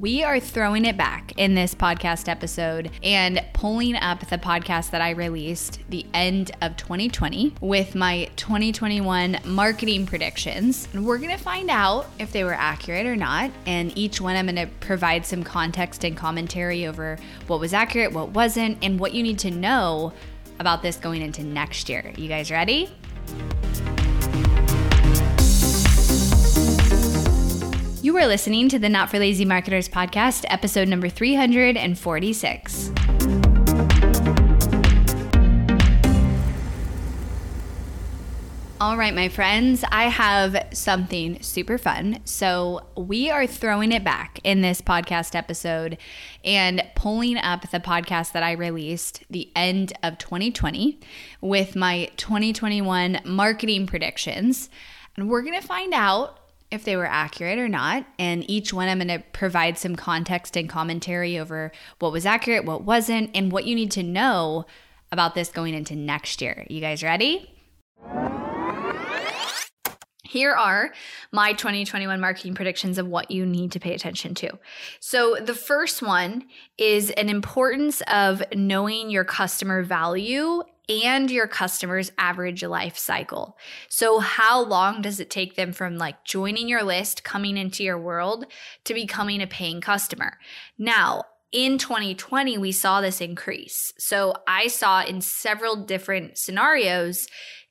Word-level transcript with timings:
we 0.00 0.22
are 0.22 0.38
throwing 0.38 0.84
it 0.84 0.96
back 0.96 1.32
in 1.36 1.54
this 1.54 1.74
podcast 1.74 2.28
episode 2.28 2.90
and 3.02 3.44
pulling 3.52 3.96
up 3.96 4.20
the 4.28 4.38
podcast 4.38 4.90
that 4.90 5.00
I 5.00 5.10
released 5.10 5.80
the 5.88 6.06
end 6.14 6.52
of 6.62 6.76
2020 6.76 7.54
with 7.60 7.96
my 7.96 8.30
2021 8.36 9.38
marketing 9.44 10.06
predictions. 10.06 10.88
And 10.92 11.04
we're 11.04 11.18
going 11.18 11.36
to 11.36 11.42
find 11.42 11.68
out 11.68 12.10
if 12.18 12.30
they 12.30 12.44
were 12.44 12.54
accurate 12.54 13.06
or 13.06 13.16
not. 13.16 13.50
And 13.66 13.96
each 13.98 14.20
one, 14.20 14.36
I'm 14.36 14.46
going 14.46 14.56
to 14.56 14.72
provide 14.78 15.26
some 15.26 15.42
context 15.42 16.04
and 16.04 16.16
commentary 16.16 16.86
over 16.86 17.18
what 17.48 17.58
was 17.58 17.74
accurate, 17.74 18.12
what 18.12 18.30
wasn't, 18.30 18.78
and 18.82 19.00
what 19.00 19.14
you 19.14 19.22
need 19.22 19.40
to 19.40 19.50
know 19.50 20.12
about 20.60 20.82
this 20.82 20.96
going 20.96 21.22
into 21.22 21.42
next 21.42 21.88
year. 21.88 22.12
You 22.16 22.28
guys 22.28 22.50
ready? 22.50 22.88
You 28.00 28.16
are 28.18 28.28
listening 28.28 28.68
to 28.68 28.78
the 28.78 28.88
Not 28.88 29.10
for 29.10 29.18
Lazy 29.18 29.44
Marketers 29.44 29.88
podcast, 29.88 30.44
episode 30.48 30.86
number 30.86 31.08
346. 31.08 32.92
All 38.80 38.96
right, 38.96 39.12
my 39.12 39.28
friends, 39.28 39.84
I 39.90 40.04
have 40.04 40.68
something 40.72 41.42
super 41.42 41.76
fun. 41.76 42.20
So, 42.24 42.86
we 42.96 43.30
are 43.30 43.48
throwing 43.48 43.90
it 43.90 44.04
back 44.04 44.38
in 44.44 44.60
this 44.60 44.80
podcast 44.80 45.34
episode 45.34 45.98
and 46.44 46.84
pulling 46.94 47.36
up 47.36 47.68
the 47.72 47.80
podcast 47.80 48.30
that 48.30 48.44
I 48.44 48.52
released 48.52 49.24
the 49.28 49.50
end 49.56 49.92
of 50.04 50.18
2020 50.18 51.00
with 51.40 51.74
my 51.74 52.12
2021 52.16 53.22
marketing 53.24 53.88
predictions. 53.88 54.70
And 55.16 55.28
we're 55.28 55.42
going 55.42 55.60
to 55.60 55.66
find 55.66 55.92
out 55.92 56.37
if 56.70 56.84
they 56.84 56.96
were 56.96 57.06
accurate 57.06 57.58
or 57.58 57.68
not. 57.68 58.04
And 58.18 58.48
each 58.48 58.72
one, 58.72 58.88
I'm 58.88 58.98
going 58.98 59.08
to 59.08 59.24
provide 59.32 59.78
some 59.78 59.96
context 59.96 60.56
and 60.56 60.68
commentary 60.68 61.38
over 61.38 61.72
what 61.98 62.12
was 62.12 62.26
accurate, 62.26 62.64
what 62.64 62.82
wasn't, 62.82 63.30
and 63.34 63.50
what 63.50 63.64
you 63.64 63.74
need 63.74 63.90
to 63.92 64.02
know 64.02 64.66
about 65.10 65.34
this 65.34 65.48
going 65.48 65.74
into 65.74 65.96
next 65.96 66.42
year. 66.42 66.66
You 66.68 66.80
guys 66.80 67.02
ready? 67.02 67.54
Here 70.24 70.52
are 70.52 70.92
my 71.32 71.54
2021 71.54 72.20
marketing 72.20 72.54
predictions 72.54 72.98
of 72.98 73.06
what 73.06 73.30
you 73.30 73.46
need 73.46 73.72
to 73.72 73.80
pay 73.80 73.94
attention 73.94 74.34
to. 74.36 74.58
So, 75.00 75.36
the 75.36 75.54
first 75.54 76.02
one 76.02 76.44
is 76.76 77.08
an 77.12 77.30
importance 77.30 78.02
of 78.12 78.42
knowing 78.54 79.08
your 79.08 79.24
customer 79.24 79.82
value 79.82 80.64
and 80.88 81.30
your 81.30 81.46
customer's 81.46 82.10
average 82.18 82.62
life 82.62 82.96
cycle. 82.96 83.56
So, 83.88 84.20
how 84.20 84.64
long 84.64 85.02
does 85.02 85.20
it 85.20 85.30
take 85.30 85.56
them 85.56 85.72
from 85.72 85.98
like 85.98 86.24
joining 86.24 86.68
your 86.68 86.82
list, 86.82 87.24
coming 87.24 87.56
into 87.56 87.84
your 87.84 87.98
world, 87.98 88.46
to 88.84 88.94
becoming 88.94 89.42
a 89.42 89.46
paying 89.46 89.80
customer? 89.80 90.38
Now, 90.78 91.24
in 91.52 91.78
2020, 91.78 92.58
we 92.58 92.72
saw 92.72 93.00
this 93.00 93.20
increase. 93.20 93.92
So, 93.98 94.34
I 94.46 94.68
saw 94.68 95.04
in 95.04 95.20
several 95.20 95.76
different 95.76 96.38
scenarios 96.38 97.26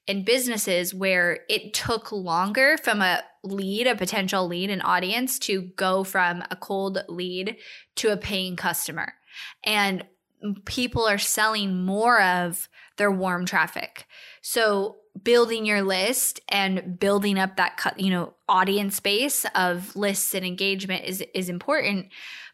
in 0.08 0.24
businesses 0.24 0.94
where 0.94 1.40
it 1.50 1.74
took 1.74 2.12
longer 2.12 2.78
from 2.78 3.02
a 3.02 3.24
lead, 3.44 3.88
a 3.88 3.96
potential 3.96 4.48
lead, 4.48 4.70
an 4.70 4.82
audience 4.82 5.38
to 5.40 5.64
go 5.76 6.04
from 6.04 6.44
a 6.50 6.56
cold 6.56 7.04
lead 7.10 7.58
to 7.96 8.12
a 8.12 8.18
paying 8.18 8.56
customer. 8.56 9.14
And 9.64 10.06
people 10.66 11.06
are 11.06 11.18
selling 11.18 11.84
more 11.84 12.22
of 12.22 12.70
their 12.98 13.12
warm 13.12 13.46
traffic. 13.46 14.06
So 14.42 14.98
building 15.24 15.66
your 15.66 15.82
list 15.82 16.40
and 16.50 17.00
building 17.00 17.40
up 17.40 17.56
that 17.58 17.94
you 17.98 18.10
know 18.10 18.34
audience 18.48 19.00
base 19.00 19.46
of 19.56 19.96
lists 19.96 20.34
and 20.34 20.46
engagement 20.46 21.04
is 21.06 21.24
is 21.34 21.50
important 21.50 22.08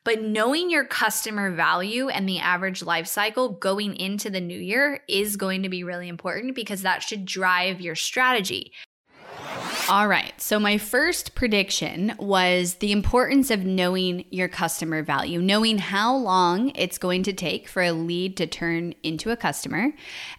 but 0.06 0.22
knowing 0.22 0.70
your 0.70 0.86
customer 0.86 1.52
value 1.52 2.10
and 2.10 2.28
the 2.28 2.40
average 2.40 2.84
life 2.84 3.08
cycle 3.08 3.50
going 3.50 3.96
into 3.96 4.30
the 4.30 4.42
new 4.42 4.58
year 4.58 5.02
is 5.08 5.36
going 5.36 5.64
to 5.64 5.70
be 5.70 5.84
really 5.84 6.08
important 6.08 6.56
because 6.56 6.82
that 6.82 7.04
should 7.04 7.26
drive 7.26 7.82
your 7.82 7.96
strategy 7.96 8.72
all 9.90 10.08
right. 10.08 10.34
So, 10.40 10.60
my 10.60 10.78
first 10.78 11.36
prediction 11.36 12.14
was 12.18 12.76
the 12.76 12.92
importance 12.92 13.52
of 13.52 13.66
knowing 13.66 14.26
your 14.30 14.48
customer 14.48 15.04
value, 15.04 15.42
knowing 15.42 15.78
how 15.78 16.16
long 16.16 16.72
it's 16.76 16.98
going 16.98 17.24
to 17.24 17.34
take 17.34 17.68
for 17.68 17.82
a 17.82 17.92
lead 17.92 18.38
to 18.38 18.48
turn 18.48 18.94
into 19.04 19.32
a 19.32 19.38
customer, 19.38 19.92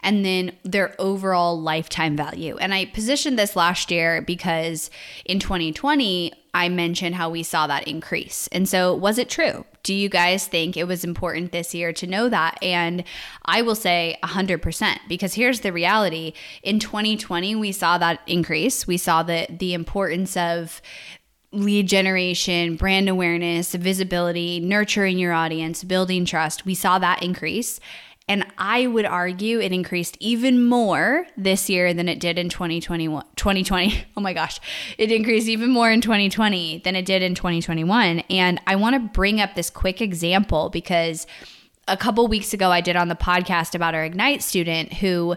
and 0.02 0.24
then 0.24 0.52
their 0.62 0.94
overall 0.98 1.60
lifetime 1.60 2.16
value. 2.16 2.56
And 2.56 2.72
I 2.72 2.86
positioned 2.86 3.38
this 3.38 3.56
last 3.56 3.90
year 3.90 4.22
because 4.22 4.90
in 5.24 5.38
2020, 5.38 6.32
I 6.54 6.68
mentioned 6.68 7.16
how 7.16 7.28
we 7.28 7.42
saw 7.42 7.66
that 7.66 7.88
increase. 7.88 8.48
And 8.52 8.68
so, 8.68 8.94
was 8.94 9.18
it 9.18 9.28
true? 9.28 9.66
Do 9.82 9.92
you 9.92 10.08
guys 10.08 10.46
think 10.46 10.76
it 10.76 10.88
was 10.88 11.04
important 11.04 11.52
this 11.52 11.74
year 11.74 11.92
to 11.94 12.06
know 12.06 12.28
that? 12.28 12.56
And 12.62 13.04
I 13.44 13.60
will 13.60 13.74
say 13.74 14.16
100% 14.22 14.98
because 15.08 15.34
here's 15.34 15.60
the 15.60 15.72
reality. 15.72 16.32
In 16.62 16.78
2020, 16.78 17.54
we 17.56 17.72
saw 17.72 17.98
that 17.98 18.20
increase. 18.26 18.86
We 18.86 18.96
saw 18.96 19.22
the 19.22 19.46
the 19.50 19.74
importance 19.74 20.36
of 20.36 20.80
lead 21.52 21.86
generation, 21.86 22.76
brand 22.76 23.08
awareness, 23.08 23.74
visibility, 23.74 24.60
nurturing 24.60 25.18
your 25.18 25.32
audience, 25.32 25.84
building 25.84 26.24
trust. 26.24 26.64
We 26.64 26.74
saw 26.74 26.98
that 26.98 27.22
increase. 27.22 27.80
And 28.26 28.46
I 28.56 28.86
would 28.86 29.04
argue 29.04 29.60
it 29.60 29.70
increased 29.70 30.16
even 30.18 30.64
more 30.64 31.26
this 31.36 31.68
year 31.68 31.92
than 31.92 32.08
it 32.08 32.20
did 32.20 32.38
in 32.38 32.48
2021. 32.48 33.24
2020. 33.36 34.04
Oh 34.16 34.20
my 34.20 34.32
gosh. 34.32 34.60
It 34.96 35.10
increased 35.10 35.48
even 35.48 35.70
more 35.70 35.90
in 35.90 36.00
2020 36.00 36.78
than 36.84 36.94
it 36.96 37.04
did 37.04 37.20
in 37.20 37.34
2021. 37.34 38.20
And 38.30 38.60
I 38.66 38.76
want 38.76 38.94
to 38.94 39.00
bring 39.00 39.40
up 39.40 39.54
this 39.54 39.68
quick 39.70 40.00
example 40.00 40.70
because 40.70 41.26
a 41.88 41.96
couple 41.96 42.26
weeks 42.28 42.54
ago 42.54 42.70
I 42.70 42.80
did 42.80 42.96
on 42.96 43.08
the 43.08 43.14
podcast 43.14 43.74
about 43.74 43.94
our 43.94 44.04
Ignite 44.04 44.42
student 44.42 44.94
who 44.94 45.36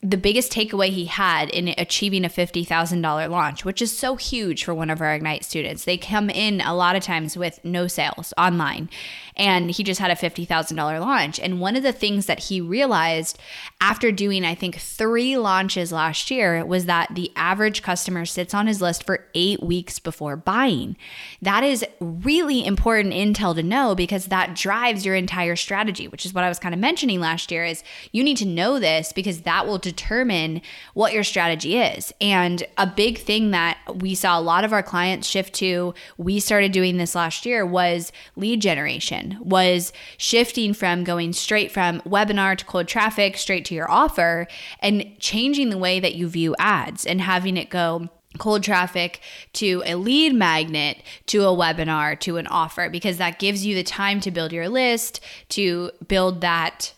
the 0.00 0.16
biggest 0.16 0.52
takeaway 0.52 0.90
he 0.90 1.06
had 1.06 1.50
in 1.50 1.74
achieving 1.76 2.24
a 2.24 2.28
$50,000 2.28 3.30
launch, 3.30 3.64
which 3.64 3.82
is 3.82 3.96
so 3.96 4.14
huge 4.14 4.62
for 4.62 4.72
one 4.72 4.90
of 4.90 5.00
our 5.00 5.12
Ignite 5.12 5.42
students. 5.44 5.84
They 5.84 5.98
come 5.98 6.30
in 6.30 6.60
a 6.60 6.74
lot 6.74 6.94
of 6.94 7.02
times 7.02 7.36
with 7.36 7.58
no 7.64 7.88
sales 7.88 8.32
online, 8.38 8.90
and 9.36 9.72
he 9.72 9.82
just 9.82 10.00
had 10.00 10.12
a 10.12 10.14
$50,000 10.14 11.00
launch. 11.00 11.40
And 11.40 11.60
one 11.60 11.74
of 11.74 11.82
the 11.82 11.92
things 11.92 12.26
that 12.26 12.44
he 12.44 12.60
realized 12.60 13.40
after 13.80 14.12
doing, 14.12 14.44
I 14.44 14.54
think, 14.54 14.76
three 14.76 15.36
launches 15.36 15.90
last 15.90 16.30
year 16.30 16.64
was 16.64 16.86
that 16.86 17.14
the 17.16 17.32
average 17.34 17.82
customer 17.82 18.24
sits 18.24 18.54
on 18.54 18.68
his 18.68 18.80
list 18.80 19.02
for 19.02 19.24
eight 19.34 19.64
weeks 19.64 19.98
before 19.98 20.36
buying. 20.36 20.96
That 21.42 21.64
is 21.64 21.84
really 22.00 22.64
important 22.64 23.14
intel 23.14 23.54
to 23.56 23.64
know 23.64 23.96
because 23.96 24.26
that 24.26 24.54
drives 24.54 25.04
your 25.04 25.16
entire 25.16 25.56
strategy, 25.56 26.06
which 26.06 26.24
is 26.24 26.32
what 26.32 26.44
I 26.44 26.48
was 26.48 26.60
kind 26.60 26.74
of 26.74 26.80
mentioning 26.80 27.18
last 27.18 27.50
year 27.50 27.64
is 27.64 27.82
you 28.12 28.22
need 28.22 28.36
to 28.36 28.46
know 28.46 28.78
this 28.78 29.12
because 29.12 29.40
that 29.42 29.66
will 29.66 29.78
determine 29.90 30.60
what 30.94 31.12
your 31.12 31.24
strategy 31.24 31.78
is. 31.78 32.12
And 32.20 32.64
a 32.76 32.86
big 32.86 33.18
thing 33.18 33.50
that 33.52 33.78
we 33.96 34.14
saw 34.14 34.38
a 34.38 34.40
lot 34.40 34.64
of 34.64 34.72
our 34.72 34.82
clients 34.82 35.28
shift 35.28 35.54
to, 35.54 35.94
we 36.16 36.40
started 36.40 36.72
doing 36.72 36.96
this 36.96 37.14
last 37.14 37.46
year, 37.46 37.64
was 37.64 38.12
lead 38.36 38.60
generation, 38.60 39.38
was 39.40 39.92
shifting 40.16 40.74
from 40.74 41.04
going 41.04 41.32
straight 41.32 41.72
from 41.72 42.00
webinar 42.02 42.56
to 42.56 42.64
cold 42.64 42.88
traffic 42.88 43.36
straight 43.36 43.64
to 43.66 43.74
your 43.74 43.90
offer 43.90 44.46
and 44.80 45.18
changing 45.18 45.70
the 45.70 45.78
way 45.78 46.00
that 46.00 46.14
you 46.14 46.28
view 46.28 46.54
ads 46.58 47.06
and 47.06 47.20
having 47.20 47.56
it 47.56 47.70
go 47.70 48.08
cold 48.36 48.62
traffic 48.62 49.20
to 49.54 49.82
a 49.86 49.94
lead 49.94 50.34
magnet 50.34 51.02
to 51.26 51.42
a 51.42 51.46
webinar 51.46 52.18
to 52.20 52.36
an 52.36 52.46
offer 52.46 52.90
because 52.90 53.16
that 53.16 53.38
gives 53.38 53.64
you 53.64 53.74
the 53.74 53.82
time 53.82 54.20
to 54.20 54.30
build 54.30 54.52
your 54.52 54.68
list 54.68 55.20
to 55.48 55.90
build 56.06 56.42
that 56.42 56.92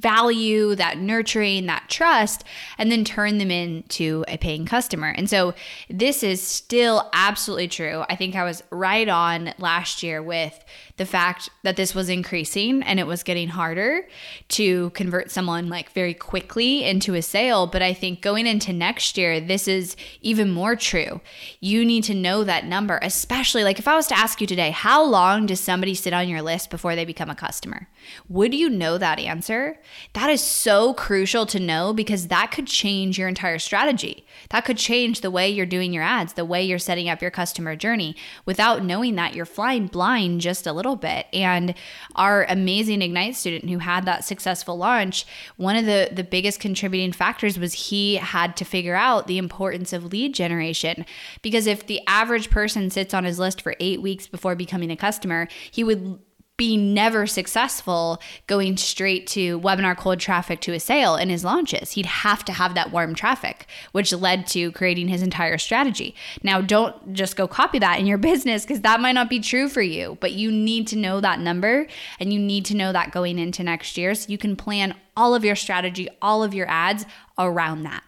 value, 0.00 0.74
that 0.74 0.98
nurturing, 0.98 1.66
that 1.66 1.86
trust, 1.88 2.44
and 2.78 2.90
then 2.90 3.04
turn 3.04 3.38
them 3.38 3.50
into 3.50 4.24
a 4.28 4.36
paying 4.36 4.66
customer. 4.66 5.08
And 5.08 5.28
so 5.28 5.54
this 5.88 6.22
is 6.22 6.42
still 6.42 7.08
absolutely 7.12 7.68
true. 7.68 8.04
I 8.08 8.16
think 8.16 8.34
I 8.34 8.44
was 8.44 8.62
right 8.70 9.08
on 9.08 9.54
last 9.58 10.02
year 10.02 10.22
with 10.22 10.64
the 10.96 11.04
fact 11.04 11.50
that 11.64 11.74
this 11.74 11.92
was 11.92 12.08
increasing 12.08 12.80
and 12.84 13.00
it 13.00 13.06
was 13.06 13.24
getting 13.24 13.48
harder 13.48 14.06
to 14.48 14.90
convert 14.90 15.28
someone 15.28 15.68
like 15.68 15.90
very 15.90 16.14
quickly 16.14 16.84
into 16.84 17.14
a 17.14 17.22
sale. 17.22 17.66
But 17.66 17.82
I 17.82 17.92
think 17.92 18.20
going 18.20 18.46
into 18.46 18.72
next 18.72 19.18
year, 19.18 19.40
this 19.40 19.66
is 19.66 19.96
even 20.20 20.52
more 20.52 20.76
true. 20.76 21.20
You 21.58 21.84
need 21.84 22.04
to 22.04 22.14
know 22.14 22.44
that 22.44 22.64
number, 22.64 23.00
especially 23.02 23.64
like 23.64 23.80
if 23.80 23.88
I 23.88 23.96
was 23.96 24.06
to 24.08 24.18
ask 24.18 24.40
you 24.40 24.46
today, 24.46 24.70
how 24.70 25.02
long 25.02 25.46
does 25.46 25.58
somebody 25.58 25.94
sit 25.96 26.12
on 26.12 26.28
your 26.28 26.42
list 26.42 26.70
before 26.70 26.94
they 26.94 27.04
become 27.04 27.30
a 27.30 27.34
customer? 27.34 27.88
Would 28.28 28.54
you 28.54 28.70
know 28.70 28.96
that 28.96 29.18
answer? 29.18 29.80
That 30.12 30.30
is 30.30 30.42
so 30.42 30.94
crucial 30.94 31.44
to 31.46 31.58
know 31.58 31.92
because 31.92 32.28
that 32.28 32.52
could 32.52 32.68
change 32.68 33.18
your 33.18 33.28
entire 33.28 33.58
strategy. 33.58 34.26
That 34.50 34.64
could 34.64 34.78
change 34.78 35.22
the 35.22 35.30
way 35.30 35.48
you're 35.48 35.66
doing 35.66 35.92
your 35.92 36.04
ads, 36.04 36.34
the 36.34 36.44
way 36.44 36.62
you're 36.62 36.78
setting 36.78 37.08
up 37.08 37.20
your 37.20 37.32
customer 37.32 37.74
journey. 37.74 38.14
Without 38.46 38.84
knowing 38.84 39.16
that, 39.16 39.34
you're 39.34 39.44
flying 39.44 39.88
blind 39.88 40.40
just 40.40 40.66
a 40.66 40.72
little 40.72 40.83
bit. 40.94 41.26
And 41.32 41.74
our 42.14 42.44
amazing 42.48 43.02
Ignite 43.02 43.36
student 43.36 43.70
who 43.70 43.78
had 43.78 44.04
that 44.04 44.24
successful 44.24 44.76
launch, 44.76 45.26
one 45.56 45.76
of 45.76 45.86
the, 45.86 46.10
the 46.12 46.22
biggest 46.22 46.60
contributing 46.60 47.12
factors 47.12 47.58
was 47.58 47.72
he 47.72 48.16
had 48.16 48.56
to 48.58 48.64
figure 48.64 48.94
out 48.94 49.26
the 49.26 49.38
importance 49.38 49.92
of 49.92 50.04
lead 50.04 50.34
generation. 50.34 51.06
Because 51.42 51.66
if 51.66 51.86
the 51.86 52.00
average 52.06 52.50
person 52.50 52.90
sits 52.90 53.14
on 53.14 53.24
his 53.24 53.38
list 53.38 53.62
for 53.62 53.74
eight 53.80 54.02
weeks 54.02 54.26
before 54.26 54.54
becoming 54.54 54.90
a 54.90 54.96
customer, 54.96 55.48
he 55.70 55.82
would 55.82 56.18
be 56.56 56.76
never 56.76 57.26
successful 57.26 58.20
going 58.46 58.76
straight 58.76 59.26
to 59.26 59.58
webinar 59.60 59.96
cold 59.96 60.20
traffic 60.20 60.60
to 60.60 60.72
a 60.72 60.78
sale 60.78 61.16
in 61.16 61.28
his 61.28 61.44
launches. 61.44 61.92
He'd 61.92 62.06
have 62.06 62.44
to 62.44 62.52
have 62.52 62.76
that 62.76 62.92
warm 62.92 63.16
traffic, 63.16 63.66
which 63.90 64.12
led 64.12 64.46
to 64.48 64.70
creating 64.70 65.08
his 65.08 65.20
entire 65.20 65.58
strategy. 65.58 66.14
Now, 66.44 66.60
don't 66.60 67.12
just 67.12 67.34
go 67.34 67.48
copy 67.48 67.80
that 67.80 67.98
in 67.98 68.06
your 68.06 68.18
business 68.24 68.64
because 68.64 68.82
that 68.82 69.00
might 69.00 69.12
not 69.12 69.28
be 69.28 69.40
true 69.40 69.68
for 69.68 69.82
you, 69.82 70.16
but 70.20 70.32
you 70.32 70.52
need 70.52 70.86
to 70.88 70.96
know 70.96 71.20
that 71.20 71.40
number 71.40 71.88
and 72.20 72.32
you 72.32 72.38
need 72.38 72.64
to 72.66 72.76
know 72.76 72.92
that 72.92 73.10
going 73.10 73.38
into 73.38 73.64
next 73.64 73.98
year 73.98 74.14
so 74.14 74.30
you 74.30 74.38
can 74.38 74.54
plan 74.54 74.94
all 75.16 75.34
of 75.34 75.44
your 75.44 75.56
strategy, 75.56 76.08
all 76.22 76.44
of 76.44 76.54
your 76.54 76.68
ads 76.68 77.04
around 77.36 77.82
that. 77.82 78.04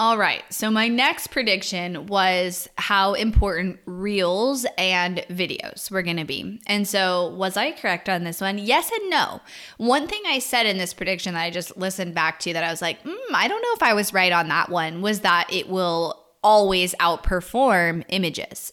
All 0.00 0.16
right. 0.16 0.42
So, 0.48 0.70
my 0.70 0.88
next 0.88 1.26
prediction 1.26 2.06
was 2.06 2.70
how 2.78 3.12
important 3.12 3.80
reels 3.84 4.64
and 4.78 5.18
videos 5.28 5.90
were 5.90 6.00
going 6.00 6.16
to 6.16 6.24
be. 6.24 6.58
And 6.66 6.88
so, 6.88 7.34
was 7.34 7.58
I 7.58 7.72
correct 7.72 8.08
on 8.08 8.24
this 8.24 8.40
one? 8.40 8.56
Yes 8.56 8.90
and 8.90 9.10
no. 9.10 9.42
One 9.76 10.08
thing 10.08 10.22
I 10.26 10.38
said 10.38 10.64
in 10.64 10.78
this 10.78 10.94
prediction 10.94 11.34
that 11.34 11.42
I 11.42 11.50
just 11.50 11.76
listened 11.76 12.14
back 12.14 12.40
to 12.40 12.54
that 12.54 12.64
I 12.64 12.70
was 12.70 12.80
like, 12.80 13.04
mm, 13.04 13.14
I 13.34 13.46
don't 13.46 13.60
know 13.60 13.74
if 13.74 13.82
I 13.82 13.92
was 13.92 14.14
right 14.14 14.32
on 14.32 14.48
that 14.48 14.70
one 14.70 15.02
was 15.02 15.20
that 15.20 15.52
it 15.52 15.68
will 15.68 16.24
always 16.42 16.94
outperform 16.94 18.02
images. 18.08 18.72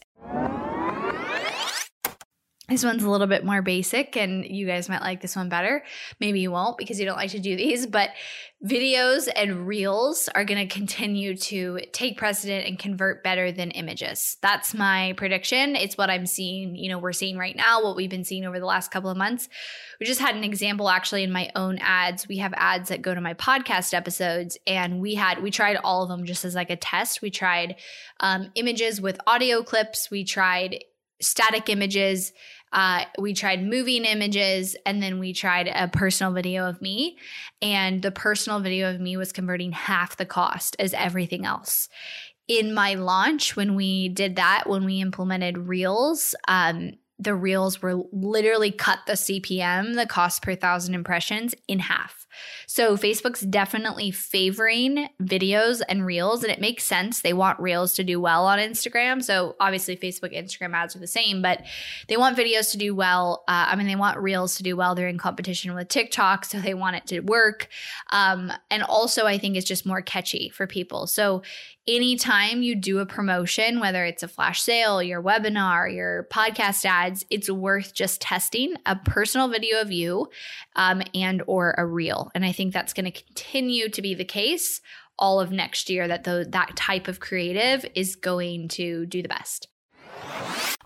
This 2.69 2.83
one's 2.83 3.03
a 3.03 3.09
little 3.09 3.27
bit 3.27 3.45
more 3.45 3.61
basic, 3.61 4.17
and 4.17 4.45
you 4.45 4.67
guys 4.67 4.89
might 4.89 5.01
like 5.01 5.21
this 5.21 5.37
one 5.37 5.47
better. 5.47 5.85
Maybe 6.19 6.41
you 6.41 6.51
won't 6.51 6.77
because 6.77 6.99
you 6.99 7.05
don't 7.05 7.15
like 7.15 7.31
to 7.31 7.39
do 7.39 7.55
these, 7.55 7.87
but 7.87 8.09
videos 8.65 9.29
and 9.33 9.65
reels 9.65 10.27
are 10.35 10.43
going 10.43 10.67
to 10.67 10.73
continue 10.73 11.37
to 11.37 11.79
take 11.93 12.17
precedent 12.17 12.67
and 12.67 12.77
convert 12.77 13.23
better 13.23 13.53
than 13.53 13.71
images. 13.71 14.35
That's 14.41 14.73
my 14.73 15.13
prediction. 15.15 15.77
It's 15.77 15.97
what 15.97 16.09
I'm 16.09 16.25
seeing, 16.25 16.75
you 16.75 16.89
know, 16.89 16.99
we're 16.99 17.13
seeing 17.13 17.37
right 17.37 17.55
now, 17.55 17.81
what 17.83 17.95
we've 17.95 18.09
been 18.09 18.25
seeing 18.25 18.45
over 18.45 18.59
the 18.59 18.65
last 18.65 18.91
couple 18.91 19.09
of 19.09 19.15
months. 19.15 19.47
We 20.01 20.05
just 20.05 20.19
had 20.19 20.35
an 20.35 20.43
example 20.43 20.89
actually 20.89 21.23
in 21.23 21.31
my 21.31 21.49
own 21.55 21.77
ads. 21.77 22.27
We 22.27 22.37
have 22.39 22.53
ads 22.57 22.89
that 22.89 23.01
go 23.01 23.15
to 23.15 23.21
my 23.21 23.33
podcast 23.35 23.93
episodes, 23.93 24.57
and 24.67 24.99
we 24.99 25.15
had, 25.15 25.41
we 25.41 25.51
tried 25.51 25.77
all 25.77 26.03
of 26.03 26.09
them 26.09 26.25
just 26.25 26.43
as 26.43 26.53
like 26.53 26.69
a 26.69 26.75
test. 26.75 27.21
We 27.21 27.29
tried 27.29 27.77
um, 28.19 28.51
images 28.55 28.99
with 28.99 29.21
audio 29.25 29.63
clips, 29.63 30.11
we 30.11 30.25
tried 30.25 30.83
static 31.19 31.69
images 31.69 32.33
uh, 32.73 33.05
we 33.17 33.33
tried 33.33 33.63
moving 33.63 34.03
images 34.03 34.75
and 34.85 35.01
then 35.01 35.19
we 35.19 35.33
tried 35.33 35.67
a 35.67 35.87
personal 35.87 36.33
video 36.33 36.67
of 36.67 36.81
me. 36.81 37.17
And 37.61 38.01
the 38.01 38.11
personal 38.11 38.59
video 38.59 38.89
of 38.93 38.99
me 38.99 39.17
was 39.17 39.31
converting 39.31 39.71
half 39.71 40.17
the 40.17 40.25
cost 40.25 40.75
as 40.79 40.93
everything 40.93 41.45
else. 41.45 41.89
In 42.47 42.73
my 42.73 42.93
launch, 42.93 43.55
when 43.55 43.75
we 43.75 44.09
did 44.09 44.35
that, 44.37 44.63
when 44.67 44.85
we 44.85 45.01
implemented 45.01 45.57
Reels, 45.57 46.35
um, 46.47 46.91
the 47.19 47.35
Reels 47.35 47.81
were 47.81 48.03
literally 48.11 48.71
cut 48.71 48.99
the 49.07 49.13
CPM, 49.13 49.95
the 49.95 50.05
cost 50.05 50.41
per 50.41 50.55
thousand 50.55 50.93
impressions, 50.93 51.55
in 51.67 51.79
half. 51.79 52.26
So 52.65 52.97
Facebook's 52.97 53.41
definitely 53.41 54.11
favoring 54.11 55.09
videos 55.21 55.81
and 55.87 56.05
reels, 56.05 56.43
and 56.43 56.51
it 56.51 56.61
makes 56.61 56.83
sense. 56.83 57.21
They 57.21 57.33
want 57.33 57.59
reels 57.59 57.93
to 57.95 58.03
do 58.03 58.19
well 58.19 58.45
on 58.45 58.59
Instagram. 58.59 59.23
So 59.23 59.55
obviously, 59.59 59.97
Facebook, 59.97 60.35
Instagram 60.35 60.73
ads 60.73 60.95
are 60.95 60.99
the 60.99 61.07
same, 61.07 61.41
but 61.41 61.63
they 62.07 62.17
want 62.17 62.37
videos 62.37 62.71
to 62.71 62.77
do 62.77 62.93
well. 62.95 63.43
Uh, 63.47 63.67
I 63.69 63.75
mean, 63.75 63.87
they 63.87 63.95
want 63.95 64.19
reels 64.19 64.55
to 64.57 64.63
do 64.63 64.75
well. 64.75 64.95
They're 64.95 65.07
in 65.07 65.17
competition 65.17 65.73
with 65.73 65.87
TikTok, 65.87 66.45
so 66.45 66.59
they 66.59 66.73
want 66.73 66.95
it 66.95 67.07
to 67.07 67.19
work. 67.21 67.67
Um, 68.11 68.51
and 68.69 68.83
also, 68.83 69.25
I 69.25 69.37
think 69.37 69.55
it's 69.55 69.67
just 69.67 69.85
more 69.85 70.01
catchy 70.01 70.49
for 70.49 70.67
people. 70.67 71.07
So 71.07 71.41
anytime 71.87 72.61
you 72.61 72.75
do 72.75 72.99
a 72.99 73.05
promotion, 73.05 73.79
whether 73.79 74.03
it's 74.05 74.23
a 74.23 74.27
flash 74.27 74.61
sale, 74.61 75.01
your 75.01 75.23
webinar, 75.23 75.93
your 75.93 76.27
podcast 76.31 76.85
ads, 76.85 77.25
it's 77.29 77.49
worth 77.49 77.93
just 77.93 78.21
testing 78.21 78.75
a 78.85 78.95
personal 78.95 79.47
video 79.47 79.79
of 79.81 79.91
you 79.91 80.27
um, 80.75 81.01
and 81.15 81.41
or 81.47 81.73
a 81.77 81.85
reel. 81.85 82.26
And 82.35 82.45
I 82.45 82.51
think 82.51 82.73
that's 82.73 82.93
going 82.93 83.11
to 83.11 83.23
continue 83.23 83.89
to 83.89 84.01
be 84.01 84.13
the 84.13 84.25
case 84.25 84.81
all 85.19 85.39
of 85.39 85.51
next 85.51 85.89
year 85.89 86.07
that 86.07 86.23
the, 86.23 86.45
that 86.49 86.75
type 86.75 87.07
of 87.07 87.19
creative 87.19 87.85
is 87.95 88.15
going 88.15 88.67
to 88.69 89.05
do 89.05 89.21
the 89.21 89.27
best 89.27 89.67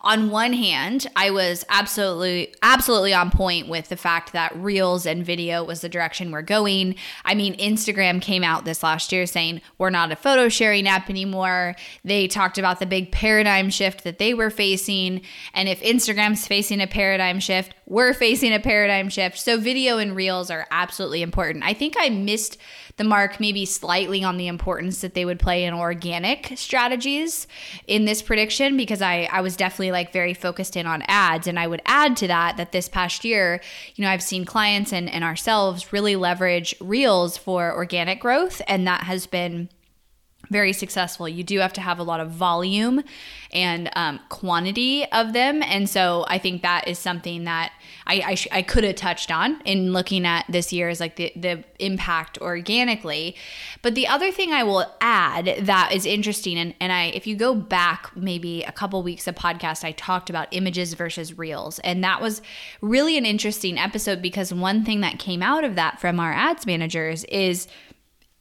on 0.03 0.31
one 0.31 0.53
hand, 0.53 1.07
I 1.15 1.29
was 1.29 1.63
absolutely, 1.69 2.53
absolutely 2.61 3.13
on 3.13 3.29
point 3.29 3.67
with 3.67 3.89
the 3.89 3.95
fact 3.95 4.33
that 4.33 4.55
reels 4.55 5.05
and 5.05 5.25
video 5.25 5.63
was 5.63 5.81
the 5.81 5.89
direction 5.89 6.31
we're 6.31 6.41
going. 6.41 6.95
I 7.23 7.35
mean, 7.35 7.55
Instagram 7.57 8.21
came 8.21 8.43
out 8.43 8.65
this 8.65 8.83
last 8.83 9.11
year 9.11 9.25
saying 9.25 9.61
we're 9.77 9.89
not 9.91 10.11
a 10.11 10.15
photo 10.15 10.49
sharing 10.49 10.87
app 10.87 11.09
anymore. 11.09 11.75
They 12.03 12.27
talked 12.27 12.57
about 12.57 12.79
the 12.79 12.85
big 12.85 13.11
paradigm 13.11 13.69
shift 13.69 14.03
that 14.03 14.17
they 14.17 14.33
were 14.33 14.49
facing. 14.49 15.21
And 15.53 15.69
if 15.69 15.81
Instagram's 15.81 16.47
facing 16.47 16.81
a 16.81 16.87
paradigm 16.87 17.39
shift, 17.39 17.75
we're 17.85 18.13
facing 18.13 18.53
a 18.53 18.59
paradigm 18.59 19.09
shift. 19.09 19.37
So, 19.37 19.59
video 19.59 19.97
and 19.97 20.15
reels 20.15 20.49
are 20.49 20.65
absolutely 20.71 21.21
important. 21.21 21.63
I 21.63 21.73
think 21.73 21.95
I 21.99 22.09
missed 22.09 22.57
the 22.97 23.03
mark 23.03 23.39
maybe 23.39 23.65
slightly 23.65 24.23
on 24.23 24.37
the 24.37 24.47
importance 24.47 25.01
that 25.01 25.13
they 25.13 25.25
would 25.25 25.39
play 25.39 25.63
in 25.63 25.73
organic 25.73 26.53
strategies 26.55 27.47
in 27.87 28.05
this 28.05 28.21
prediction 28.21 28.77
because 28.77 29.01
I, 29.01 29.27
I 29.31 29.41
was 29.41 29.55
definitely 29.55 29.90
like 29.91 30.13
very 30.13 30.33
focused 30.33 30.75
in 30.75 30.85
on 30.85 31.03
ads. 31.07 31.47
And 31.47 31.59
I 31.59 31.67
would 31.67 31.81
add 31.85 32.17
to 32.17 32.27
that 32.27 32.57
that 32.57 32.71
this 32.71 32.87
past 32.89 33.23
year, 33.23 33.61
you 33.95 34.03
know, 34.03 34.09
I've 34.09 34.23
seen 34.23 34.45
clients 34.45 34.91
and, 34.91 35.09
and 35.09 35.23
ourselves 35.23 35.93
really 35.93 36.15
leverage 36.15 36.75
reels 36.79 37.37
for 37.37 37.73
organic 37.73 38.19
growth. 38.19 38.61
And 38.67 38.87
that 38.87 39.03
has 39.03 39.27
been 39.27 39.69
very 40.51 40.73
successful. 40.73 41.27
You 41.29 41.43
do 41.43 41.59
have 41.59 41.73
to 41.73 41.81
have 41.81 41.97
a 41.97 42.03
lot 42.03 42.19
of 42.19 42.29
volume 42.29 43.03
and 43.53 43.89
um, 43.95 44.19
quantity 44.29 45.05
of 45.11 45.33
them. 45.33 45.63
And 45.63 45.89
so 45.89 46.25
I 46.27 46.37
think 46.37 46.61
that 46.61 46.87
is 46.87 46.99
something 46.99 47.45
that 47.45 47.71
I, 48.05 48.21
I, 48.25 48.35
sh- 48.35 48.47
I 48.51 48.61
could 48.61 48.83
have 48.83 48.95
touched 48.95 49.31
on 49.31 49.61
in 49.61 49.93
looking 49.93 50.25
at 50.25 50.45
this 50.49 50.73
year 50.73 50.89
as 50.89 50.99
like 50.99 51.15
the, 51.15 51.31
the 51.35 51.63
impact 51.79 52.37
organically. 52.39 53.35
But 53.81 53.95
the 53.95 54.07
other 54.07 54.31
thing 54.31 54.51
I 54.51 54.63
will 54.63 54.85
add 54.99 55.65
that 55.65 55.91
is 55.93 56.05
interesting, 56.05 56.57
and, 56.57 56.73
and 56.79 56.91
I 56.91 57.05
if 57.05 57.25
you 57.25 57.35
go 57.35 57.55
back 57.55 58.11
maybe 58.15 58.63
a 58.63 58.71
couple 58.71 59.01
weeks 59.03 59.27
of 59.27 59.35
podcast, 59.35 59.83
I 59.85 59.93
talked 59.93 60.29
about 60.29 60.49
images 60.51 60.93
versus 60.93 61.37
reels. 61.37 61.79
And 61.79 62.03
that 62.03 62.21
was 62.21 62.41
really 62.81 63.17
an 63.17 63.25
interesting 63.25 63.77
episode 63.77 64.21
because 64.21 64.53
one 64.53 64.83
thing 64.83 64.99
that 65.01 65.17
came 65.17 65.41
out 65.41 65.63
of 65.63 65.75
that 65.75 66.01
from 66.01 66.19
our 66.19 66.33
ads 66.33 66.65
managers 66.65 67.23
is– 67.25 67.67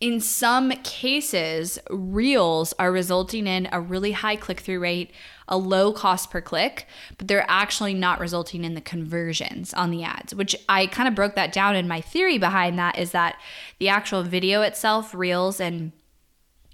in 0.00 0.18
some 0.18 0.70
cases, 0.82 1.78
reels 1.90 2.72
are 2.78 2.90
resulting 2.90 3.46
in 3.46 3.68
a 3.70 3.80
really 3.80 4.12
high 4.12 4.36
click 4.36 4.60
through 4.60 4.80
rate, 4.80 5.10
a 5.46 5.58
low 5.58 5.92
cost 5.92 6.30
per 6.30 6.40
click, 6.40 6.86
but 7.18 7.28
they're 7.28 7.44
actually 7.48 7.92
not 7.92 8.18
resulting 8.18 8.64
in 8.64 8.74
the 8.74 8.80
conversions 8.80 9.74
on 9.74 9.90
the 9.90 10.02
ads, 10.02 10.34
which 10.34 10.56
I 10.70 10.86
kind 10.86 11.06
of 11.06 11.14
broke 11.14 11.34
that 11.34 11.52
down. 11.52 11.76
And 11.76 11.86
my 11.86 12.00
theory 12.00 12.38
behind 12.38 12.78
that 12.78 12.98
is 12.98 13.10
that 13.10 13.38
the 13.78 13.90
actual 13.90 14.22
video 14.22 14.62
itself, 14.62 15.14
reels, 15.14 15.60
and 15.60 15.92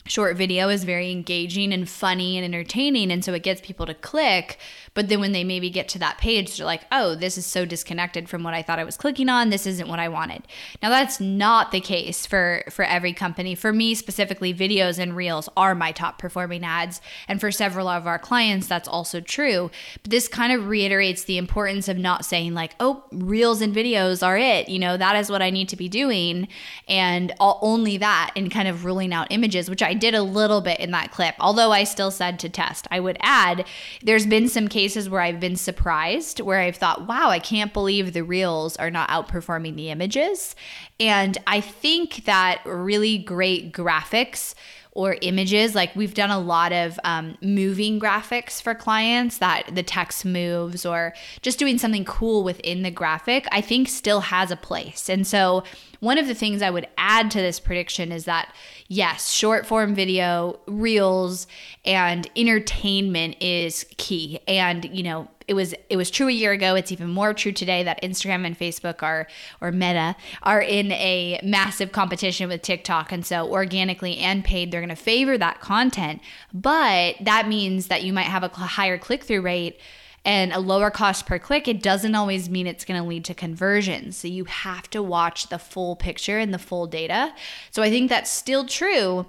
short 0.06 0.36
video 0.36 0.68
is 0.68 0.84
very 0.84 1.10
engaging 1.10 1.72
and 1.72 1.88
funny 1.88 2.36
and 2.36 2.44
entertaining 2.44 3.10
and 3.10 3.24
so 3.24 3.32
it 3.34 3.42
gets 3.42 3.60
people 3.60 3.86
to 3.86 3.94
click. 3.94 4.58
But 4.94 5.08
then 5.08 5.20
when 5.20 5.32
they 5.32 5.44
maybe 5.44 5.68
get 5.68 5.88
to 5.90 5.98
that 5.98 6.18
page 6.18 6.56
they're 6.56 6.66
like 6.66 6.82
oh 6.92 7.14
this 7.14 7.36
is 7.36 7.44
so 7.44 7.64
disconnected 7.64 8.28
from 8.28 8.42
what 8.42 8.54
i 8.54 8.62
thought 8.62 8.78
i 8.78 8.84
was 8.84 8.96
clicking 8.96 9.28
on. 9.28 9.50
This 9.50 9.66
isn't 9.66 9.88
what 9.88 9.98
i 9.98 10.08
wanted. 10.08 10.42
Now 10.82 10.90
that's 10.90 11.20
not 11.20 11.72
the 11.72 11.80
case 11.80 12.26
for 12.26 12.62
for 12.70 12.84
every 12.84 13.12
company. 13.12 13.54
For 13.54 13.72
me 13.72 13.94
specifically 13.94 14.54
videos 14.54 14.98
and 14.98 15.16
reels 15.16 15.48
are 15.56 15.74
my 15.74 15.92
top 15.92 16.18
performing 16.18 16.64
ads. 16.64 17.00
And 17.28 17.40
for 17.40 17.50
several 17.50 17.88
of 17.88 18.06
our 18.06 18.18
clients 18.18 18.66
that's 18.66 18.88
also 18.88 19.20
true. 19.20 19.70
But 20.02 20.10
this 20.10 20.28
kind 20.28 20.52
of 20.52 20.68
reiterates 20.68 21.24
the 21.24 21.38
importance 21.38 21.88
of 21.88 21.98
not 21.98 22.24
saying 22.24 22.54
like 22.54 22.74
oh 22.80 23.04
reels 23.12 23.60
and 23.60 23.74
videos 23.74 24.24
are 24.26 24.38
it. 24.38 24.68
You 24.68 24.78
know 24.78 24.96
that 24.96 25.16
is 25.16 25.30
what 25.30 25.42
i 25.42 25.50
need 25.50 25.68
to 25.70 25.76
be 25.76 25.88
doing. 25.88 26.48
And 26.88 27.32
only 27.40 27.96
that 27.98 28.32
and 28.36 28.50
kind 28.50 28.68
of 28.68 28.84
ruling 28.84 29.12
out 29.12 29.28
images 29.30 29.68
which 29.68 29.82
i 29.82 29.94
did 29.98 30.14
a 30.14 30.22
little 30.22 30.60
bit 30.60 30.80
in 30.80 30.90
that 30.92 31.10
clip, 31.10 31.34
although 31.40 31.72
I 31.72 31.84
still 31.84 32.10
said 32.10 32.38
to 32.40 32.48
test. 32.48 32.86
I 32.90 33.00
would 33.00 33.16
add, 33.20 33.66
there's 34.02 34.26
been 34.26 34.48
some 34.48 34.68
cases 34.68 35.08
where 35.08 35.20
I've 35.20 35.40
been 35.40 35.56
surprised, 35.56 36.40
where 36.40 36.60
I've 36.60 36.76
thought, 36.76 37.06
wow, 37.06 37.28
I 37.30 37.38
can't 37.38 37.72
believe 37.72 38.12
the 38.12 38.24
reels 38.24 38.76
are 38.76 38.90
not 38.90 39.08
outperforming 39.08 39.76
the 39.76 39.90
images. 39.90 40.54
And 40.98 41.38
I 41.46 41.60
think 41.60 42.24
that 42.24 42.62
really 42.64 43.18
great 43.18 43.72
graphics 43.72 44.54
or 44.96 45.18
images. 45.20 45.74
Like 45.74 45.94
we've 45.94 46.14
done 46.14 46.30
a 46.30 46.38
lot 46.38 46.72
of 46.72 46.98
um, 47.04 47.36
moving 47.42 48.00
graphics 48.00 48.62
for 48.62 48.74
clients 48.74 49.38
that 49.38 49.74
the 49.74 49.82
text 49.82 50.24
moves 50.24 50.86
or 50.86 51.12
just 51.42 51.58
doing 51.58 51.76
something 51.76 52.04
cool 52.04 52.42
within 52.42 52.82
the 52.82 52.90
graphic, 52.90 53.46
I 53.52 53.60
think 53.60 53.88
still 53.88 54.20
has 54.20 54.50
a 54.50 54.56
place. 54.56 55.10
And 55.10 55.26
so 55.26 55.64
one 56.00 56.16
of 56.16 56.26
the 56.26 56.34
things 56.34 56.62
I 56.62 56.70
would 56.70 56.88
add 56.96 57.30
to 57.32 57.38
this 57.38 57.60
prediction 57.60 58.10
is 58.10 58.24
that 58.24 58.54
yes, 58.88 59.30
short 59.30 59.66
form 59.66 59.94
video, 59.94 60.58
reels, 60.66 61.46
and 61.84 62.28
entertainment 62.34 63.36
is 63.40 63.84
key. 63.98 64.40
And, 64.48 64.86
you 64.86 65.02
know, 65.02 65.28
it 65.48 65.54
was 65.54 65.74
it 65.88 65.96
was 65.96 66.10
true 66.10 66.28
a 66.28 66.32
year 66.32 66.52
ago 66.52 66.74
it's 66.74 66.92
even 66.92 67.08
more 67.08 67.32
true 67.32 67.52
today 67.52 67.82
that 67.82 68.02
Instagram 68.02 68.44
and 68.46 68.58
Facebook 68.58 69.02
are 69.02 69.26
or 69.60 69.72
Meta 69.72 70.16
are 70.42 70.60
in 70.60 70.92
a 70.92 71.40
massive 71.42 71.92
competition 71.92 72.48
with 72.48 72.62
TikTok 72.62 73.12
and 73.12 73.24
so 73.24 73.50
organically 73.50 74.18
and 74.18 74.44
paid 74.44 74.70
they're 74.70 74.80
going 74.80 74.88
to 74.88 74.96
favor 74.96 75.38
that 75.38 75.60
content 75.60 76.20
but 76.52 77.16
that 77.20 77.48
means 77.48 77.88
that 77.88 78.02
you 78.02 78.12
might 78.12 78.22
have 78.22 78.42
a 78.42 78.48
higher 78.48 78.98
click 78.98 79.24
through 79.24 79.42
rate 79.42 79.80
and 80.26 80.52
a 80.52 80.58
lower 80.58 80.90
cost 80.90 81.24
per 81.24 81.38
click, 81.38 81.68
it 81.68 81.80
doesn't 81.80 82.16
always 82.16 82.50
mean 82.50 82.66
it's 82.66 82.84
going 82.84 83.00
to 83.00 83.08
lead 83.08 83.24
to 83.26 83.32
conversions. 83.32 84.16
So 84.16 84.26
you 84.26 84.44
have 84.46 84.90
to 84.90 85.00
watch 85.00 85.50
the 85.50 85.58
full 85.58 85.94
picture 85.94 86.36
and 86.36 86.52
the 86.52 86.58
full 86.58 86.88
data. 86.88 87.32
So 87.70 87.80
I 87.80 87.90
think 87.90 88.10
that's 88.10 88.28
still 88.28 88.66
true 88.66 89.26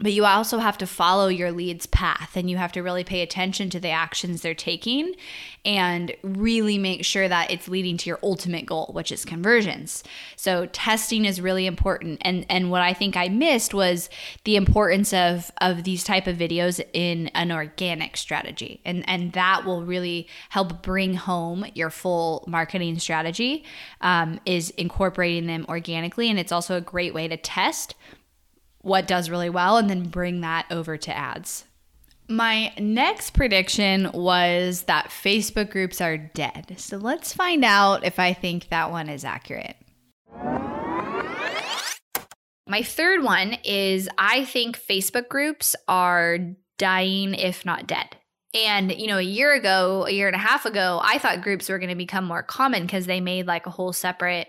but 0.00 0.14
you 0.14 0.24
also 0.24 0.56
have 0.56 0.78
to 0.78 0.86
follow 0.86 1.28
your 1.28 1.52
lead's 1.52 1.84
path 1.84 2.34
and 2.34 2.48
you 2.48 2.56
have 2.56 2.72
to 2.72 2.82
really 2.82 3.04
pay 3.04 3.20
attention 3.20 3.68
to 3.68 3.78
the 3.78 3.90
actions 3.90 4.40
they're 4.40 4.54
taking 4.54 5.14
and 5.66 6.16
really 6.22 6.78
make 6.78 7.04
sure 7.04 7.28
that 7.28 7.50
it's 7.50 7.68
leading 7.68 7.98
to 7.98 8.08
your 8.08 8.18
ultimate 8.22 8.64
goal 8.64 8.90
which 8.94 9.12
is 9.12 9.26
conversions. 9.26 10.02
So 10.34 10.64
testing 10.66 11.26
is 11.26 11.42
really 11.42 11.66
important. 11.66 12.22
And 12.22 12.46
and 12.48 12.70
what 12.70 12.80
i 12.80 12.94
think 12.94 13.16
i 13.16 13.28
missed 13.28 13.74
was 13.74 14.08
the 14.44 14.56
importance 14.56 15.12
of 15.12 15.50
of 15.60 15.84
these 15.84 16.04
type 16.04 16.26
of 16.26 16.38
videos 16.38 16.82
in 16.94 17.28
an 17.28 17.52
organic 17.52 18.16
strategy. 18.16 18.80
And 18.86 19.06
and 19.06 19.32
that 19.32 19.66
will 19.66 19.84
really 19.84 20.26
help 20.48 20.82
bring 20.82 21.14
home 21.14 21.66
your 21.74 21.90
full 21.90 22.44
marketing 22.46 22.98
strategy 22.98 23.64
um, 24.00 24.40
is 24.46 24.70
incorporating 24.70 25.46
them 25.46 25.66
organically. 25.68 26.30
And 26.30 26.38
it's 26.38 26.52
also 26.52 26.76
a 26.78 26.80
great 26.80 27.12
way 27.12 27.28
to 27.28 27.36
test 27.36 27.94
what 28.82 29.06
does 29.06 29.30
really 29.30 29.50
well 29.50 29.76
and 29.76 29.88
then 29.88 30.08
bring 30.08 30.40
that 30.42 30.66
over 30.70 30.96
to 30.96 31.16
ads. 31.16 31.64
My 32.28 32.72
next 32.78 33.30
prediction 33.30 34.10
was 34.12 34.82
that 34.82 35.08
Facebook 35.08 35.70
groups 35.70 36.00
are 36.00 36.16
dead. 36.16 36.74
So 36.78 36.96
let's 36.96 37.32
find 37.32 37.64
out 37.64 38.04
if 38.04 38.18
I 38.18 38.32
think 38.32 38.68
that 38.68 38.90
one 38.90 39.08
is 39.08 39.24
accurate. 39.24 39.76
My 42.68 42.82
third 42.82 43.22
one 43.22 43.58
is 43.64 44.08
I 44.16 44.44
think 44.44 44.78
Facebook 44.78 45.28
groups 45.28 45.76
are 45.88 46.38
dying, 46.78 47.34
if 47.34 47.66
not 47.66 47.86
dead. 47.86 48.16
And, 48.54 48.92
you 48.92 49.06
know, 49.06 49.18
a 49.18 49.22
year 49.22 49.52
ago, 49.52 50.06
a 50.06 50.10
year 50.10 50.26
and 50.26 50.36
a 50.36 50.38
half 50.38 50.64
ago, 50.64 51.00
I 51.02 51.18
thought 51.18 51.42
groups 51.42 51.68
were 51.68 51.78
going 51.78 51.90
to 51.90 51.94
become 51.94 52.24
more 52.24 52.42
common 52.42 52.82
because 52.82 53.06
they 53.06 53.20
made 53.20 53.46
like 53.46 53.66
a 53.66 53.70
whole 53.70 53.92
separate 53.92 54.48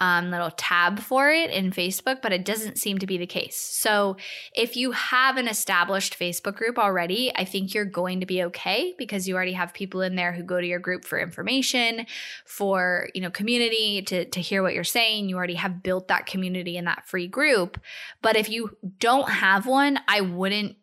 um, 0.00 0.30
little 0.30 0.50
tab 0.50 1.00
for 1.00 1.30
it 1.30 1.50
in 1.50 1.70
Facebook, 1.70 2.20
but 2.20 2.32
it 2.32 2.44
doesn't 2.44 2.78
seem 2.78 2.98
to 2.98 3.06
be 3.06 3.16
the 3.16 3.26
case. 3.26 3.56
So 3.56 4.16
if 4.54 4.76
you 4.76 4.92
have 4.92 5.38
an 5.38 5.48
established 5.48 6.18
Facebook 6.18 6.56
group 6.56 6.78
already, 6.78 7.32
I 7.34 7.44
think 7.44 7.72
you're 7.72 7.86
going 7.86 8.20
to 8.20 8.26
be 8.26 8.44
okay 8.44 8.94
because 8.98 9.26
you 9.26 9.34
already 9.34 9.54
have 9.54 9.72
people 9.72 10.02
in 10.02 10.14
there 10.14 10.32
who 10.32 10.42
go 10.42 10.60
to 10.60 10.66
your 10.66 10.80
group 10.80 11.04
for 11.04 11.18
information, 11.18 12.06
for 12.44 13.08
you 13.14 13.22
know 13.22 13.30
community 13.30 14.02
to 14.02 14.26
to 14.26 14.40
hear 14.40 14.62
what 14.62 14.74
you're 14.74 14.84
saying. 14.84 15.28
You 15.28 15.36
already 15.36 15.54
have 15.54 15.82
built 15.82 16.08
that 16.08 16.26
community 16.26 16.76
in 16.76 16.84
that 16.84 17.08
free 17.08 17.26
group. 17.26 17.80
But 18.20 18.36
if 18.36 18.50
you 18.50 18.76
don't 18.98 19.30
have 19.30 19.66
one, 19.66 19.98
I 20.08 20.20
wouldn't 20.20 20.76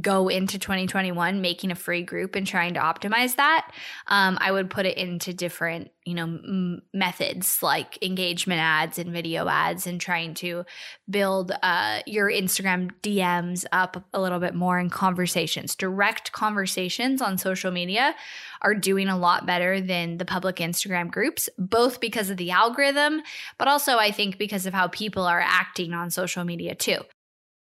go 0.00 0.28
into 0.28 0.58
2021 0.58 1.40
making 1.40 1.70
a 1.70 1.74
free 1.74 2.02
group 2.02 2.34
and 2.34 2.46
trying 2.46 2.74
to 2.74 2.80
optimize 2.80 3.36
that 3.36 3.70
um, 4.08 4.36
i 4.40 4.50
would 4.50 4.70
put 4.70 4.86
it 4.86 4.96
into 4.96 5.32
different 5.32 5.90
you 6.04 6.14
know 6.14 6.24
m- 6.24 6.82
methods 6.92 7.62
like 7.62 8.02
engagement 8.02 8.60
ads 8.60 8.98
and 8.98 9.12
video 9.12 9.48
ads 9.48 9.86
and 9.86 10.00
trying 10.00 10.34
to 10.34 10.64
build 11.08 11.52
uh, 11.62 12.00
your 12.06 12.30
instagram 12.30 12.90
dms 13.02 13.64
up 13.72 14.04
a 14.12 14.20
little 14.20 14.38
bit 14.38 14.54
more 14.54 14.78
in 14.78 14.90
conversations. 14.90 15.74
Direct 15.74 16.32
conversations 16.32 17.22
on 17.22 17.38
social 17.38 17.70
media 17.70 18.14
are 18.62 18.74
doing 18.74 19.08
a 19.08 19.18
lot 19.18 19.46
better 19.46 19.80
than 19.80 20.18
the 20.18 20.24
public 20.24 20.56
instagram 20.56 21.10
groups 21.10 21.48
both 21.58 22.00
because 22.00 22.30
of 22.30 22.36
the 22.36 22.50
algorithm 22.50 23.22
but 23.56 23.68
also 23.68 23.96
i 23.96 24.10
think 24.10 24.38
because 24.38 24.66
of 24.66 24.74
how 24.74 24.88
people 24.88 25.22
are 25.22 25.40
acting 25.40 25.92
on 25.92 26.10
social 26.10 26.44
media 26.44 26.74
too 26.74 26.98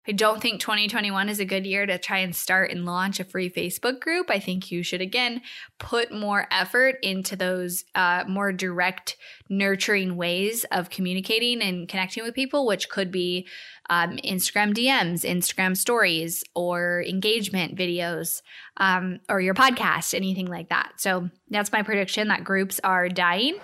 I 0.07 0.13
don't 0.13 0.41
think 0.41 0.61
2021 0.61 1.31
is 1.31 1.41
a 1.41 1.47
good 1.47 1.65
year 1.65 1.87
to 1.87 1.99
try 1.99 2.19
and 2.19 2.37
start 2.37 2.71
and 2.71 2.85
launch 2.85 3.21
a 3.21 3.25
free 3.25 3.49
Facebook 3.49 4.01
group. 4.01 4.29
I 4.29 4.39
think 4.39 4.71
you 4.71 4.83
should, 4.83 5.01
again, 5.01 5.41
put 5.79 6.13
more 6.13 6.47
effort 6.51 6.97
into 7.03 7.37
those 7.37 7.85
uh, 7.95 8.25
more 8.29 8.53
direct, 8.53 9.17
nurturing 9.49 10.17
ways 10.17 10.65
of 10.71 10.91
communicating 10.91 11.63
and 11.63 11.89
connecting 11.89 12.23
with 12.23 12.35
people, 12.35 12.67
which 12.67 12.91
could 12.91 13.11
be 13.11 13.49
um, 13.89 14.17
Instagram 14.19 14.75
DMs, 14.75 15.25
Instagram 15.25 15.75
stories, 15.75 16.45
or 16.55 17.03
engagement 17.09 17.75
videos, 17.75 18.43
um, 18.77 19.21
or 19.31 19.41
your 19.41 19.55
podcast, 19.55 20.15
anything 20.15 20.47
like 20.47 20.69
that. 20.69 20.93
So 20.99 21.31
that's 21.49 21.73
my 21.73 21.83
prediction 21.83 22.29
that 22.29 22.45
groups 22.45 22.79
are 22.85 23.09
dying. 23.09 23.59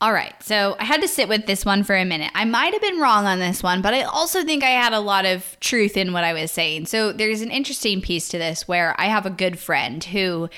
All 0.00 0.12
right, 0.12 0.34
so 0.42 0.76
I 0.78 0.84
had 0.84 1.00
to 1.00 1.08
sit 1.08 1.28
with 1.28 1.46
this 1.46 1.64
one 1.64 1.82
for 1.82 1.96
a 1.96 2.04
minute. 2.04 2.30
I 2.34 2.44
might 2.44 2.72
have 2.72 2.82
been 2.82 3.00
wrong 3.00 3.26
on 3.26 3.38
this 3.38 3.62
one, 3.62 3.80
but 3.80 3.94
I 3.94 4.02
also 4.02 4.44
think 4.44 4.62
I 4.62 4.70
had 4.70 4.92
a 4.92 5.00
lot 5.00 5.24
of 5.24 5.56
truth 5.60 5.96
in 5.96 6.12
what 6.12 6.24
I 6.24 6.34
was 6.34 6.50
saying. 6.50 6.86
So 6.86 7.12
there's 7.12 7.40
an 7.40 7.50
interesting 7.50 8.02
piece 8.02 8.28
to 8.28 8.38
this 8.38 8.68
where 8.68 8.94
I 9.00 9.06
have 9.06 9.24
a 9.24 9.30
good 9.30 9.58
friend 9.58 10.04
who 10.04 10.50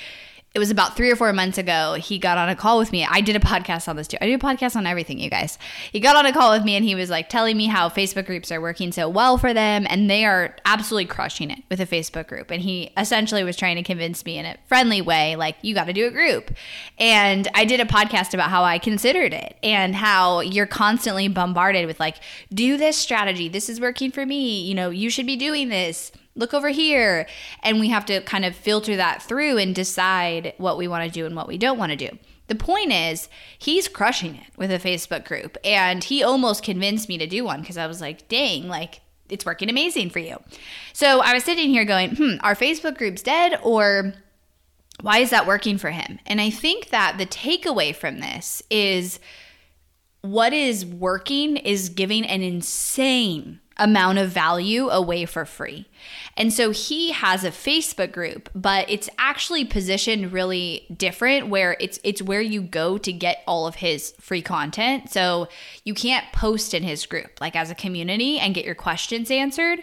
it 0.57 0.59
was 0.59 0.71
about 0.71 0.97
three 0.97 1.11
or 1.11 1.17
four 1.17 1.35
months 1.35 1.59
ago. 1.59 1.97
He 2.01 2.19
got 2.19 2.39
on 2.39 2.49
a 2.49 2.57
call 2.57 2.79
with 2.79 2.91
me. 2.91 3.05
I 3.05 3.21
did 3.21 3.37
a 3.37 3.41
podcast 3.41 3.89
on 3.89 3.97
this 3.97 4.09
too. 4.09 4.17
I 4.23 4.27
do 4.27 4.37
a 4.37 4.39
podcast 4.39 4.75
on 4.75 4.87
everything, 4.87 5.19
you 5.19 5.29
guys. 5.29 5.59
He 5.93 6.01
got 6.01 6.17
on 6.17 6.25
a 6.25 6.33
call 6.33 6.51
with 6.51 6.65
me 6.65 6.77
and 6.77 6.83
he 6.83 6.95
was 6.95 7.11
like 7.11 7.29
telling 7.29 7.59
me 7.59 7.67
how 7.67 7.91
Facebook 7.91 8.25
groups 8.25 8.51
are 8.51 8.59
working 8.59 8.91
so 8.91 9.07
well 9.07 9.37
for 9.37 9.53
them 9.53 9.87
and 9.91 10.09
they 10.09 10.25
are 10.25 10.57
absolutely 10.65 11.05
crushing 11.05 11.51
it 11.51 11.63
with 11.71 11.79
a 11.79 11.87
Facebook 11.87 12.27
group. 12.27 12.51
And 12.51 12.63
he 12.63 12.91
essentially 12.97 13.45
was 13.45 13.55
trying 13.55 13.77
to 13.77 13.83
convince 13.83 14.25
me 14.25 14.39
in 14.39 14.47
a 14.47 14.57
friendly 14.65 15.03
way, 15.03 15.37
like, 15.37 15.57
you 15.61 15.75
got 15.75 15.89
to 15.89 15.93
do 15.93 16.07
a 16.07 16.11
group. 16.11 16.51
And 16.99 17.47
I 17.55 17.67
did 17.67 17.81
a 17.81 17.85
podcast 17.85 18.33
about 18.33 18.49
how 18.49 18.65
I 18.65 18.79
considered 18.79 19.35
it 19.35 19.59
and 19.63 19.95
how 19.95 20.41
you're 20.41 20.65
constantly 20.65 21.29
bombarded 21.29 21.85
with, 21.85 22.01
like, 22.01 22.17
do 22.49 22.79
this 22.79 22.97
strategy. 22.97 23.51
This 23.51 23.69
is 23.69 23.79
working 23.79 24.11
for 24.11 24.25
me. 24.25 24.63
You 24.63 24.75
know, 24.75 24.89
you 24.89 25.11
should 25.11 25.27
be 25.27 25.37
doing 25.37 25.69
this 25.69 26.13
look 26.37 26.55
over 26.55 26.69
here. 26.69 27.27
And 27.63 27.81
we 27.81 27.89
have 27.89 28.07
to 28.07 28.21
kind 28.21 28.45
of 28.45 28.55
filter 28.55 28.95
that 28.97 29.23
through 29.23 29.59
and 29.59 29.75
decide 29.75 30.55
what 30.59 30.79
we 30.79 30.87
want 30.87 31.05
to 31.05 31.11
do 31.11 31.27
and 31.27 31.35
what 31.35 31.49
we 31.49 31.59
don't 31.59 31.79
want 31.79 31.91
to 31.91 31.97
do. 31.97 32.17
The 32.49 32.55
point 32.55 32.93
is, 32.93 33.29
he's 33.59 33.89
crushing 33.89 34.37
it 34.37 34.57
with 34.57 34.71
a 34.71 34.79
Facebook 34.79 35.27
group. 35.27 35.57
And 35.65 36.05
he 36.05 36.23
almost 36.23 36.63
convinced 36.63 37.09
me 37.09 37.19
to 37.19 37.27
do 37.27 37.45
one 37.45 37.61
because 37.61 37.79
I 37.79 37.89
was 37.89 38.01
like, 38.01 38.29
dang, 38.29 38.69
like, 38.69 39.01
it's 39.29 39.45
working 39.45 39.69
amazing 39.69 40.11
for 40.11 40.21
you. 40.21 40.41
So 40.93 41.21
I 41.21 41.35
was 41.35 41.43
sitting 41.43 41.71
here 41.71 41.85
going, 41.85 42.15
hmm, 42.15 42.35
are 42.43 42.55
Facebook 42.55 42.97
groups 42.97 43.23
dead 43.23 43.59
or 43.63 44.15
why 45.01 45.19
is 45.19 45.31
that 45.31 45.47
working 45.47 45.79
for 45.79 45.91
him? 45.91 46.19
And 46.27 46.41
I 46.41 46.51
think 46.51 46.91
that 46.91 47.19
the 47.19 47.27
takeaway 47.27 47.95
from 47.95 48.21
this 48.21 48.63
is 48.71 49.19
what 50.23 50.53
is 50.53 50.87
working 50.87 51.57
is 51.57 51.89
giving 51.89 52.25
an 52.25 52.43
insane 52.43 53.61
amount 53.79 54.19
of 54.19 54.31
value 54.31 54.89
away 54.89 55.25
for 55.27 55.45
free. 55.45 55.87
And 56.37 56.53
so 56.53 56.71
he 56.71 57.13
has 57.13 57.45
a 57.45 57.51
Facebook 57.51 58.13
group, 58.13 58.49
but 58.55 58.89
it's 58.91 59.09
actually 59.19 59.65
positioned 59.65 60.33
really 60.33 60.87
different 60.97 61.49
where 61.49 61.77
it's 61.81 61.99
it's 62.05 62.23
where 62.23 62.41
you 62.41 62.63
go 62.63 62.99
to 62.99 63.13
get 63.13 63.43
all 63.47 63.67
of 63.67 63.77
his 63.77 64.15
free 64.21 64.43
content. 64.43 65.11
So 65.11 65.49
you 65.85 65.95
can't 65.95 66.31
post 66.33 66.75
in 66.75 66.83
his 66.83 67.07
group 67.07 67.41
like 67.41 67.57
as 67.57 67.71
a 67.71 67.75
community 67.75 68.39
and 68.39 68.55
get 68.55 68.65
your 68.65 68.75
questions 68.75 69.31
answered. 69.31 69.83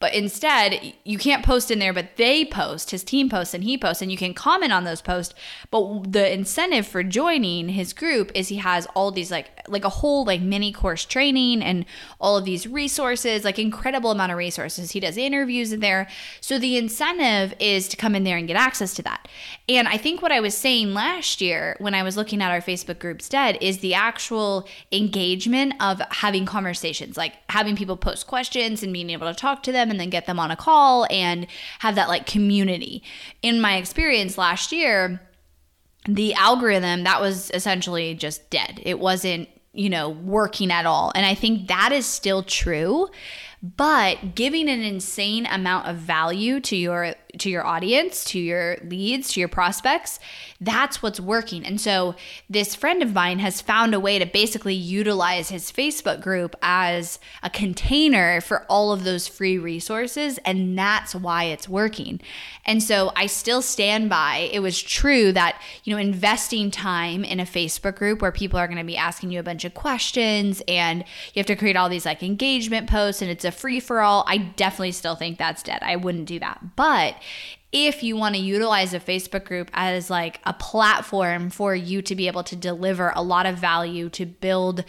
But 0.00 0.12
instead, 0.12 0.94
you 1.04 1.16
can't 1.16 1.44
post 1.44 1.70
in 1.70 1.78
there, 1.78 1.92
but 1.92 2.16
they 2.16 2.44
post, 2.44 2.90
his 2.90 3.02
team 3.02 3.30
posts, 3.30 3.54
and 3.54 3.64
he 3.64 3.78
posts, 3.78 4.02
and 4.02 4.10
you 4.10 4.18
can 4.18 4.34
comment 4.34 4.72
on 4.72 4.84
those 4.84 5.00
posts. 5.00 5.34
But 5.70 6.12
the 6.12 6.30
incentive 6.30 6.86
for 6.86 7.02
joining 7.02 7.70
his 7.70 7.92
group 7.92 8.30
is 8.34 8.48
he 8.48 8.56
has 8.56 8.86
all 8.94 9.10
these 9.10 9.30
like 9.30 9.50
like 9.66 9.84
a 9.84 9.88
whole 9.88 10.24
like 10.24 10.42
mini 10.42 10.72
course 10.72 11.04
training 11.04 11.62
and 11.62 11.86
all 12.20 12.36
of 12.36 12.44
these 12.44 12.66
resources, 12.66 13.44
like 13.44 13.58
incredible 13.58 14.10
amount 14.10 14.32
of 14.32 14.36
resources. 14.36 14.90
He 14.90 15.00
does 15.00 15.16
interviews 15.16 15.72
in 15.72 15.80
there. 15.80 16.08
So 16.40 16.58
the 16.58 16.76
incentive 16.76 17.54
is 17.58 17.88
to 17.88 17.96
come 17.96 18.14
in 18.14 18.24
there 18.24 18.36
and 18.36 18.46
get 18.46 18.56
access 18.56 18.94
to 18.94 19.02
that. 19.02 19.26
And 19.68 19.88
I 19.88 19.96
think 19.96 20.20
what 20.20 20.32
I 20.32 20.40
was 20.40 20.56
saying 20.56 20.92
last 20.92 21.40
year 21.40 21.76
when 21.78 21.94
I 21.94 22.02
was 22.02 22.16
looking 22.16 22.42
at 22.42 22.50
our 22.50 22.60
Facebook 22.60 22.98
groups 22.98 23.28
dead 23.28 23.56
is 23.60 23.78
the 23.78 23.94
actual 23.94 24.68
engagement 24.92 25.74
of 25.80 26.02
having 26.10 26.44
conversations, 26.44 27.16
like 27.16 27.34
having 27.48 27.76
people 27.76 27.96
post 27.96 28.26
questions 28.26 28.82
and 28.82 28.92
being 28.92 29.08
able 29.08 29.28
to 29.28 29.34
talk 29.34 29.62
to 29.62 29.72
them 29.72 29.83
and 29.90 30.00
then 30.00 30.10
get 30.10 30.26
them 30.26 30.38
on 30.38 30.50
a 30.50 30.56
call 30.56 31.06
and 31.10 31.46
have 31.80 31.94
that 31.94 32.08
like 32.08 32.26
community. 32.26 33.02
In 33.42 33.60
my 33.60 33.76
experience 33.76 34.38
last 34.38 34.72
year, 34.72 35.20
the 36.06 36.34
algorithm 36.34 37.04
that 37.04 37.20
was 37.20 37.50
essentially 37.54 38.14
just 38.14 38.50
dead. 38.50 38.80
It 38.82 38.98
wasn't, 38.98 39.48
you 39.72 39.88
know, 39.88 40.10
working 40.10 40.70
at 40.70 40.86
all. 40.86 41.12
And 41.14 41.24
I 41.24 41.34
think 41.34 41.68
that 41.68 41.92
is 41.92 42.06
still 42.06 42.42
true, 42.42 43.08
but 43.62 44.34
giving 44.34 44.68
an 44.68 44.82
insane 44.82 45.46
amount 45.46 45.88
of 45.88 45.96
value 45.96 46.60
to 46.60 46.76
your 46.76 47.14
to 47.38 47.50
your 47.50 47.64
audience, 47.64 48.24
to 48.24 48.38
your 48.38 48.78
leads, 48.84 49.32
to 49.32 49.40
your 49.40 49.48
prospects. 49.48 50.18
That's 50.60 51.02
what's 51.02 51.20
working. 51.20 51.64
And 51.64 51.80
so 51.80 52.14
this 52.48 52.74
friend 52.74 53.02
of 53.02 53.12
mine 53.12 53.38
has 53.40 53.60
found 53.60 53.94
a 53.94 54.00
way 54.00 54.18
to 54.18 54.26
basically 54.26 54.74
utilize 54.74 55.50
his 55.50 55.70
Facebook 55.70 56.22
group 56.22 56.56
as 56.62 57.18
a 57.42 57.50
container 57.50 58.40
for 58.40 58.64
all 58.68 58.92
of 58.92 59.04
those 59.04 59.28
free 59.28 59.58
resources 59.58 60.38
and 60.44 60.78
that's 60.78 61.14
why 61.14 61.44
it's 61.44 61.68
working. 61.68 62.20
And 62.64 62.82
so 62.82 63.12
I 63.14 63.26
still 63.26 63.62
stand 63.62 64.08
by 64.08 64.48
it 64.52 64.60
was 64.60 64.80
true 64.82 65.32
that, 65.32 65.60
you 65.84 65.92
know, 65.92 66.00
investing 66.00 66.70
time 66.70 67.24
in 67.24 67.40
a 67.40 67.44
Facebook 67.44 67.96
group 67.96 68.22
where 68.22 68.32
people 68.32 68.58
are 68.58 68.66
going 68.66 68.78
to 68.78 68.84
be 68.84 68.96
asking 68.96 69.30
you 69.30 69.40
a 69.40 69.42
bunch 69.42 69.64
of 69.64 69.74
questions 69.74 70.62
and 70.66 71.04
you 71.34 71.40
have 71.40 71.46
to 71.46 71.56
create 71.56 71.76
all 71.76 71.88
these 71.88 72.06
like 72.06 72.22
engagement 72.22 72.88
posts 72.88 73.20
and 73.20 73.30
it's 73.30 73.44
a 73.44 73.50
free 73.50 73.80
for 73.80 74.00
all. 74.00 74.24
I 74.26 74.38
definitely 74.38 74.92
still 74.92 75.16
think 75.16 75.38
that's 75.38 75.62
dead. 75.62 75.80
I 75.82 75.96
wouldn't 75.96 76.26
do 76.26 76.38
that. 76.38 76.76
But 76.76 77.16
if 77.72 78.02
you 78.02 78.16
want 78.16 78.36
to 78.36 78.40
utilize 78.40 78.94
a 78.94 79.00
Facebook 79.00 79.44
group 79.44 79.68
as 79.72 80.08
like 80.08 80.40
a 80.44 80.52
platform 80.52 81.50
for 81.50 81.74
you 81.74 82.02
to 82.02 82.14
be 82.14 82.28
able 82.28 82.44
to 82.44 82.54
deliver 82.54 83.12
a 83.16 83.22
lot 83.22 83.46
of 83.46 83.56
value 83.56 84.08
to 84.10 84.24
build 84.24 84.84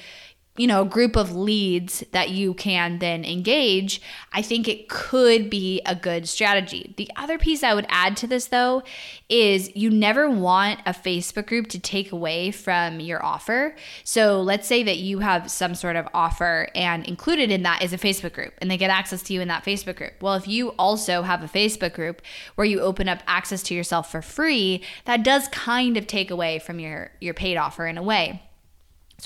you 0.58 0.68
know, 0.68 0.86
group 0.86 1.18
of 1.18 1.36
leads 1.36 2.04
that 2.12 2.30
you 2.30 2.54
can 2.54 3.00
then 3.00 3.26
engage, 3.26 4.02
I 4.32 4.42
think 4.42 4.68
it 4.68 4.88
could 4.88 5.50
be 5.50 5.82
a 5.86 5.96
good 5.96 6.30
strategy. 6.30 6.94
The 6.96 7.10
other 7.18 7.38
piece 7.38 7.62
I 7.62 7.74
would 7.74 7.86
add 7.90 8.16
to 8.18 8.28
this 8.28 8.48
though 8.48 8.84
is 9.28 9.76
you 9.76 9.90
never 9.90 10.30
want 10.30 10.80
a 10.86 10.94
Facebook 10.94 11.48
group 11.48 11.68
to 11.68 11.80
take 11.80 12.12
away 12.12 12.52
from 12.52 13.00
your 13.00 13.24
offer. 13.24 13.76
So 14.04 14.42
let's 14.42 14.68
say 14.68 14.84
that 14.84 14.98
you 14.98 15.20
have 15.20 15.52
some 15.52 15.76
sort 15.76 15.98
of 15.98 16.08
offer 16.14 16.70
and 16.74 17.06
included 17.06 17.52
in 17.52 17.64
that 17.64 17.84
is 17.84 17.92
a 17.92 17.98
Facebook 17.98 18.34
group 18.34 18.54
and 18.60 18.72
they 18.72 18.78
get 18.78 18.90
access 18.90 19.22
to 19.24 19.34
you 19.34 19.42
in 19.42 19.50
that 19.50 19.66
Facebook 19.66 19.98
group. 19.98 20.14
Well, 20.22 20.36
if 20.36 20.48
you 20.48 20.70
also 20.70 21.24
have 21.24 21.44
a 21.44 21.48
Facebook 21.48 21.94
group 21.94 22.22
where 22.56 22.66
you 22.66 22.80
open 22.80 23.10
up 23.10 23.20
access 23.28 23.62
to 23.64 23.74
yourself 23.74 24.10
for 24.10 24.22
free, 24.22 24.84
that 25.04 25.24
does 25.24 25.50
kind 25.50 25.98
of 25.98 26.08
take 26.08 26.32
away 26.32 26.60
from 26.60 26.80
your 26.80 27.12
your 27.20 27.34
paid 27.34 27.58
offer 27.58 27.86
in 27.88 27.98
a 27.98 28.04
way. 28.04 28.45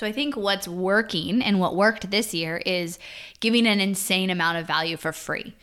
So 0.00 0.06
I 0.06 0.12
think 0.12 0.34
what's 0.34 0.66
working 0.66 1.42
and 1.42 1.60
what 1.60 1.76
worked 1.76 2.10
this 2.10 2.32
year 2.32 2.56
is 2.64 2.98
giving 3.40 3.66
an 3.66 3.80
insane 3.80 4.30
amount 4.30 4.56
of 4.56 4.66
value 4.66 4.96
for 4.96 5.12
free. 5.12 5.54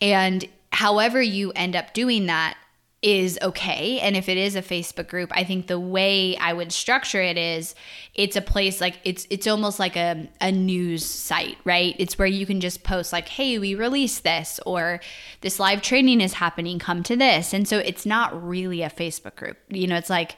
And 0.00 0.44
however 0.72 1.22
you 1.22 1.52
end 1.52 1.76
up 1.76 1.94
doing 1.94 2.26
that, 2.26 2.56
is 3.04 3.38
okay. 3.42 4.00
And 4.00 4.16
if 4.16 4.30
it 4.30 4.38
is 4.38 4.56
a 4.56 4.62
Facebook 4.62 5.08
group, 5.08 5.30
I 5.34 5.44
think 5.44 5.66
the 5.66 5.78
way 5.78 6.38
I 6.38 6.54
would 6.54 6.72
structure 6.72 7.20
it 7.20 7.36
is 7.36 7.74
it's 8.14 8.34
a 8.34 8.40
place 8.40 8.80
like 8.80 8.98
it's 9.04 9.26
it's 9.28 9.46
almost 9.46 9.78
like 9.78 9.94
a, 9.94 10.26
a 10.40 10.50
news 10.50 11.04
site, 11.04 11.58
right? 11.64 11.94
It's 11.98 12.18
where 12.18 12.26
you 12.26 12.46
can 12.46 12.62
just 12.62 12.82
post 12.82 13.12
like, 13.12 13.28
hey, 13.28 13.58
we 13.58 13.74
released 13.74 14.24
this 14.24 14.58
or 14.64 15.00
this 15.42 15.60
live 15.60 15.82
training 15.82 16.22
is 16.22 16.32
happening, 16.32 16.78
come 16.78 17.02
to 17.02 17.14
this. 17.14 17.52
And 17.52 17.68
so 17.68 17.76
it's 17.76 18.06
not 18.06 18.42
really 18.42 18.80
a 18.80 18.88
Facebook 18.88 19.36
group. 19.36 19.58
You 19.68 19.86
know, 19.86 19.96
it's 19.96 20.08
like 20.08 20.36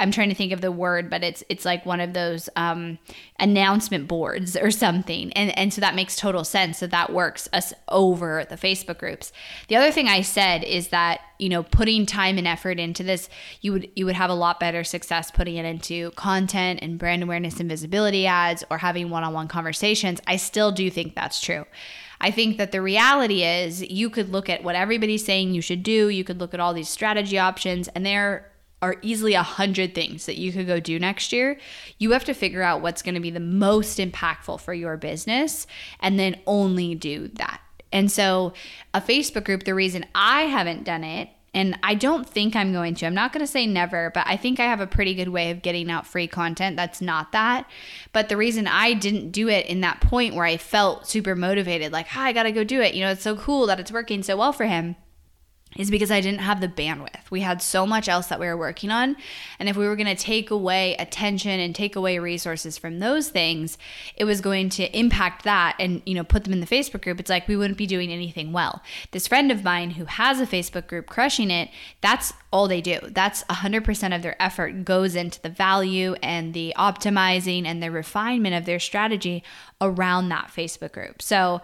I'm 0.00 0.10
trying 0.10 0.30
to 0.30 0.34
think 0.34 0.50
of 0.50 0.60
the 0.60 0.72
word, 0.72 1.10
but 1.10 1.22
it's 1.22 1.44
it's 1.48 1.64
like 1.64 1.86
one 1.86 2.00
of 2.00 2.12
those 2.12 2.48
um, 2.56 2.98
announcement 3.40 4.06
boards 4.06 4.56
or 4.56 4.70
something. 4.70 5.32
And 5.32 5.56
and 5.58 5.72
so 5.72 5.80
that 5.80 5.94
makes 5.94 6.16
total 6.16 6.44
sense. 6.44 6.78
So 6.78 6.86
that 6.88 7.12
works 7.12 7.48
us 7.52 7.72
over 7.88 8.44
the 8.48 8.56
Facebook 8.56 8.98
groups. 8.98 9.32
The 9.68 9.76
other 9.76 9.90
thing 9.90 10.08
I 10.08 10.20
said 10.20 10.62
is 10.62 10.88
that 10.88 11.20
you 11.38 11.48
know 11.48 11.62
putting 11.62 12.06
time 12.06 12.38
and 12.38 12.46
effort 12.46 12.78
into 12.78 13.02
this 13.02 13.28
you 13.62 13.72
would 13.72 13.88
you 13.96 14.04
would 14.04 14.14
have 14.14 14.30
a 14.30 14.34
lot 14.34 14.60
better 14.60 14.84
success 14.84 15.30
putting 15.30 15.56
it 15.56 15.64
into 15.64 16.10
content 16.12 16.80
and 16.82 16.98
brand 16.98 17.22
awareness 17.22 17.58
and 17.58 17.68
visibility 17.68 18.26
ads 18.26 18.62
or 18.70 18.76
having 18.76 19.08
one-on-one 19.08 19.48
conversations 19.48 20.20
i 20.26 20.36
still 20.36 20.70
do 20.70 20.90
think 20.90 21.14
that's 21.14 21.40
true 21.40 21.64
I 22.20 22.30
think 22.30 22.58
that 22.58 22.70
the 22.70 22.82
reality 22.82 23.42
is 23.44 23.82
you 23.82 24.10
could 24.10 24.28
look 24.30 24.50
at 24.50 24.62
what 24.62 24.74
everybody's 24.74 25.24
saying 25.24 25.54
you 25.54 25.62
should 25.62 25.82
do. 25.82 26.08
You 26.10 26.22
could 26.22 26.38
look 26.38 26.52
at 26.52 26.60
all 26.60 26.74
these 26.74 26.88
strategy 26.88 27.38
options, 27.38 27.88
and 27.88 28.04
there 28.04 28.49
are 28.82 28.96
easily 29.02 29.34
a 29.34 29.42
hundred 29.42 29.94
things 29.94 30.26
that 30.26 30.38
you 30.38 30.52
could 30.52 30.66
go 30.66 30.80
do 30.80 30.98
next 30.98 31.32
year. 31.32 31.58
You 31.98 32.12
have 32.12 32.24
to 32.24 32.34
figure 32.34 32.62
out 32.62 32.80
what's 32.80 33.02
going 33.02 33.14
to 33.14 33.20
be 33.20 33.30
the 33.30 33.40
most 33.40 33.98
impactful 33.98 34.60
for 34.60 34.72
your 34.72 34.96
business 34.96 35.66
and 36.00 36.18
then 36.18 36.40
only 36.46 36.94
do 36.94 37.28
that. 37.34 37.60
And 37.92 38.10
so, 38.10 38.52
a 38.94 39.00
Facebook 39.00 39.44
group, 39.44 39.64
the 39.64 39.74
reason 39.74 40.06
I 40.14 40.42
haven't 40.42 40.84
done 40.84 41.02
it, 41.02 41.28
and 41.52 41.76
I 41.82 41.96
don't 41.96 42.28
think 42.28 42.54
I'm 42.54 42.72
going 42.72 42.94
to, 42.94 43.06
I'm 43.06 43.14
not 43.14 43.32
going 43.32 43.44
to 43.44 43.50
say 43.50 43.66
never, 43.66 44.10
but 44.14 44.24
I 44.28 44.36
think 44.36 44.60
I 44.60 44.66
have 44.66 44.80
a 44.80 44.86
pretty 44.86 45.14
good 45.14 45.30
way 45.30 45.50
of 45.50 45.62
getting 45.62 45.90
out 45.90 46.06
free 46.06 46.28
content 46.28 46.76
that's 46.76 47.00
not 47.00 47.32
that. 47.32 47.68
But 48.12 48.28
the 48.28 48.36
reason 48.36 48.68
I 48.68 48.94
didn't 48.94 49.32
do 49.32 49.48
it 49.48 49.66
in 49.66 49.80
that 49.80 50.00
point 50.00 50.36
where 50.36 50.44
I 50.44 50.56
felt 50.56 51.08
super 51.08 51.34
motivated, 51.34 51.90
like, 51.90 52.06
oh, 52.16 52.20
I 52.20 52.32
got 52.32 52.44
to 52.44 52.52
go 52.52 52.62
do 52.62 52.80
it, 52.80 52.94
you 52.94 53.04
know, 53.04 53.10
it's 53.10 53.22
so 53.22 53.36
cool 53.36 53.66
that 53.66 53.80
it's 53.80 53.90
working 53.90 54.22
so 54.22 54.36
well 54.36 54.52
for 54.52 54.66
him 54.66 54.94
is 55.76 55.90
because 55.90 56.10
I 56.10 56.20
didn't 56.20 56.40
have 56.40 56.60
the 56.60 56.68
bandwidth. 56.68 57.30
We 57.30 57.40
had 57.40 57.62
so 57.62 57.86
much 57.86 58.08
else 58.08 58.26
that 58.26 58.40
we 58.40 58.46
were 58.46 58.56
working 58.56 58.90
on. 58.90 59.16
And 59.58 59.68
if 59.68 59.76
we 59.76 59.86
were 59.86 59.94
going 59.94 60.14
to 60.14 60.20
take 60.20 60.50
away 60.50 60.96
attention 60.96 61.60
and 61.60 61.74
take 61.74 61.94
away 61.94 62.18
resources 62.18 62.76
from 62.76 62.98
those 62.98 63.28
things, 63.28 63.78
it 64.16 64.24
was 64.24 64.40
going 64.40 64.68
to 64.70 64.98
impact 64.98 65.44
that 65.44 65.76
and, 65.78 66.02
you 66.04 66.14
know, 66.14 66.24
put 66.24 66.42
them 66.42 66.52
in 66.52 66.60
the 66.60 66.66
Facebook 66.66 67.02
group. 67.02 67.20
It's 67.20 67.30
like 67.30 67.46
we 67.46 67.56
wouldn't 67.56 67.78
be 67.78 67.86
doing 67.86 68.10
anything 68.10 68.52
well. 68.52 68.82
This 69.12 69.28
friend 69.28 69.52
of 69.52 69.62
mine 69.62 69.90
who 69.92 70.06
has 70.06 70.40
a 70.40 70.46
Facebook 70.46 70.88
group 70.88 71.06
crushing 71.06 71.52
it, 71.52 71.70
that's 72.00 72.32
all 72.52 72.66
they 72.66 72.80
do. 72.80 72.98
That's 73.02 73.44
100% 73.44 74.16
of 74.16 74.22
their 74.22 74.42
effort 74.42 74.84
goes 74.84 75.14
into 75.14 75.40
the 75.40 75.50
value 75.50 76.14
and 76.20 76.52
the 76.52 76.74
optimizing 76.76 77.64
and 77.64 77.80
the 77.80 77.92
refinement 77.92 78.56
of 78.56 78.64
their 78.64 78.80
strategy 78.80 79.44
around 79.80 80.30
that 80.30 80.48
Facebook 80.48 80.92
group. 80.92 81.22
So, 81.22 81.62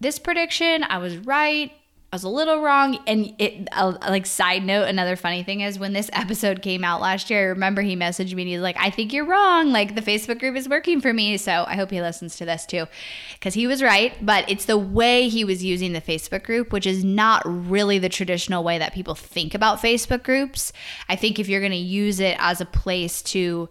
this 0.00 0.18
prediction, 0.18 0.82
I 0.82 0.98
was 0.98 1.16
right 1.18 1.72
I 2.14 2.16
was 2.16 2.22
a 2.22 2.28
little 2.28 2.60
wrong. 2.60 3.00
And 3.08 3.34
it, 3.38 3.66
uh, 3.72 3.96
like, 4.02 4.24
side 4.24 4.64
note, 4.64 4.86
another 4.86 5.16
funny 5.16 5.42
thing 5.42 5.62
is 5.62 5.80
when 5.80 5.94
this 5.94 6.08
episode 6.12 6.62
came 6.62 6.84
out 6.84 7.00
last 7.00 7.28
year, 7.28 7.40
I 7.40 7.44
remember 7.46 7.82
he 7.82 7.96
messaged 7.96 8.32
me 8.34 8.42
and 8.42 8.48
he's 8.48 8.60
like, 8.60 8.76
I 8.78 8.90
think 8.90 9.12
you're 9.12 9.24
wrong. 9.24 9.72
Like, 9.72 9.96
the 9.96 10.00
Facebook 10.00 10.38
group 10.38 10.54
is 10.54 10.68
working 10.68 11.00
for 11.00 11.12
me. 11.12 11.36
So 11.38 11.64
I 11.66 11.74
hope 11.74 11.90
he 11.90 12.00
listens 12.00 12.36
to 12.36 12.44
this 12.44 12.66
too, 12.66 12.86
because 13.32 13.54
he 13.54 13.66
was 13.66 13.82
right. 13.82 14.14
But 14.24 14.48
it's 14.48 14.66
the 14.66 14.78
way 14.78 15.28
he 15.28 15.44
was 15.44 15.64
using 15.64 15.92
the 15.92 16.00
Facebook 16.00 16.44
group, 16.44 16.72
which 16.72 16.86
is 16.86 17.02
not 17.02 17.42
really 17.44 17.98
the 17.98 18.08
traditional 18.08 18.62
way 18.62 18.78
that 18.78 18.94
people 18.94 19.16
think 19.16 19.52
about 19.52 19.82
Facebook 19.82 20.22
groups. 20.22 20.72
I 21.08 21.16
think 21.16 21.40
if 21.40 21.48
you're 21.48 21.60
going 21.60 21.72
to 21.72 21.76
use 21.76 22.20
it 22.20 22.36
as 22.38 22.60
a 22.60 22.66
place 22.66 23.22
to 23.22 23.68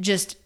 just 0.00 0.36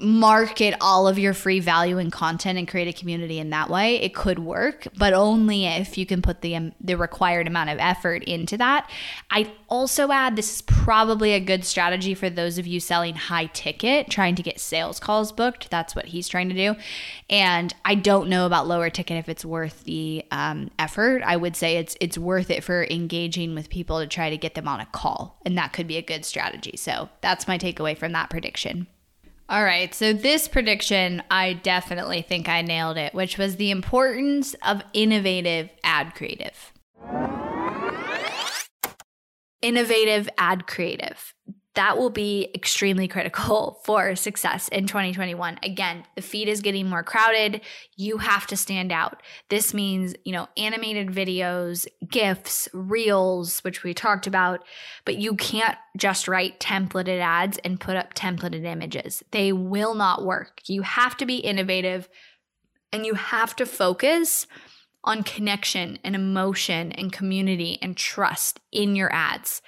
market 0.00 0.74
all 0.80 1.06
of 1.06 1.18
your 1.18 1.34
free 1.34 1.60
value 1.60 1.98
and 1.98 2.12
content 2.12 2.58
and 2.58 2.66
create 2.66 2.88
a 2.88 2.98
community 2.98 3.38
in 3.38 3.50
that 3.50 3.68
way 3.68 3.96
it 3.96 4.14
could 4.14 4.38
work 4.38 4.86
but 4.96 5.12
only 5.12 5.66
if 5.66 5.96
you 5.98 6.06
can 6.06 6.22
put 6.22 6.40
the 6.40 6.56
um, 6.56 6.72
the 6.80 6.96
required 6.96 7.46
amount 7.46 7.70
of 7.70 7.78
effort 7.78 8.24
into 8.24 8.56
that. 8.56 8.90
I'd 9.30 9.50
also 9.68 10.10
add 10.10 10.36
this 10.36 10.54
is 10.54 10.62
probably 10.62 11.32
a 11.32 11.40
good 11.40 11.64
strategy 11.64 12.14
for 12.14 12.30
those 12.30 12.58
of 12.58 12.66
you 12.66 12.80
selling 12.80 13.14
high 13.14 13.46
ticket 13.46 14.08
trying 14.10 14.34
to 14.36 14.42
get 14.42 14.60
sales 14.60 15.00
calls 15.00 15.32
booked. 15.32 15.70
That's 15.70 15.94
what 15.94 16.06
he's 16.06 16.28
trying 16.28 16.48
to 16.50 16.54
do. 16.54 16.76
And 17.28 17.74
i 17.84 17.94
don't 17.94 18.28
know 18.28 18.46
about 18.46 18.66
lower 18.66 18.90
ticket 18.90 19.16
if 19.16 19.28
it's 19.28 19.44
worth 19.44 19.84
the 19.84 20.24
um, 20.30 20.70
effort. 20.78 21.22
I 21.24 21.36
would 21.36 21.56
say 21.56 21.76
it's 21.76 21.96
it's 22.00 22.18
worth 22.18 22.50
it 22.50 22.64
for 22.64 22.84
engaging 22.84 23.54
with 23.54 23.70
people 23.70 24.00
to 24.00 24.06
try 24.06 24.30
to 24.30 24.36
get 24.36 24.54
them 24.54 24.68
on 24.68 24.80
a 24.80 24.86
call 24.86 25.40
and 25.44 25.56
that 25.58 25.72
could 25.72 25.86
be 25.86 25.96
a 25.96 26.02
good 26.02 26.24
strategy. 26.24 26.76
So 26.76 27.08
that's 27.20 27.48
my 27.48 27.58
takeaway 27.58 27.96
from 27.96 28.12
that 28.12 28.30
prediction 28.30 28.86
all 29.50 29.64
right, 29.64 29.92
so 29.92 30.12
this 30.12 30.46
prediction, 30.46 31.24
I 31.28 31.54
definitely 31.54 32.22
think 32.22 32.48
I 32.48 32.62
nailed 32.62 32.96
it, 32.96 33.12
which 33.12 33.36
was 33.36 33.56
the 33.56 33.72
importance 33.72 34.54
of 34.64 34.84
innovative 34.92 35.70
ad 35.82 36.14
creative. 36.14 36.72
Innovative 39.60 40.28
ad 40.38 40.68
creative 40.68 41.34
that 41.74 41.96
will 41.96 42.10
be 42.10 42.50
extremely 42.54 43.06
critical 43.06 43.80
for 43.84 44.16
success 44.16 44.68
in 44.68 44.86
2021. 44.86 45.58
Again, 45.62 46.04
the 46.16 46.22
feed 46.22 46.48
is 46.48 46.60
getting 46.60 46.88
more 46.88 47.02
crowded. 47.02 47.60
You 47.96 48.18
have 48.18 48.46
to 48.48 48.56
stand 48.56 48.90
out. 48.90 49.22
This 49.48 49.72
means, 49.72 50.14
you 50.24 50.32
know, 50.32 50.48
animated 50.56 51.08
videos, 51.08 51.86
GIFs, 52.08 52.68
reels, 52.72 53.60
which 53.60 53.84
we 53.84 53.94
talked 53.94 54.26
about, 54.26 54.64
but 55.04 55.16
you 55.16 55.36
can't 55.36 55.78
just 55.96 56.26
write 56.26 56.60
templated 56.60 57.20
ads 57.20 57.58
and 57.58 57.80
put 57.80 57.96
up 57.96 58.14
templated 58.14 58.64
images. 58.64 59.22
They 59.30 59.52
will 59.52 59.94
not 59.94 60.24
work. 60.24 60.62
You 60.66 60.82
have 60.82 61.16
to 61.18 61.26
be 61.26 61.36
innovative 61.36 62.08
and 62.92 63.06
you 63.06 63.14
have 63.14 63.54
to 63.56 63.66
focus 63.66 64.46
on 65.04 65.22
connection 65.22 65.98
and 66.04 66.14
emotion 66.14 66.92
and 66.92 67.12
community 67.12 67.78
and 67.80 67.96
trust 67.96 68.60
in 68.70 68.96
your 68.96 69.10
ads 69.12 69.62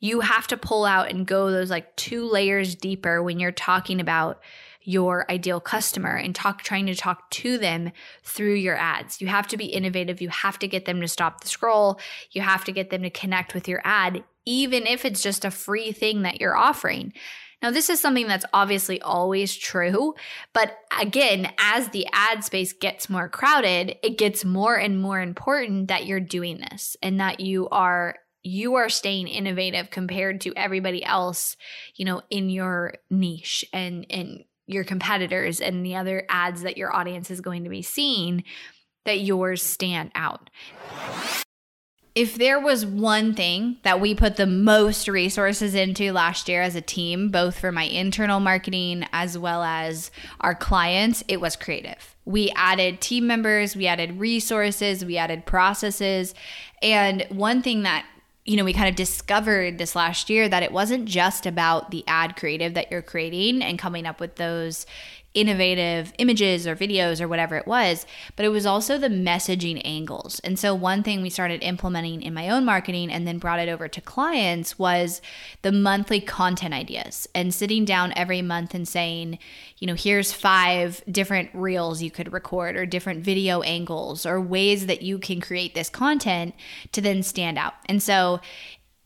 you 0.00 0.20
have 0.20 0.46
to 0.48 0.56
pull 0.56 0.84
out 0.84 1.10
and 1.10 1.26
go 1.26 1.50
those 1.50 1.70
like 1.70 1.94
two 1.96 2.28
layers 2.28 2.74
deeper 2.74 3.22
when 3.22 3.40
you're 3.40 3.52
talking 3.52 4.00
about 4.00 4.40
your 4.82 5.24
ideal 5.30 5.60
customer 5.60 6.14
and 6.14 6.34
talk 6.34 6.62
trying 6.62 6.86
to 6.86 6.94
talk 6.94 7.30
to 7.30 7.56
them 7.56 7.90
through 8.22 8.54
your 8.54 8.76
ads. 8.76 9.20
You 9.20 9.28
have 9.28 9.48
to 9.48 9.56
be 9.56 9.66
innovative. 9.66 10.20
You 10.20 10.28
have 10.28 10.58
to 10.58 10.68
get 10.68 10.84
them 10.84 11.00
to 11.00 11.08
stop 11.08 11.40
the 11.40 11.48
scroll. 11.48 11.98
You 12.32 12.42
have 12.42 12.64
to 12.64 12.72
get 12.72 12.90
them 12.90 13.02
to 13.02 13.10
connect 13.10 13.54
with 13.54 13.66
your 13.66 13.80
ad 13.82 14.24
even 14.46 14.86
if 14.86 15.04
it's 15.04 15.22
just 15.22 15.44
a 15.44 15.50
free 15.50 15.92
thing 15.92 16.22
that 16.22 16.40
you're 16.40 16.56
offering. 16.56 17.12
Now, 17.62 17.70
this 17.70 17.88
is 17.88 17.98
something 17.98 18.26
that's 18.26 18.44
obviously 18.52 19.00
always 19.00 19.56
true, 19.56 20.14
but 20.52 20.76
again, 21.00 21.50
as 21.58 21.88
the 21.88 22.06
ad 22.12 22.44
space 22.44 22.74
gets 22.74 23.08
more 23.08 23.28
crowded, 23.28 23.96
it 24.02 24.18
gets 24.18 24.44
more 24.44 24.76
and 24.76 25.00
more 25.00 25.18
important 25.18 25.88
that 25.88 26.04
you're 26.04 26.20
doing 26.20 26.58
this 26.58 26.94
and 27.02 27.20
that 27.20 27.40
you 27.40 27.68
are 27.70 28.16
you 28.44 28.74
are 28.74 28.90
staying 28.90 29.26
innovative 29.26 29.90
compared 29.90 30.42
to 30.42 30.52
everybody 30.54 31.02
else, 31.04 31.56
you 31.96 32.04
know, 32.04 32.22
in 32.30 32.50
your 32.50 32.94
niche 33.10 33.64
and 33.72 34.06
and 34.10 34.44
your 34.66 34.84
competitors 34.84 35.60
and 35.60 35.84
the 35.84 35.96
other 35.96 36.24
ads 36.28 36.62
that 36.62 36.76
your 36.76 36.94
audience 36.94 37.30
is 37.30 37.40
going 37.40 37.64
to 37.64 37.70
be 37.70 37.82
seeing 37.82 38.44
that 39.04 39.20
yours 39.20 39.62
stand 39.62 40.10
out. 40.14 40.48
If 42.14 42.36
there 42.36 42.60
was 42.60 42.86
one 42.86 43.34
thing 43.34 43.78
that 43.82 44.00
we 44.00 44.14
put 44.14 44.36
the 44.36 44.46
most 44.46 45.08
resources 45.08 45.74
into 45.74 46.12
last 46.12 46.48
year 46.48 46.62
as 46.62 46.76
a 46.76 46.80
team, 46.80 47.30
both 47.30 47.58
for 47.58 47.72
my 47.72 47.82
internal 47.82 48.38
marketing 48.38 49.04
as 49.12 49.36
well 49.36 49.64
as 49.64 50.12
our 50.40 50.54
clients, 50.54 51.24
it 51.26 51.40
was 51.40 51.56
creative. 51.56 52.14
We 52.24 52.52
added 52.54 53.00
team 53.00 53.26
members, 53.26 53.74
we 53.74 53.88
added 53.88 54.20
resources, 54.20 55.04
we 55.04 55.16
added 55.16 55.44
processes. 55.44 56.34
And 56.80 57.26
one 57.30 57.62
thing 57.62 57.82
that 57.82 58.06
you 58.44 58.56
know, 58.56 58.64
we 58.64 58.74
kind 58.74 58.88
of 58.88 58.94
discovered 58.94 59.78
this 59.78 59.96
last 59.96 60.28
year 60.28 60.48
that 60.48 60.62
it 60.62 60.70
wasn't 60.70 61.06
just 61.06 61.46
about 61.46 61.90
the 61.90 62.04
ad 62.06 62.36
creative 62.36 62.74
that 62.74 62.90
you're 62.90 63.02
creating 63.02 63.62
and 63.62 63.78
coming 63.78 64.06
up 64.06 64.20
with 64.20 64.36
those 64.36 64.84
innovative 65.34 66.12
images 66.18 66.66
or 66.66 66.76
videos 66.76 67.20
or 67.20 67.28
whatever 67.28 67.56
it 67.56 67.66
was, 67.66 68.06
but 68.36 68.46
it 68.46 68.50
was 68.50 68.64
also 68.64 68.96
the 68.96 69.08
messaging 69.08 69.80
angles. 69.84 70.38
And 70.40 70.58
so, 70.58 70.74
one 70.74 71.02
thing 71.02 71.22
we 71.22 71.30
started 71.30 71.62
implementing 71.62 72.22
in 72.22 72.32
my 72.32 72.48
own 72.48 72.64
marketing 72.64 73.10
and 73.10 73.26
then 73.26 73.38
brought 73.38 73.58
it 73.58 73.68
over 73.68 73.88
to 73.88 74.00
clients 74.00 74.78
was 74.78 75.20
the 75.62 75.72
monthly 75.72 76.20
content 76.20 76.72
ideas 76.72 77.28
and 77.34 77.52
sitting 77.52 77.84
down 77.84 78.12
every 78.16 78.42
month 78.42 78.74
and 78.74 78.86
saying, 78.86 79.38
you 79.78 79.86
know, 79.86 79.94
here's 79.94 80.32
five 80.32 81.02
different 81.10 81.50
reels 81.52 82.02
you 82.02 82.10
could 82.10 82.32
record 82.32 82.76
or 82.76 82.86
different 82.86 83.24
video 83.24 83.62
angles 83.62 84.24
or 84.24 84.40
ways 84.40 84.86
that 84.86 85.02
you 85.02 85.18
can 85.18 85.40
create 85.40 85.74
this 85.74 85.90
content 85.90 86.54
to 86.92 87.00
then 87.00 87.22
stand 87.22 87.58
out. 87.58 87.74
And 87.86 88.02
so, 88.02 88.40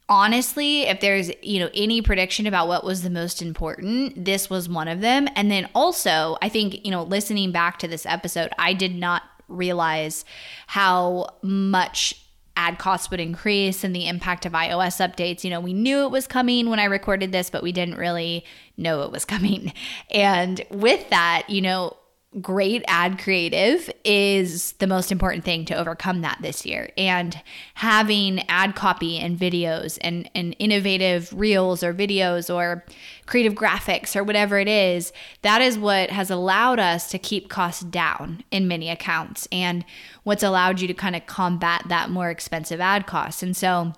honestly, 0.09 0.83
if 0.83 1.01
there's, 1.01 1.31
you 1.43 1.61
know, 1.61 1.71
any 1.75 2.01
prediction 2.03 2.47
about 2.47 2.69
what 2.69 2.85
was 2.85 3.03
the 3.03 3.11
most 3.11 3.43
important, 3.43 4.25
this 4.25 4.49
was 4.49 4.69
one 4.69 4.89
of 4.89 5.01
them. 5.01 5.29
And 5.37 5.51
then 5.51 5.69
also, 5.75 6.37
I 6.41 6.49
think, 6.49 6.85
you 6.85 6.91
know, 6.91 7.03
listening 7.03 7.53
back 7.53 7.79
to 7.81 7.89
this 7.89 8.07
episode, 8.07 8.51
I 8.59 8.73
did 8.73 8.95
not 8.95 9.23
realize 9.49 10.25
how 10.67 11.27
much 11.43 12.25
ad 12.57 12.79
costs 12.79 13.11
would 13.11 13.21
increase 13.21 13.85
and 13.85 13.95
the 13.95 14.09
impact 14.09 14.45
of 14.45 14.53
iOS 14.53 14.99
updates. 14.99 15.45
You 15.45 15.51
know, 15.51 15.61
we 15.61 15.73
knew 15.73 16.05
it 16.05 16.11
was 16.11 16.27
coming 16.27 16.69
when 16.69 16.81
I 16.81 16.85
recorded 16.85 17.31
this, 17.31 17.51
but 17.51 17.63
we 17.63 17.71
didn't 17.71 17.97
really 17.97 18.45
know 18.77 19.03
it 19.03 19.13
was 19.13 19.25
coming. 19.25 19.73
And 20.11 20.65
with 20.71 21.11
that, 21.11 21.45
you 21.49 21.61
know, 21.61 21.97
great 22.43 22.85
ad 22.87 23.19
creative 23.19 23.91
is 24.05 24.73
the 24.73 24.87
most 24.87 25.11
important 25.11 25.45
thing 25.45 25.65
to 25.65 25.75
overcome 25.75 26.21
that 26.21 26.39
this 26.43 26.67
year. 26.67 26.91
And 26.99 27.41
having 27.75 28.41
ad 28.49 28.75
copy 28.75 29.19
and 29.19 29.39
videos 29.39 29.99
and, 30.03 30.31
and 30.35 30.55
innovative 30.59 31.33
reels 31.33 31.83
or 31.83 31.95
videos 31.95 32.55
or 32.55 32.85
creative 33.25 33.55
graphics 33.55 34.15
or 34.15 34.23
whatever 34.23 34.59
it 34.59 34.69
is, 34.69 35.13
that 35.41 35.63
is 35.63 35.79
what 35.79 36.11
has 36.11 36.31
allowed 36.31 36.79
us 36.79 37.09
to 37.11 37.19
keep 37.19 37.49
costs 37.49 37.83
down 37.83 38.45
in 38.51 38.69
many 38.69 38.91
accounts 38.91 39.49
and 39.51 39.85
what's 40.23 40.43
allowed 40.43 40.81
you 40.81 40.89
to 40.89 40.95
kind 40.95 41.17
of 41.17 41.25
combat 41.27 41.83
that 41.89 42.11
more 42.11 42.29
expensive 42.29 42.81
ad 42.81 43.07
costs. 43.07 43.43
And 43.43 43.57
so 43.57 43.95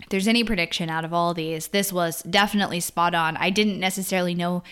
if 0.00 0.10
there's 0.10 0.28
any 0.28 0.44
prediction 0.44 0.90
out 0.90 1.06
of 1.06 1.14
all 1.14 1.32
these, 1.32 1.68
this 1.68 1.90
was 1.90 2.22
definitely 2.24 2.80
spot 2.80 3.14
on. 3.14 3.36
I 3.38 3.48
didn't 3.48 3.80
necessarily 3.80 4.34
know 4.34 4.62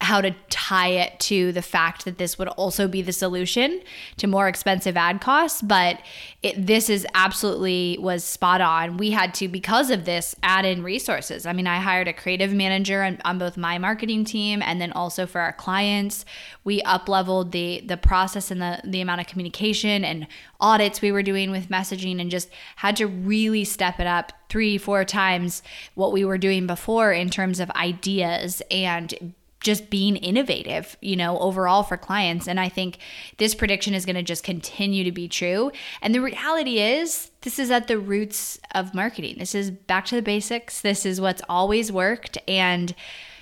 how 0.00 0.20
to 0.20 0.30
tie 0.50 0.88
it 0.88 1.18
to 1.18 1.52
the 1.52 1.62
fact 1.62 2.04
that 2.04 2.18
this 2.18 2.38
would 2.38 2.48
also 2.48 2.86
be 2.86 3.00
the 3.00 3.12
solution 3.12 3.80
to 4.18 4.26
more 4.26 4.46
expensive 4.46 4.96
ad 4.96 5.20
costs 5.22 5.62
but 5.62 6.00
it, 6.42 6.66
this 6.66 6.88
is 6.90 7.06
absolutely 7.14 7.98
was 8.00 8.22
spot 8.22 8.60
on. 8.60 8.98
We 8.98 9.10
had 9.10 9.34
to 9.34 9.48
because 9.48 9.90
of 9.90 10.04
this 10.04 10.36
add 10.42 10.64
in 10.64 10.82
resources. 10.82 11.46
I 11.46 11.52
mean 11.52 11.66
i 11.66 11.78
hired 11.80 12.08
a 12.08 12.12
creative 12.12 12.52
manager 12.52 13.02
on, 13.02 13.18
on 13.24 13.38
both 13.38 13.56
my 13.56 13.78
marketing 13.78 14.24
team 14.24 14.62
and 14.62 14.80
then 14.80 14.92
also 14.92 15.26
for 15.26 15.40
our 15.40 15.52
clients. 15.52 16.24
We 16.62 16.82
up 16.82 17.08
leveled 17.08 17.52
the 17.52 17.82
the 17.84 17.96
process 17.96 18.50
and 18.50 18.60
the 18.60 18.80
the 18.84 19.00
amount 19.00 19.22
of 19.22 19.26
communication 19.26 20.04
and 20.04 20.26
audits 20.60 21.00
we 21.00 21.10
were 21.10 21.22
doing 21.22 21.50
with 21.50 21.68
messaging 21.68 22.20
and 22.20 22.30
just 22.30 22.48
had 22.76 22.96
to 22.96 23.06
really 23.06 23.64
step 23.64 23.98
it 23.98 24.06
up 24.06 24.32
three 24.48 24.78
four 24.78 25.04
times 25.04 25.62
what 25.94 26.12
we 26.12 26.24
were 26.24 26.38
doing 26.38 26.66
before 26.66 27.12
in 27.12 27.30
terms 27.30 27.60
of 27.60 27.70
ideas 27.70 28.62
and 28.70 29.34
just 29.66 29.90
being 29.90 30.14
innovative, 30.14 30.96
you 31.00 31.16
know, 31.16 31.36
overall 31.40 31.82
for 31.82 31.96
clients. 31.96 32.46
And 32.46 32.60
I 32.60 32.68
think 32.68 32.98
this 33.38 33.52
prediction 33.52 33.94
is 33.94 34.06
going 34.06 34.14
to 34.14 34.22
just 34.22 34.44
continue 34.44 35.02
to 35.02 35.10
be 35.10 35.26
true. 35.26 35.72
And 36.00 36.14
the 36.14 36.20
reality 36.20 36.78
is, 36.78 37.32
this 37.40 37.58
is 37.58 37.72
at 37.72 37.88
the 37.88 37.98
roots 37.98 38.60
of 38.76 38.94
marketing. 38.94 39.34
This 39.38 39.56
is 39.56 39.72
back 39.72 40.06
to 40.06 40.14
the 40.14 40.22
basics. 40.22 40.80
This 40.80 41.04
is 41.04 41.20
what's 41.20 41.42
always 41.48 41.90
worked. 41.90 42.38
And 42.46 42.94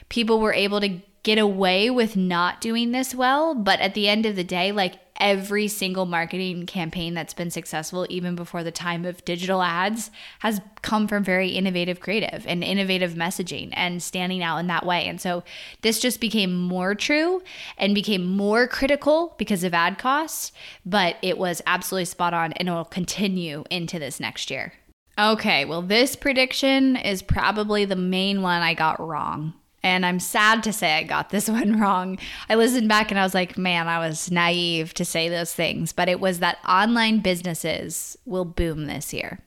people 0.08 0.40
were 0.40 0.54
able 0.54 0.80
to 0.80 0.98
get 1.24 1.36
away 1.36 1.90
with 1.90 2.16
not 2.16 2.58
doing 2.62 2.92
this 2.92 3.14
well. 3.14 3.54
But 3.54 3.80
at 3.80 3.92
the 3.92 4.08
end 4.08 4.24
of 4.24 4.34
the 4.34 4.44
day, 4.44 4.72
like 4.72 4.94
every 5.20 5.68
single 5.68 6.06
marketing 6.06 6.66
campaign 6.66 7.14
that's 7.14 7.34
been 7.34 7.50
successful, 7.50 8.06
even 8.10 8.34
before 8.34 8.64
the 8.64 8.72
time 8.72 9.04
of 9.04 9.24
digital 9.24 9.62
ads, 9.62 10.10
has 10.40 10.60
come 10.82 11.06
from 11.06 11.22
very 11.22 11.50
innovative 11.50 12.00
creative 12.00 12.44
and 12.46 12.64
innovative 12.64 13.14
messaging 13.14 13.70
and 13.74 14.02
standing 14.02 14.42
out 14.42 14.58
in 14.58 14.66
that 14.66 14.84
way. 14.84 15.06
And 15.06 15.20
so 15.20 15.44
this 15.82 16.00
just 16.00 16.20
became 16.20 16.54
more 16.54 16.94
true 16.94 17.42
and 17.78 17.94
became 17.94 18.26
more 18.26 18.66
critical 18.66 19.34
because 19.38 19.64
of 19.64 19.72
ad 19.72 19.98
costs, 19.98 20.52
but 20.84 21.16
it 21.22 21.38
was 21.38 21.62
absolutely 21.66 22.06
spot 22.06 22.34
on 22.34 22.52
and 22.54 22.68
it 22.68 22.72
will 22.72 22.84
continue 22.84 23.64
into 23.70 23.98
this 23.98 24.18
next 24.18 24.50
year. 24.50 24.72
Okay, 25.16 25.64
well, 25.64 25.82
this 25.82 26.16
prediction 26.16 26.96
is 26.96 27.22
probably 27.22 27.84
the 27.84 27.94
main 27.94 28.42
one 28.42 28.62
I 28.62 28.74
got 28.74 28.98
wrong. 28.98 29.54
And 29.84 30.04
I'm 30.06 30.18
sad 30.18 30.62
to 30.64 30.72
say 30.72 30.94
I 30.96 31.02
got 31.04 31.30
this 31.30 31.48
one 31.60 31.78
wrong. 31.78 32.18
I 32.48 32.56
listened 32.56 32.88
back 32.88 33.12
and 33.12 33.20
I 33.20 33.22
was 33.22 33.34
like, 33.34 33.56
man, 33.56 33.86
I 33.86 34.00
was 34.00 34.30
naive 34.30 34.94
to 34.94 35.04
say 35.04 35.28
those 35.28 35.52
things. 35.52 35.92
But 35.92 36.08
it 36.08 36.18
was 36.18 36.40
that 36.40 36.58
online 36.66 37.20
businesses 37.20 38.18
will 38.24 38.46
boom 38.46 38.86
this 38.86 39.12
year. 39.12 39.40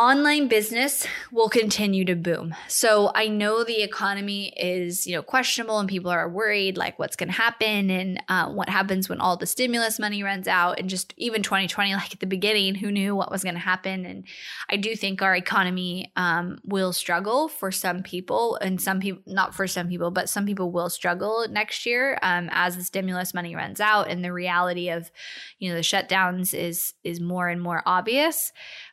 Online 0.00 0.48
business 0.48 1.06
will 1.30 1.50
continue 1.50 2.06
to 2.06 2.14
boom. 2.14 2.54
So 2.68 3.12
I 3.14 3.28
know 3.28 3.64
the 3.64 3.82
economy 3.82 4.50
is, 4.56 5.06
you 5.06 5.14
know, 5.14 5.20
questionable 5.20 5.78
and 5.78 5.86
people 5.86 6.10
are 6.10 6.26
worried 6.26 6.78
like 6.78 6.98
what's 6.98 7.16
going 7.16 7.28
to 7.28 7.34
happen 7.34 7.90
and 7.90 8.22
uh, 8.30 8.48
what 8.48 8.70
happens 8.70 9.10
when 9.10 9.20
all 9.20 9.36
the 9.36 9.44
stimulus 9.44 9.98
money 9.98 10.22
runs 10.22 10.48
out 10.48 10.80
and 10.80 10.88
just 10.88 11.12
even 11.18 11.42
2020 11.42 11.92
like 11.94 12.14
at 12.14 12.20
the 12.20 12.26
beginning 12.26 12.76
who 12.76 12.90
knew 12.90 13.14
what 13.14 13.30
was 13.30 13.42
going 13.42 13.54
to 13.54 13.60
happen 13.60 14.06
and 14.06 14.24
I 14.70 14.78
do 14.78 14.96
think 14.96 15.20
our 15.20 15.36
economy 15.36 16.10
um, 16.16 16.60
will 16.64 16.94
struggle 16.94 17.48
for 17.48 17.70
some 17.70 18.02
people 18.02 18.56
and 18.62 18.80
some 18.80 19.00
people 19.00 19.22
not 19.26 19.54
for 19.54 19.66
some 19.66 19.88
people 19.88 20.10
but 20.10 20.30
some 20.30 20.46
people 20.46 20.72
will 20.72 20.88
struggle 20.88 21.44
next 21.50 21.84
year 21.84 22.18
um, 22.22 22.48
as 22.52 22.74
the 22.74 22.84
stimulus 22.84 23.34
money 23.34 23.54
runs 23.54 23.80
out 23.80 24.08
and 24.08 24.24
the 24.24 24.32
reality 24.32 24.88
of 24.88 25.10
you 25.58 25.68
know 25.68 25.74
the 25.76 25.82
shutdowns 25.82 26.54
is 26.54 26.94
is 27.04 27.20
more 27.20 27.48
and 27.48 27.60
more 27.60 27.82
obvious 27.84 28.50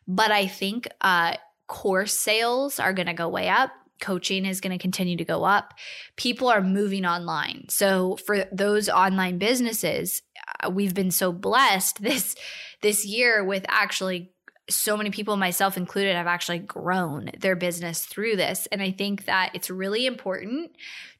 but 0.07 0.31
I 0.31 0.47
think 0.47 0.87
uh, 1.01 1.35
course 1.67 2.13
sales 2.13 2.79
are 2.79 2.93
going 2.93 3.07
to 3.07 3.13
go 3.13 3.27
way 3.27 3.49
up. 3.49 3.71
Coaching 3.99 4.45
is 4.45 4.61
going 4.61 4.77
to 4.77 4.81
continue 4.81 5.17
to 5.17 5.25
go 5.25 5.43
up. 5.43 5.73
People 6.15 6.49
are 6.49 6.61
moving 6.61 7.05
online. 7.05 7.65
So 7.69 8.17
for 8.25 8.45
those 8.51 8.89
online 8.89 9.37
businesses, 9.37 10.21
uh, 10.63 10.69
we've 10.69 10.93
been 10.93 11.11
so 11.11 11.31
blessed 11.31 12.01
this 12.01 12.35
this 12.81 13.05
year 13.05 13.43
with 13.43 13.65
actually 13.67 14.31
so 14.69 14.97
many 14.97 15.09
people, 15.11 15.37
myself 15.37 15.77
included, 15.77 16.15
have 16.15 16.27
actually 16.27 16.59
grown 16.59 17.31
their 17.39 17.55
business 17.55 18.05
through 18.05 18.35
this. 18.35 18.67
And 18.71 18.81
I 18.81 18.91
think 18.91 19.25
that 19.25 19.51
it's 19.53 19.69
really 19.69 20.05
important 20.05 20.71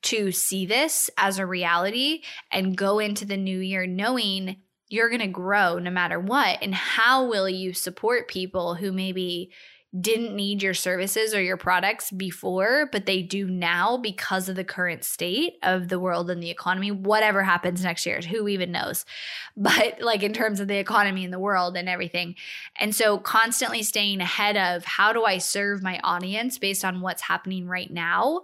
to 0.04 0.32
see 0.32 0.66
this 0.66 1.10
as 1.18 1.40
a 1.40 1.46
reality 1.46 2.24
and 2.52 2.76
go 2.76 3.00
into 3.00 3.26
the 3.26 3.38
new 3.38 3.60
year 3.60 3.88
knowing 3.88 4.58
you're 4.90 5.10
going 5.10 5.22
to 5.22 5.28
grow 5.28 5.80
no 5.80 5.92
matter 5.92 6.20
what. 6.20 6.60
And 6.62 6.74
how 6.74 7.26
will 7.28 7.50
you 7.50 7.74
support 7.74 8.28
people 8.28 8.76
who 8.76 8.92
maybe 8.92 9.52
didn't 10.00 10.36
need 10.36 10.62
your 10.62 10.74
services 10.74 11.34
or 11.34 11.42
your 11.42 11.56
products 11.58 12.12
before, 12.12 12.90
but 12.92 13.06
they 13.06 13.22
do 13.22 13.48
now 13.48 13.96
because 13.96 14.50
of 14.50 14.56
the 14.56 14.64
current 14.64 15.04
state 15.04 15.54
of 15.64 15.88
the 15.88 16.00
world 16.00 16.30
and 16.30 16.44
the 16.44 16.50
economy. 16.50 16.92
Whatever 16.92 17.42
happens 17.42 17.84
next 17.84 18.06
year, 18.06 18.20
who 18.20 18.48
even 18.48 18.72
knows? 18.72 19.06
But 19.60 20.02
like 20.02 20.22
in 20.22 20.34
terms 20.34 20.60
of 20.60 20.68
the 20.68 20.78
economy 20.78 21.24
and 21.24 21.34
the 21.34 21.40
world 21.40 21.76
and 21.76 21.90
everything. 21.90 22.36
And 22.80 22.94
so 22.94 23.18
constantly 23.18 23.82
staying 23.82 24.22
ahead 24.22 24.56
of 24.56 24.86
how 24.86 25.14
do 25.14 25.26
I 25.26 25.40
serve 25.40 25.82
my 25.82 26.00
audience 26.04 26.60
based 26.60 26.86
on 26.86 27.02
what's 27.02 27.24
happening 27.24 27.68
right 27.68 27.90
now 27.90 28.44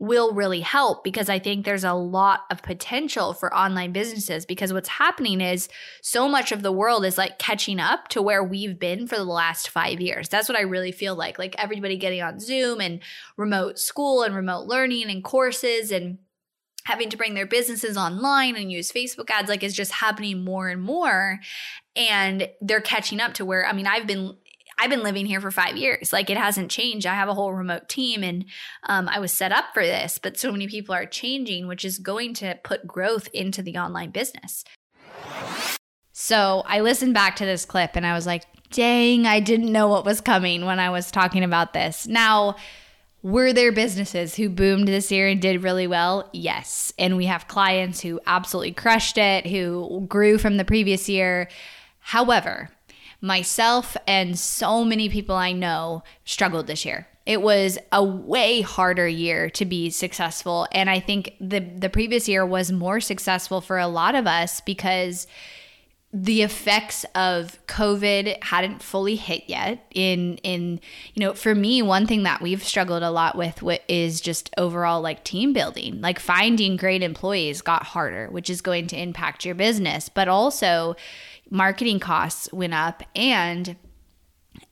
will 0.00 0.34
really 0.34 0.60
help 0.60 1.04
because 1.04 1.28
I 1.28 1.38
think 1.38 1.64
there's 1.64 1.84
a 1.84 1.92
lot 1.92 2.40
of 2.50 2.62
potential 2.62 3.32
for 3.32 3.54
online 3.54 3.92
businesses 3.92 4.44
because 4.44 4.72
what's 4.72 4.88
happening 4.88 5.40
is 5.40 5.68
so 6.02 6.28
much 6.28 6.50
of 6.50 6.62
the 6.62 6.72
world 6.72 7.04
is 7.04 7.16
like 7.16 7.38
catching 7.38 7.78
up 7.78 8.08
to 8.08 8.20
where 8.20 8.42
we've 8.42 8.78
been 8.78 9.06
for 9.06 9.16
the 9.16 9.24
last 9.24 9.70
5 9.70 10.00
years. 10.00 10.28
That's 10.28 10.48
what 10.48 10.58
I 10.58 10.62
really 10.62 10.92
feel 10.92 11.14
like 11.14 11.38
like 11.38 11.54
everybody 11.58 11.96
getting 11.96 12.22
on 12.22 12.40
Zoom 12.40 12.80
and 12.80 13.00
remote 13.36 13.78
school 13.78 14.22
and 14.22 14.34
remote 14.34 14.66
learning 14.66 15.10
and 15.10 15.22
courses 15.22 15.92
and 15.92 16.18
having 16.84 17.08
to 17.10 17.16
bring 17.16 17.34
their 17.34 17.46
businesses 17.46 17.96
online 17.96 18.56
and 18.56 18.70
use 18.70 18.92
Facebook 18.92 19.30
ads 19.30 19.48
like 19.48 19.62
is 19.62 19.74
just 19.74 19.92
happening 19.92 20.44
more 20.44 20.68
and 20.68 20.82
more 20.82 21.40
and 21.96 22.48
they're 22.60 22.80
catching 22.80 23.20
up 23.20 23.34
to 23.34 23.44
where 23.44 23.64
I 23.64 23.72
mean 23.72 23.86
I've 23.86 24.06
been 24.06 24.36
I've 24.78 24.90
been 24.90 25.02
living 25.02 25.26
here 25.26 25.40
for 25.40 25.50
five 25.50 25.76
years. 25.76 26.12
Like 26.12 26.30
it 26.30 26.36
hasn't 26.36 26.70
changed. 26.70 27.06
I 27.06 27.14
have 27.14 27.28
a 27.28 27.34
whole 27.34 27.52
remote 27.52 27.88
team 27.88 28.22
and 28.22 28.44
um, 28.84 29.08
I 29.08 29.18
was 29.18 29.32
set 29.32 29.52
up 29.52 29.66
for 29.72 29.84
this, 29.84 30.18
but 30.18 30.38
so 30.38 30.50
many 30.50 30.66
people 30.66 30.94
are 30.94 31.06
changing, 31.06 31.66
which 31.66 31.84
is 31.84 31.98
going 31.98 32.34
to 32.34 32.58
put 32.64 32.86
growth 32.86 33.28
into 33.32 33.62
the 33.62 33.76
online 33.76 34.10
business. 34.10 34.64
So 36.12 36.62
I 36.66 36.80
listened 36.80 37.14
back 37.14 37.36
to 37.36 37.44
this 37.44 37.64
clip 37.64 37.96
and 37.96 38.06
I 38.06 38.14
was 38.14 38.26
like, 38.26 38.44
dang, 38.70 39.26
I 39.26 39.40
didn't 39.40 39.72
know 39.72 39.88
what 39.88 40.04
was 40.04 40.20
coming 40.20 40.64
when 40.64 40.80
I 40.80 40.90
was 40.90 41.10
talking 41.10 41.44
about 41.44 41.72
this. 41.72 42.06
Now, 42.06 42.56
were 43.22 43.52
there 43.54 43.72
businesses 43.72 44.34
who 44.36 44.50
boomed 44.50 44.86
this 44.86 45.10
year 45.10 45.28
and 45.28 45.40
did 45.40 45.62
really 45.62 45.86
well? 45.86 46.28
Yes. 46.32 46.92
And 46.98 47.16
we 47.16 47.24
have 47.24 47.48
clients 47.48 48.00
who 48.00 48.20
absolutely 48.26 48.72
crushed 48.72 49.16
it, 49.16 49.46
who 49.46 50.04
grew 50.06 50.36
from 50.36 50.56
the 50.56 50.64
previous 50.64 51.08
year. 51.08 51.48
However, 52.00 52.68
myself 53.24 53.96
and 54.06 54.38
so 54.38 54.84
many 54.84 55.08
people 55.08 55.34
I 55.34 55.52
know 55.52 56.02
struggled 56.26 56.66
this 56.66 56.84
year. 56.84 57.08
It 57.24 57.40
was 57.40 57.78
a 57.90 58.04
way 58.04 58.60
harder 58.60 59.08
year 59.08 59.48
to 59.50 59.64
be 59.64 59.88
successful 59.88 60.68
and 60.72 60.90
I 60.90 61.00
think 61.00 61.34
the 61.40 61.60
the 61.60 61.88
previous 61.88 62.28
year 62.28 62.44
was 62.44 62.70
more 62.70 63.00
successful 63.00 63.62
for 63.62 63.78
a 63.78 63.88
lot 63.88 64.14
of 64.14 64.26
us 64.26 64.60
because 64.60 65.26
the 66.16 66.42
effects 66.42 67.04
of 67.16 67.58
covid 67.66 68.40
hadn't 68.44 68.80
fully 68.80 69.16
hit 69.16 69.42
yet 69.48 69.84
in 69.92 70.36
in 70.44 70.78
you 71.12 71.20
know 71.20 71.34
for 71.34 71.56
me 71.56 71.82
one 71.82 72.06
thing 72.06 72.22
that 72.22 72.40
we've 72.40 72.62
struggled 72.62 73.02
a 73.02 73.10
lot 73.10 73.36
with 73.36 73.64
is 73.88 74.20
just 74.20 74.48
overall 74.56 75.00
like 75.00 75.24
team 75.24 75.52
building 75.52 76.00
like 76.00 76.20
finding 76.20 76.76
great 76.76 77.02
employees 77.02 77.60
got 77.60 77.82
harder 77.82 78.28
which 78.30 78.48
is 78.48 78.60
going 78.60 78.86
to 78.86 78.96
impact 78.96 79.44
your 79.44 79.56
business 79.56 80.08
but 80.08 80.28
also 80.28 80.94
marketing 81.50 82.00
costs 82.00 82.52
went 82.52 82.74
up 82.74 83.02
and 83.14 83.76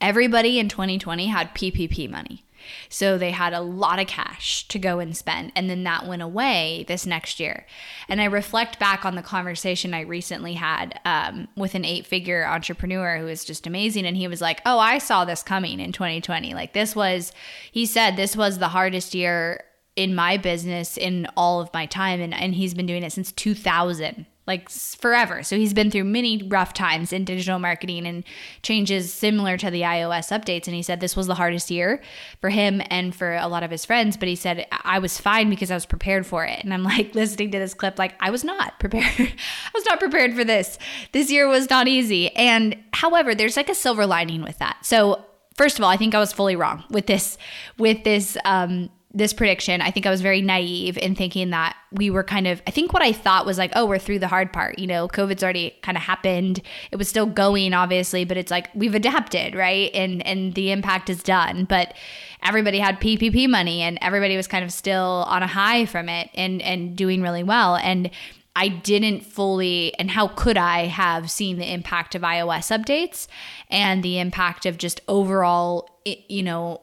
everybody 0.00 0.58
in 0.58 0.68
2020 0.68 1.26
had 1.26 1.54
ppp 1.54 2.08
money 2.08 2.44
so 2.88 3.18
they 3.18 3.30
had 3.30 3.52
a 3.52 3.60
lot 3.60 3.98
of 3.98 4.06
cash 4.06 4.66
to 4.68 4.78
go 4.78 4.98
and 4.98 5.16
spend. 5.16 5.52
And 5.54 5.68
then 5.68 5.84
that 5.84 6.06
went 6.06 6.22
away 6.22 6.84
this 6.88 7.06
next 7.06 7.40
year. 7.40 7.66
And 8.08 8.20
I 8.20 8.24
reflect 8.24 8.78
back 8.78 9.04
on 9.04 9.14
the 9.14 9.22
conversation 9.22 9.94
I 9.94 10.00
recently 10.00 10.54
had 10.54 10.98
um, 11.04 11.48
with 11.56 11.74
an 11.74 11.84
eight 11.84 12.06
figure 12.06 12.46
entrepreneur 12.46 13.18
who 13.18 13.28
is 13.28 13.44
just 13.44 13.66
amazing. 13.66 14.06
And 14.06 14.16
he 14.16 14.28
was 14.28 14.40
like, 14.40 14.60
Oh, 14.66 14.78
I 14.78 14.98
saw 14.98 15.24
this 15.24 15.42
coming 15.42 15.80
in 15.80 15.92
2020. 15.92 16.54
Like, 16.54 16.72
this 16.72 16.94
was, 16.94 17.32
he 17.70 17.86
said, 17.86 18.16
this 18.16 18.36
was 18.36 18.58
the 18.58 18.68
hardest 18.68 19.14
year 19.14 19.64
in 19.94 20.14
my 20.14 20.36
business 20.36 20.96
in 20.96 21.26
all 21.36 21.60
of 21.60 21.72
my 21.74 21.86
time. 21.86 22.20
And, 22.20 22.32
and 22.32 22.54
he's 22.54 22.74
been 22.74 22.86
doing 22.86 23.02
it 23.02 23.12
since 23.12 23.32
2000 23.32 24.26
like 24.52 24.68
forever. 24.68 25.42
So 25.42 25.56
he's 25.56 25.72
been 25.72 25.90
through 25.90 26.04
many 26.04 26.42
rough 26.42 26.74
times 26.74 27.10
in 27.10 27.24
digital 27.24 27.58
marketing 27.58 28.06
and 28.06 28.22
changes 28.62 29.10
similar 29.10 29.56
to 29.56 29.70
the 29.70 29.80
iOS 29.80 30.30
updates. 30.30 30.66
And 30.66 30.76
he 30.76 30.82
said 30.82 31.00
this 31.00 31.16
was 31.16 31.26
the 31.26 31.34
hardest 31.34 31.70
year 31.70 32.02
for 32.42 32.50
him 32.50 32.82
and 32.90 33.14
for 33.14 33.34
a 33.34 33.48
lot 33.48 33.62
of 33.62 33.70
his 33.70 33.86
friends. 33.86 34.18
But 34.18 34.28
he 34.28 34.36
said, 34.36 34.66
I 34.70 34.98
was 34.98 35.18
fine 35.18 35.48
because 35.48 35.70
I 35.70 35.74
was 35.74 35.86
prepared 35.86 36.26
for 36.26 36.44
it. 36.44 36.62
And 36.62 36.74
I'm 36.74 36.82
like 36.82 37.14
listening 37.14 37.50
to 37.52 37.58
this 37.58 37.72
clip, 37.72 37.98
like, 37.98 38.14
I 38.20 38.30
was 38.30 38.44
not 38.44 38.78
prepared. 38.78 39.14
I 39.18 39.70
was 39.72 39.86
not 39.86 39.98
prepared 39.98 40.34
for 40.34 40.44
this. 40.44 40.78
This 41.12 41.30
year 41.30 41.48
was 41.48 41.70
not 41.70 41.88
easy. 41.88 42.28
And 42.36 42.76
however, 42.92 43.34
there's 43.34 43.56
like 43.56 43.70
a 43.70 43.74
silver 43.74 44.06
lining 44.06 44.42
with 44.42 44.58
that. 44.58 44.84
So, 44.84 45.24
first 45.56 45.78
of 45.78 45.84
all, 45.84 45.90
I 45.90 45.96
think 45.96 46.14
I 46.14 46.18
was 46.18 46.32
fully 46.34 46.56
wrong 46.56 46.84
with 46.90 47.06
this, 47.06 47.38
with 47.78 48.04
this, 48.04 48.36
um, 48.44 48.90
this 49.14 49.32
prediction, 49.34 49.82
I 49.82 49.90
think 49.90 50.06
I 50.06 50.10
was 50.10 50.22
very 50.22 50.40
naive 50.40 50.96
in 50.96 51.14
thinking 51.14 51.50
that 51.50 51.76
we 51.90 52.08
were 52.08 52.24
kind 52.24 52.46
of, 52.46 52.62
I 52.66 52.70
think 52.70 52.94
what 52.94 53.02
I 53.02 53.12
thought 53.12 53.44
was 53.44 53.58
like, 53.58 53.70
oh, 53.74 53.84
we're 53.84 53.98
through 53.98 54.20
the 54.20 54.28
hard 54.28 54.52
part. 54.52 54.78
You 54.78 54.86
know, 54.86 55.06
COVID's 55.06 55.42
already 55.42 55.76
kind 55.82 55.98
of 55.98 56.02
happened. 56.02 56.62
It 56.90 56.96
was 56.96 57.08
still 57.08 57.26
going, 57.26 57.74
obviously, 57.74 58.24
but 58.24 58.38
it's 58.38 58.50
like 58.50 58.68
we've 58.74 58.94
adapted, 58.94 59.54
right? 59.54 59.90
And 59.92 60.26
and 60.26 60.54
the 60.54 60.72
impact 60.72 61.10
is 61.10 61.22
done. 61.22 61.64
But 61.64 61.94
everybody 62.42 62.78
had 62.78 63.00
PPP 63.00 63.48
money 63.48 63.82
and 63.82 63.98
everybody 64.00 64.36
was 64.36 64.46
kind 64.46 64.64
of 64.64 64.72
still 64.72 65.24
on 65.28 65.42
a 65.42 65.46
high 65.46 65.84
from 65.84 66.08
it 66.08 66.30
and 66.34 66.62
and 66.62 66.96
doing 66.96 67.20
really 67.20 67.42
well. 67.42 67.76
And 67.76 68.10
I 68.54 68.68
didn't 68.68 69.20
fully, 69.20 69.94
and 69.98 70.10
how 70.10 70.28
could 70.28 70.58
I 70.58 70.86
have 70.86 71.30
seen 71.30 71.58
the 71.58 71.72
impact 71.72 72.14
of 72.14 72.22
iOS 72.22 72.70
updates 72.76 73.26
and 73.70 74.02
the 74.02 74.18
impact 74.18 74.66
of 74.66 74.76
just 74.76 75.00
overall, 75.08 75.88
you 76.04 76.42
know, 76.42 76.82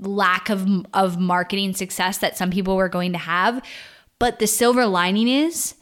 lack 0.00 0.48
of 0.48 0.66
of 0.94 1.18
marketing 1.18 1.74
success 1.74 2.18
that 2.18 2.36
some 2.36 2.50
people 2.50 2.76
were 2.76 2.88
going 2.88 3.12
to 3.12 3.18
have. 3.18 3.62
But 4.18 4.38
the 4.38 4.46
silver 4.46 4.86
lining 4.86 5.28
is 5.28 5.74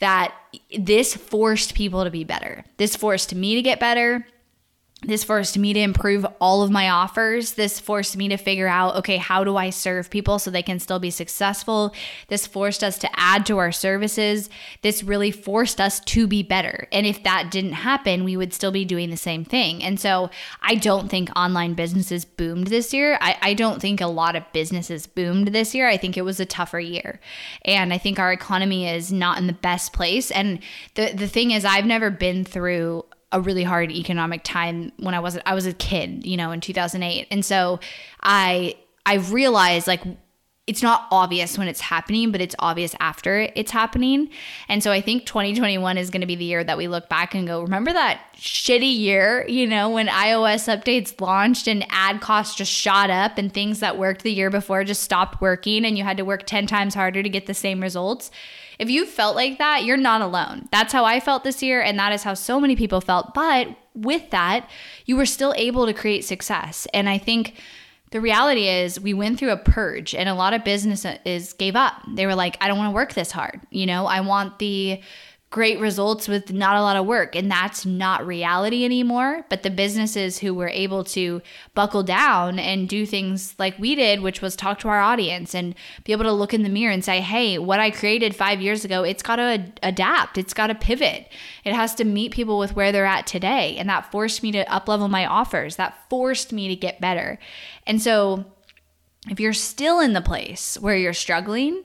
that 0.00 0.34
this 0.78 1.14
forced 1.14 1.74
people 1.74 2.04
to 2.04 2.10
be 2.10 2.24
better. 2.24 2.64
This 2.76 2.96
forced 2.96 3.34
me 3.34 3.54
to 3.54 3.62
get 3.62 3.80
better. 3.80 4.26
This 5.06 5.24
forced 5.24 5.58
me 5.58 5.72
to 5.72 5.80
improve 5.80 6.26
all 6.40 6.62
of 6.62 6.70
my 6.70 6.88
offers. 6.88 7.52
This 7.52 7.78
forced 7.78 8.16
me 8.16 8.28
to 8.28 8.36
figure 8.36 8.68
out, 8.68 8.96
okay, 8.96 9.16
how 9.16 9.44
do 9.44 9.56
I 9.56 9.70
serve 9.70 10.10
people 10.10 10.38
so 10.38 10.50
they 10.50 10.62
can 10.62 10.78
still 10.78 10.98
be 10.98 11.10
successful? 11.10 11.94
This 12.28 12.46
forced 12.46 12.82
us 12.82 12.98
to 12.98 13.10
add 13.18 13.44
to 13.46 13.58
our 13.58 13.72
services. 13.72 14.48
This 14.82 15.02
really 15.02 15.30
forced 15.30 15.80
us 15.80 16.00
to 16.00 16.26
be 16.26 16.42
better. 16.42 16.88
And 16.92 17.06
if 17.06 17.22
that 17.22 17.50
didn't 17.50 17.72
happen, 17.72 18.24
we 18.24 18.36
would 18.36 18.54
still 18.54 18.72
be 18.72 18.84
doing 18.84 19.10
the 19.10 19.16
same 19.16 19.44
thing. 19.44 19.82
And 19.82 20.00
so 20.00 20.30
I 20.62 20.76
don't 20.76 21.08
think 21.08 21.30
online 21.36 21.74
businesses 21.74 22.24
boomed 22.24 22.68
this 22.68 22.92
year. 22.94 23.18
I, 23.20 23.36
I 23.42 23.54
don't 23.54 23.80
think 23.80 24.00
a 24.00 24.06
lot 24.06 24.36
of 24.36 24.50
businesses 24.52 25.06
boomed 25.06 25.48
this 25.48 25.74
year. 25.74 25.88
I 25.88 25.96
think 25.96 26.16
it 26.16 26.22
was 26.22 26.40
a 26.40 26.46
tougher 26.46 26.80
year. 26.80 27.20
And 27.64 27.92
I 27.92 27.98
think 27.98 28.18
our 28.18 28.32
economy 28.32 28.88
is 28.88 29.12
not 29.12 29.38
in 29.38 29.46
the 29.46 29.52
best 29.52 29.92
place. 29.92 30.30
And 30.30 30.60
the, 30.94 31.12
the 31.14 31.28
thing 31.28 31.50
is, 31.50 31.64
I've 31.64 31.86
never 31.86 32.10
been 32.10 32.44
through 32.44 33.04
a 33.34 33.40
really 33.40 33.64
hard 33.64 33.90
economic 33.90 34.42
time 34.44 34.92
when 34.98 35.12
I 35.12 35.20
was 35.20 35.38
I 35.44 35.54
was 35.54 35.66
a 35.66 35.72
kid, 35.72 36.24
you 36.24 36.36
know, 36.36 36.52
in 36.52 36.60
2008. 36.60 37.26
And 37.30 37.44
so 37.44 37.80
I 38.22 38.76
I 39.04 39.16
realized 39.16 39.86
like 39.86 40.02
it's 40.66 40.82
not 40.82 41.06
obvious 41.10 41.58
when 41.58 41.68
it's 41.68 41.80
happening, 41.80 42.32
but 42.32 42.40
it's 42.40 42.54
obvious 42.58 42.94
after 42.98 43.50
it's 43.54 43.70
happening. 43.70 44.30
And 44.66 44.82
so 44.82 44.92
I 44.92 45.02
think 45.02 45.26
2021 45.26 45.98
is 45.98 46.08
going 46.08 46.22
to 46.22 46.26
be 46.26 46.36
the 46.36 46.44
year 46.44 46.64
that 46.64 46.78
we 46.78 46.88
look 46.88 47.10
back 47.10 47.34
and 47.34 47.46
go, 47.46 47.60
remember 47.60 47.92
that 47.92 48.20
shitty 48.36 48.96
year, 48.96 49.44
you 49.46 49.66
know, 49.66 49.90
when 49.90 50.06
iOS 50.06 50.74
updates 50.74 51.20
launched 51.20 51.68
and 51.68 51.84
ad 51.90 52.22
costs 52.22 52.54
just 52.54 52.72
shot 52.72 53.10
up 53.10 53.36
and 53.36 53.52
things 53.52 53.80
that 53.80 53.98
worked 53.98 54.22
the 54.22 54.32
year 54.32 54.48
before 54.48 54.84
just 54.84 55.02
stopped 55.02 55.42
working 55.42 55.84
and 55.84 55.98
you 55.98 56.04
had 56.04 56.16
to 56.16 56.24
work 56.24 56.46
10 56.46 56.66
times 56.66 56.94
harder 56.94 57.22
to 57.22 57.28
get 57.28 57.44
the 57.44 57.52
same 57.52 57.82
results. 57.82 58.30
If 58.78 58.90
you 58.90 59.06
felt 59.06 59.36
like 59.36 59.58
that, 59.58 59.84
you're 59.84 59.96
not 59.96 60.20
alone. 60.20 60.68
That's 60.70 60.92
how 60.92 61.04
I 61.04 61.20
felt 61.20 61.44
this 61.44 61.62
year, 61.62 61.80
and 61.80 61.98
that 61.98 62.12
is 62.12 62.22
how 62.22 62.34
so 62.34 62.60
many 62.60 62.76
people 62.76 63.00
felt. 63.00 63.34
But 63.34 63.68
with 63.94 64.30
that, 64.30 64.68
you 65.06 65.16
were 65.16 65.26
still 65.26 65.54
able 65.56 65.86
to 65.86 65.92
create 65.92 66.24
success. 66.24 66.86
And 66.92 67.08
I 67.08 67.18
think 67.18 67.54
the 68.10 68.20
reality 68.20 68.68
is 68.68 69.00
we 69.00 69.14
went 69.14 69.38
through 69.38 69.50
a 69.50 69.56
purge 69.56 70.14
and 70.14 70.28
a 70.28 70.34
lot 70.34 70.54
of 70.54 70.62
businesses 70.62 71.52
gave 71.52 71.74
up. 71.74 71.94
They 72.14 72.26
were 72.26 72.34
like, 72.34 72.56
I 72.60 72.68
don't 72.68 72.78
want 72.78 72.90
to 72.90 72.94
work 72.94 73.14
this 73.14 73.32
hard. 73.32 73.60
You 73.70 73.86
know, 73.86 74.06
I 74.06 74.20
want 74.20 74.58
the 74.60 75.00
great 75.54 75.78
results 75.78 76.26
with 76.26 76.52
not 76.52 76.74
a 76.74 76.82
lot 76.82 76.96
of 76.96 77.06
work. 77.06 77.36
And 77.36 77.48
that's 77.48 77.86
not 77.86 78.26
reality 78.26 78.84
anymore. 78.84 79.46
But 79.48 79.62
the 79.62 79.70
businesses 79.70 80.40
who 80.40 80.52
were 80.52 80.68
able 80.68 81.04
to 81.04 81.42
buckle 81.74 82.02
down 82.02 82.58
and 82.58 82.88
do 82.88 83.06
things 83.06 83.54
like 83.56 83.78
we 83.78 83.94
did, 83.94 84.20
which 84.20 84.42
was 84.42 84.56
talk 84.56 84.80
to 84.80 84.88
our 84.88 84.98
audience 84.98 85.54
and 85.54 85.76
be 86.02 86.10
able 86.10 86.24
to 86.24 86.32
look 86.32 86.54
in 86.54 86.64
the 86.64 86.68
mirror 86.68 86.92
and 86.92 87.04
say, 87.04 87.20
hey, 87.20 87.56
what 87.56 87.78
I 87.78 87.92
created 87.92 88.34
five 88.34 88.60
years 88.60 88.84
ago, 88.84 89.04
it's 89.04 89.22
got 89.22 89.36
to 89.36 89.42
ad- 89.42 89.78
adapt, 89.84 90.38
it's 90.38 90.54
got 90.54 90.66
to 90.66 90.74
pivot. 90.74 91.28
It 91.62 91.72
has 91.72 91.94
to 91.94 92.04
meet 92.04 92.32
people 92.32 92.58
with 92.58 92.74
where 92.74 92.90
they're 92.90 93.06
at 93.06 93.28
today. 93.28 93.76
And 93.76 93.88
that 93.88 94.10
forced 94.10 94.42
me 94.42 94.50
to 94.50 94.68
up 94.68 94.88
level 94.88 95.06
my 95.06 95.24
offers, 95.24 95.76
that 95.76 95.96
forced 96.10 96.52
me 96.52 96.66
to 96.66 96.74
get 96.74 97.00
better. 97.00 97.38
And 97.86 98.02
so, 98.02 98.44
if 99.30 99.40
you're 99.40 99.54
still 99.54 100.00
in 100.00 100.12
the 100.12 100.20
place 100.20 100.76
where 100.78 100.96
you're 100.96 101.14
struggling, 101.14 101.84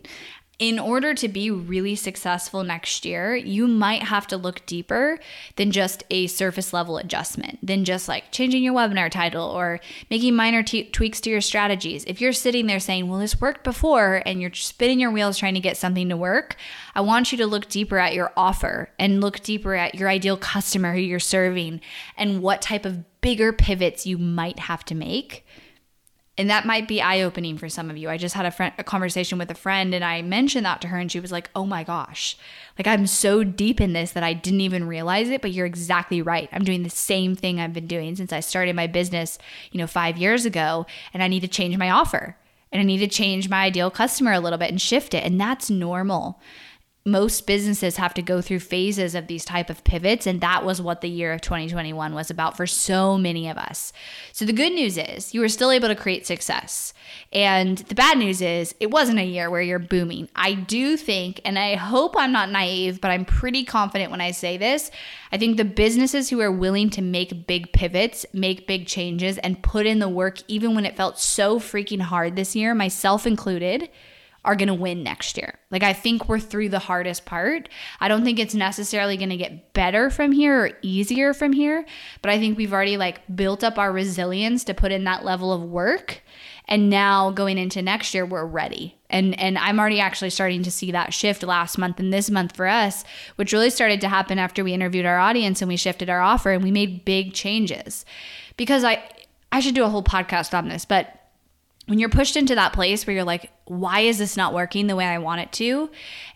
in 0.60 0.78
order 0.78 1.14
to 1.14 1.30
be 1.30 1.50
really 1.50 1.96
successful 1.96 2.66
next 2.66 3.06
year, 3.06 3.34
you 3.34 3.66
might 3.66 4.04
have 4.04 4.28
to 4.28 4.36
look 4.36 4.66
deeper 4.66 5.18
than 5.56 5.72
just 5.72 6.04
a 6.10 6.28
surface 6.28 6.74
level 6.74 6.98
adjustment, 6.98 7.58
than 7.66 7.86
just 7.86 8.10
like 8.10 8.30
changing 8.34 8.62
your 8.62 8.74
webinar 8.74 9.10
title 9.10 9.46
or 9.46 9.80
making 10.10 10.36
minor 10.36 10.62
t- 10.62 10.84
tweaks 10.84 11.22
to 11.22 11.30
your 11.30 11.40
strategies. 11.40 12.04
If 12.06 12.20
you're 12.20 12.34
sitting 12.34 12.68
there 12.68 12.82
saying, 12.82 13.08
well, 13.08 13.20
this 13.20 13.40
worked 13.40 13.64
before, 13.64 14.22
and 14.26 14.42
you're 14.42 14.54
spinning 14.54 15.00
your 15.00 15.12
wheels 15.12 15.38
trying 15.38 15.54
to 15.54 15.62
get 15.62 15.78
something 15.78 16.10
to 16.10 16.18
work, 16.18 16.58
I 16.94 17.00
want 17.02 17.32
you 17.32 17.38
to 17.38 17.48
look 17.48 17.70
deeper 17.70 17.98
at 17.98 18.14
your 18.14 18.34
offer 18.36 18.90
and 19.00 19.22
look 19.22 19.40
deeper 19.40 19.76
at 19.76 19.96
your 19.96 20.10
ideal 20.10 20.36
customer 20.36 20.94
who 20.94 21.00
you're 21.00 21.20
serving 21.20 21.80
and 22.18 22.42
what 22.42 22.62
type 22.62 22.86
of 22.86 23.06
bigger 23.22 23.54
pivots 23.54 24.06
you 24.06 24.18
might 24.18 24.60
have 24.60 24.84
to 24.86 24.96
make 24.96 25.46
and 26.40 26.50
that 26.50 26.66
might 26.66 26.88
be 26.88 27.02
eye 27.02 27.20
opening 27.20 27.58
for 27.58 27.68
some 27.68 27.90
of 27.90 27.98
you. 27.98 28.10
I 28.10 28.16
just 28.16 28.34
had 28.34 28.46
a, 28.46 28.52
friend, 28.52 28.74
a 28.78 28.84
conversation 28.84 29.38
with 29.38 29.52
a 29.52 29.56
friend 29.56 29.94
and 29.94 30.06
I 30.06 30.22
mentioned 30.22 30.66
that 30.66 30.80
to 30.82 30.88
her, 30.88 30.98
and 30.98 31.12
she 31.12 31.20
was 31.20 31.34
like, 31.34 31.50
Oh 31.54 31.66
my 31.66 31.84
gosh, 31.84 32.38
like 32.78 32.88
I'm 32.88 33.08
so 33.08 33.44
deep 33.44 33.82
in 33.82 33.92
this 33.92 34.14
that 34.14 34.24
I 34.24 34.32
didn't 34.32 34.62
even 34.62 34.88
realize 34.88 35.30
it. 35.30 35.42
But 35.42 35.52
you're 35.52 35.66
exactly 35.66 36.22
right. 36.22 36.48
I'm 36.54 36.64
doing 36.64 36.84
the 36.84 36.90
same 36.90 37.36
thing 37.36 37.60
I've 37.60 37.74
been 37.74 37.88
doing 37.88 38.16
since 38.16 38.32
I 38.32 38.40
started 38.40 38.74
my 38.74 38.88
business, 38.88 39.38
you 39.72 39.80
know, 39.80 39.88
five 39.88 40.18
years 40.18 40.46
ago, 40.46 40.86
and 41.14 41.22
I 41.22 41.28
need 41.28 41.42
to 41.42 41.50
change 41.50 41.78
my 41.78 41.90
offer. 41.90 42.38
and 42.72 42.80
I 42.80 42.86
need 42.86 43.00
to 43.00 43.08
change 43.08 43.50
my 43.50 43.66
ideal 43.66 43.92
customer 43.92 44.32
a 44.32 44.40
little 44.40 44.60
bit 44.60 44.70
and 44.70 44.80
shift 44.80 45.14
it. 45.14 45.26
And 45.26 45.42
that's 45.42 45.70
normal 45.70 46.40
most 47.06 47.48
businesses 47.48 47.98
have 47.98 48.14
to 48.14 48.22
go 48.22 48.42
through 48.42 48.60
phases 48.60 49.16
of 49.16 49.28
these 49.28 49.46
type 49.46 49.70
of 49.70 49.84
pivots 49.84 50.28
and 50.28 50.42
that 50.42 50.66
was 50.66 50.82
what 50.82 51.02
the 51.02 51.10
year 51.10 51.32
of 51.32 51.42
2021 51.42 52.14
was 52.14 52.30
about 52.30 52.58
for 52.58 52.68
so 52.68 53.18
many 53.18 53.50
of 53.50 53.58
us. 53.58 53.94
So 54.34 54.46
the 54.46 54.54
good 54.54 54.74
news 54.74 54.98
is 54.98 55.34
you 55.34 55.40
were 55.40 55.50
still 55.50 55.72
able 55.72 55.88
to 55.88 55.96
create 55.96 56.28
success. 56.28 56.94
And 57.32 57.78
the 57.78 57.96
bad 57.96 58.18
news 58.18 58.42
is 58.42 58.76
it 58.80 58.92
wasn't 58.92 59.20
a 59.20 59.24
year 59.24 59.50
where 59.50 59.62
you're 59.62 59.80
booming. 59.80 60.30
I 60.36 60.54
do 60.54 60.98
think 60.98 61.40
and 61.46 61.58
I 61.58 61.76
hope 61.76 62.16
I'm 62.18 62.34
not 62.34 62.52
naive, 62.52 63.00
but 63.00 63.12
I'm 63.12 63.26
pretty 63.26 63.64
confident 63.64 64.12
when 64.12 64.22
I 64.22 64.32
say 64.32 64.58
this. 64.58 64.92
I 65.32 65.38
think 65.38 65.58
the 65.58 65.66
businesses 65.66 66.30
who 66.30 66.42
are 66.42 66.52
willing 66.52 66.90
to 66.92 67.02
make 67.02 67.48
big 67.48 67.72
pivots, 67.72 68.26
make 68.34 68.68
big 68.68 68.88
changes 68.88 69.38
and 69.38 69.64
put 69.64 69.86
in 69.86 70.00
the 70.00 70.10
work 70.10 70.40
even 70.48 70.76
when 70.76 70.86
it 70.86 70.98
felt 70.98 71.18
so 71.20 71.60
freaking 71.60 72.02
hard 72.02 72.36
this 72.36 72.56
year, 72.56 72.76
myself 72.76 73.26
included, 73.26 73.90
are 74.46 74.56
going 74.56 74.68
to 74.68 74.74
win 74.74 75.04
next 75.04 75.38
year. 75.38 75.60
Like, 75.70 75.84
I 75.84 75.94
think 75.94 76.28
we're 76.28 76.40
through 76.40 76.70
the 76.70 76.80
hardest 76.80 77.26
part. 77.26 77.70
I 78.00 78.08
don't 78.08 78.24
think 78.24 78.40
it's 78.40 78.56
necessarily 78.56 79.18
going 79.18 79.30
to 79.30 79.38
get 79.38 79.74
better 79.74 80.10
from 80.10 80.32
here 80.32 80.66
or 80.66 80.72
easier 80.82 81.34
from 81.34 81.54
here, 81.54 81.86
but 82.22 82.32
I 82.32 82.40
think 82.40 82.58
we've 82.58 82.74
already 82.74 82.98
like 82.98 83.22
built 83.36 83.64
up 83.64 83.78
our 83.78 83.92
resilience 83.92 84.64
to 84.66 84.74
put 84.74 84.92
in 84.92 85.04
that 85.04 85.26
level 85.26 85.52
of 85.52 85.64
work. 85.64 86.22
And 86.68 86.90
now 86.90 87.32
going 87.32 87.58
into 87.58 87.82
next 87.82 88.14
year, 88.14 88.26
we're 88.26 88.46
ready. 88.46 88.96
And 89.10 89.38
and 89.40 89.58
I'm 89.58 89.80
already 89.80 90.00
actually 90.00 90.30
starting 90.30 90.62
to 90.64 90.72
see 90.72 90.92
that 90.92 91.14
shift 91.14 91.42
last 91.42 91.80
month 91.80 92.00
and 92.00 92.14
this 92.14 92.30
month 92.30 92.56
for 92.56 92.68
us, 92.68 93.04
which 93.38 93.52
really 93.52 93.72
started 93.72 94.00
to 94.02 94.08
happen 94.08 94.38
after 94.38 94.64
we 94.64 94.74
interviewed 94.74 95.06
our 95.06 95.18
audience 95.18 95.62
and 95.62 95.68
we 95.68 95.78
shifted 95.78 96.10
our 96.10 96.22
offer 96.22 96.52
and 96.52 96.64
we 96.64 96.72
made 96.72 97.06
big 97.06 97.34
changes. 97.34 98.06
Because 98.56 98.84
I 98.84 99.04
I 99.52 99.62
should 99.62 99.74
do 99.74 99.84
a 99.84 99.90
whole 99.90 100.04
podcast 100.04 100.56
on 100.56 100.70
this, 100.70 100.86
but 100.86 101.16
when 101.90 101.98
you're 101.98 102.10
pushed 102.10 102.38
into 102.38 102.54
that 102.54 102.72
place 102.72 103.08
where 103.08 103.16
you're 103.16 103.24
like, 103.24 103.52
why 103.70 104.02
is 104.02 104.18
this 104.18 104.36
not 104.36 104.54
working 104.54 104.88
the 104.88 104.96
way 104.96 105.06
I 105.06 105.20
want 105.20 105.42
it 105.42 105.52
to? 105.54 105.92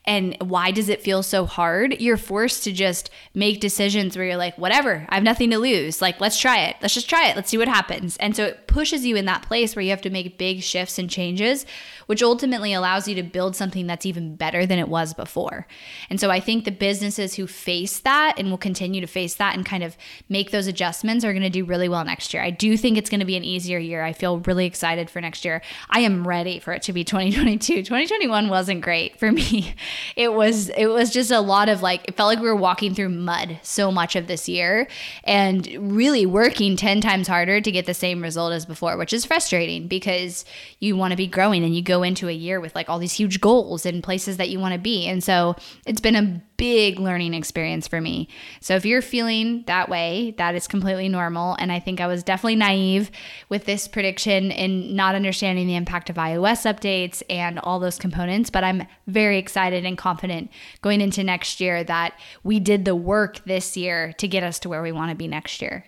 And 0.06 0.38
why 0.40 0.72
does 0.72 0.90
it 0.90 1.02
feel 1.02 1.24
so 1.24 1.46
hard? 1.46 2.00
You're 2.00 2.18
forced 2.18 2.64
to 2.66 2.74
just 2.74 3.10
make 3.34 3.62
decisions 3.62 4.16
where 4.16 4.26
you're 4.26 4.38
like, 4.38 4.58
whatever, 4.58 5.06
I 5.10 5.16
have 5.16 5.24
nothing 5.24 5.50
to 5.52 5.58
lose. 5.58 6.02
Like, 6.02 6.20
let's 6.20 6.38
try 6.38 6.66
it. 6.66 6.76
Let's 6.82 6.94
just 6.94 7.10
try 7.10 7.30
it. 7.30 7.36
Let's 7.36 7.50
see 7.50 7.58
what 7.58 7.70
happens. 7.70 8.18
And 8.18 8.36
so 8.36 8.46
it 8.46 8.68
pushes 8.68 9.06
you 9.06 9.16
in 9.16 9.26
that 9.26 9.44
place 9.44 9.76
where 9.76 9.84
you 9.84 9.92
have 9.92 10.02
to 10.02 10.10
make 10.10 10.38
big 10.38 10.62
shifts 10.62 11.00
and 11.00 11.10
changes, 11.10 11.66
which 12.08 12.22
ultimately 12.22 12.74
allows 12.74 13.08
you 13.08 13.16
to 13.16 13.24
build 13.24 13.56
something 13.56 13.88
that's 13.88 14.06
even 14.06 14.36
better 14.36 14.66
than 14.66 14.78
it 14.78 14.90
was 14.90 15.14
before. 15.14 15.66
And 16.10 16.20
so 16.20 16.30
I 16.30 16.42
think 16.42 16.66
the 16.66 16.72
businesses 16.72 17.36
who 17.36 17.48
face 17.48 18.00
that 18.00 18.36
and 18.38 18.50
will 18.50 18.58
continue 18.58 19.00
to 19.02 19.08
face 19.08 19.36
that 19.36 19.56
and 19.56 19.66
kind 19.66 19.84
of 19.84 19.96
make 20.28 20.52
those 20.52 20.68
adjustments 20.68 21.24
are 21.24 21.32
going 21.32 21.44
to 21.44 21.50
do 21.50 21.64
really 21.64 21.88
well 21.88 22.04
next 22.04 22.34
year. 22.34 22.44
I 22.44 22.52
do 22.52 22.76
think 22.76 22.98
it's 22.98 23.10
going 23.10 23.22
to 23.22 23.26
be 23.26 23.38
an 23.38 23.46
easier 23.46 23.80
year. 23.80 24.04
I 24.04 24.12
feel 24.12 24.40
really 24.40 24.66
excited 24.66 25.10
for 25.10 25.22
next 25.22 25.46
year. 25.46 25.62
I 25.90 26.02
am 26.02 26.28
ready 26.28 26.60
for 26.60 26.74
it 26.74 26.82
to 26.84 26.94
be 26.94 27.06
2022. 27.32 27.84
2021 27.84 28.50
wasn't 28.50 28.82
great 28.82 29.18
for 29.20 29.32
me. 29.32 29.76
It 30.16 30.32
was 30.34 30.70
it 30.70 30.88
was 30.88 31.10
just 31.12 31.32
a 31.32 31.40
lot 31.40 31.70
of 31.70 31.82
like 31.82 32.06
it 32.08 32.16
felt 32.16 32.28
like 32.28 32.40
we 32.40 32.48
were 32.48 32.56
walking 32.56 32.94
through 32.94 33.10
mud 33.10 33.60
so 33.64 33.92
much 33.92 34.16
of 34.16 34.28
this 34.28 34.48
year 34.48 34.88
and 35.24 35.68
really 35.80 36.26
working 36.26 36.76
10 36.76 37.02
times 37.02 37.28
harder 37.28 37.60
to 37.60 37.72
get 37.72 37.86
the 37.86 37.94
same 37.94 38.22
result 38.22 38.54
as 38.54 38.66
before, 38.66 38.96
which 38.96 39.12
is 39.12 39.26
frustrating 39.26 39.88
because 39.88 40.46
you 40.80 40.96
want 40.96 41.12
to 41.12 41.18
be 41.18 41.26
growing 41.26 41.64
and 41.64 41.76
you 41.76 41.82
go 41.82 42.04
into 42.04 42.30
a 42.30 42.32
year 42.32 42.60
with 42.60 42.76
like 42.76 42.90
all 42.90 43.00
these 43.00 43.14
huge 43.14 43.42
goals 43.42 43.86
and 43.86 44.04
places 44.04 44.38
that 44.38 44.50
you 44.50 44.60
want 44.60 44.74
to 44.74 44.80
be. 44.80 45.08
And 45.08 45.24
so 45.24 45.56
it's 45.86 46.02
been 46.02 46.16
a 46.16 46.42
big 46.64 46.98
learning 46.98 47.34
experience 47.34 47.90
for 47.90 48.00
me. 48.00 48.26
So 48.62 48.74
if 48.78 48.86
you're 48.86 49.02
feeling 49.02 49.66
that 49.68 49.90
way, 49.90 50.34
that 50.38 50.56
is 50.56 50.66
completely 50.66 51.10
normal. 51.10 51.58
And 51.60 51.74
I 51.74 51.82
think 51.82 52.00
I 52.00 52.08
was 52.08 52.24
definitely 52.24 52.56
naive 52.56 53.12
with 53.50 53.66
this 53.66 53.86
prediction 53.86 54.50
and 54.50 54.96
not 54.96 55.14
understanding 55.14 55.68
the 55.68 55.76
impact 55.76 56.10
of 56.10 56.16
iOS 56.16 56.64
updates 56.64 57.22
and 57.30 57.60
all 57.60 57.82
those 57.82 58.00
components. 58.00 58.50
But 58.50 58.64
I'm 58.64 58.88
very 59.08 59.40
excited 59.40 59.84
and 59.84 59.98
confident 59.98 60.52
going 60.82 61.02
into 61.02 61.22
next 61.22 61.60
year 61.60 61.84
that 61.84 62.18
we 62.44 62.62
did 62.62 62.86
the 62.86 62.96
work 62.96 63.44
this 63.44 63.76
year 63.76 64.14
to 64.14 64.26
get 64.26 64.42
us 64.42 64.58
to 64.60 64.70
where 64.70 64.82
we 64.82 64.94
want 64.94 65.10
to 65.10 65.18
be 65.18 65.28
next 65.28 65.62
year 65.62 65.84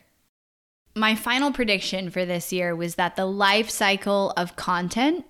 my 0.98 1.14
final 1.14 1.52
prediction 1.52 2.10
for 2.10 2.24
this 2.24 2.54
year 2.54 2.74
was 2.74 2.96
that 2.96 3.18
the 3.18 3.26
life 3.26 3.70
cycle 3.70 4.32
of 4.38 4.56
content 4.56 5.26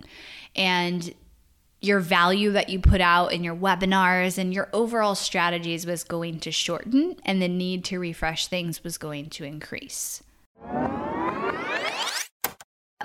and 0.55 1.12
your 1.86 2.00
value 2.00 2.52
that 2.52 2.69
you 2.69 2.80
put 2.80 3.02
out 3.02 3.32
in 3.32 3.43
your 3.43 3.56
webinars 3.56 4.38
and 4.38 4.54
your 4.54 4.69
overall 4.74 5.15
strategies 5.15 5.86
was 5.86 6.04
going 6.04 6.39
to 6.39 6.52
shorten 6.52 7.15
and 7.24 7.41
the 7.41 7.48
need 7.48 7.84
to 7.86 8.00
refresh 8.00 8.48
things 8.48 8.84
was 8.84 8.98
going 8.98 9.30
to 9.30 9.43
increase. 9.43 10.24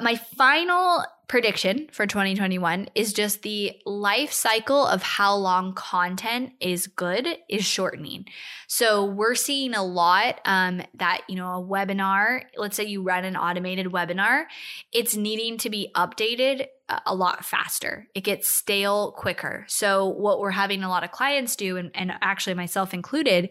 My 0.00 0.16
final 0.16 1.04
prediction 1.30 1.86
for 1.92 2.08
2021 2.08 2.88
is 2.96 3.12
just 3.12 3.42
the 3.42 3.72
life 3.86 4.32
cycle 4.32 4.84
of 4.84 5.00
how 5.00 5.32
long 5.32 5.72
content 5.74 6.50
is 6.58 6.88
good 6.88 7.24
is 7.48 7.64
shortening. 7.64 8.24
So 8.66 9.04
we're 9.04 9.36
seeing 9.36 9.72
a 9.72 9.84
lot 9.84 10.40
um, 10.44 10.82
that, 10.94 11.20
you 11.28 11.36
know, 11.36 11.46
a 11.46 11.64
webinar, 11.64 12.42
let's 12.56 12.76
say 12.76 12.84
you 12.84 13.04
run 13.04 13.24
an 13.24 13.36
automated 13.36 13.86
webinar, 13.86 14.46
it's 14.92 15.14
needing 15.14 15.56
to 15.58 15.70
be 15.70 15.92
updated 15.94 16.66
a 17.06 17.14
lot 17.14 17.44
faster. 17.44 18.08
It 18.12 18.24
gets 18.24 18.48
stale 18.48 19.12
quicker. 19.12 19.64
So 19.68 20.08
what 20.08 20.40
we're 20.40 20.50
having 20.50 20.82
a 20.82 20.88
lot 20.88 21.04
of 21.04 21.12
clients 21.12 21.54
do, 21.54 21.76
and, 21.76 21.92
and 21.94 22.10
actually 22.22 22.54
myself 22.54 22.92
included, 22.92 23.50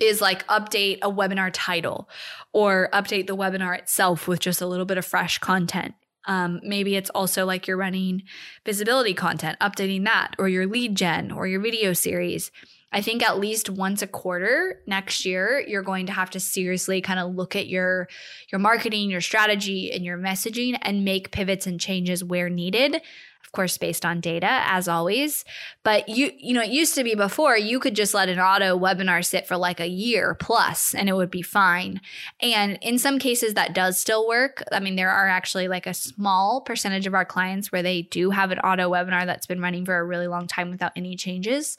is 0.00 0.20
like 0.20 0.44
update 0.48 0.98
a 1.02 1.12
webinar 1.12 1.50
title 1.52 2.08
or 2.52 2.88
update 2.92 3.28
the 3.28 3.36
webinar 3.36 3.78
itself 3.78 4.26
with 4.26 4.40
just 4.40 4.60
a 4.60 4.66
little 4.66 4.86
bit 4.86 4.98
of 4.98 5.06
fresh 5.06 5.38
content. 5.38 5.94
Um, 6.28 6.60
maybe 6.62 6.94
it's 6.94 7.10
also 7.10 7.44
like 7.46 7.66
you're 7.66 7.76
running 7.76 8.22
visibility 8.64 9.14
content, 9.14 9.58
updating 9.60 10.04
that, 10.04 10.34
or 10.38 10.48
your 10.48 10.66
lead 10.66 10.94
gen 10.94 11.32
or 11.32 11.46
your 11.46 11.60
video 11.60 11.92
series. 11.94 12.52
I 12.90 13.02
think 13.02 13.22
at 13.22 13.38
least 13.38 13.68
once 13.68 14.00
a 14.00 14.06
quarter 14.06 14.80
next 14.86 15.26
year, 15.26 15.62
you're 15.66 15.82
going 15.82 16.06
to 16.06 16.12
have 16.12 16.30
to 16.30 16.40
seriously 16.40 17.00
kind 17.00 17.20
of 17.20 17.34
look 17.34 17.54
at 17.54 17.68
your 17.68 18.08
your 18.50 18.58
marketing, 18.58 19.10
your 19.10 19.20
strategy, 19.20 19.92
and 19.92 20.04
your 20.04 20.16
messaging 20.16 20.78
and 20.82 21.04
make 21.04 21.30
pivots 21.30 21.66
and 21.66 21.78
changes 21.78 22.24
where 22.24 22.48
needed. 22.48 23.00
Of 23.44 23.52
course 23.52 23.78
based 23.78 24.04
on 24.04 24.20
data 24.20 24.60
as 24.66 24.88
always. 24.88 25.44
But 25.82 26.08
you 26.08 26.32
you 26.38 26.52
know 26.52 26.62
it 26.62 26.70
used 26.70 26.94
to 26.96 27.04
be 27.04 27.14
before 27.14 27.56
you 27.56 27.80
could 27.80 27.96
just 27.96 28.12
let 28.12 28.28
an 28.28 28.38
auto 28.38 28.78
webinar 28.78 29.24
sit 29.24 29.46
for 29.46 29.56
like 29.56 29.80
a 29.80 29.88
year 29.88 30.34
plus 30.34 30.94
and 30.94 31.08
it 31.08 31.14
would 31.14 31.30
be 31.30 31.40
fine. 31.40 32.02
And 32.40 32.78
in 32.82 32.98
some 32.98 33.18
cases 33.18 33.54
that 33.54 33.74
does 33.74 33.98
still 33.98 34.28
work. 34.28 34.62
I 34.70 34.80
mean 34.80 34.96
there 34.96 35.10
are 35.10 35.28
actually 35.28 35.66
like 35.66 35.86
a 35.86 35.94
small 35.94 36.60
percentage 36.60 37.06
of 37.06 37.14
our 37.14 37.24
clients 37.24 37.72
where 37.72 37.82
they 37.82 38.02
do 38.02 38.30
have 38.30 38.50
an 38.50 38.58
auto 38.58 38.90
webinar 38.90 39.24
that's 39.24 39.46
been 39.46 39.62
running 39.62 39.86
for 39.86 39.96
a 39.96 40.04
really 40.04 40.28
long 40.28 40.46
time 40.46 40.70
without 40.70 40.92
any 40.94 41.16
changes 41.16 41.78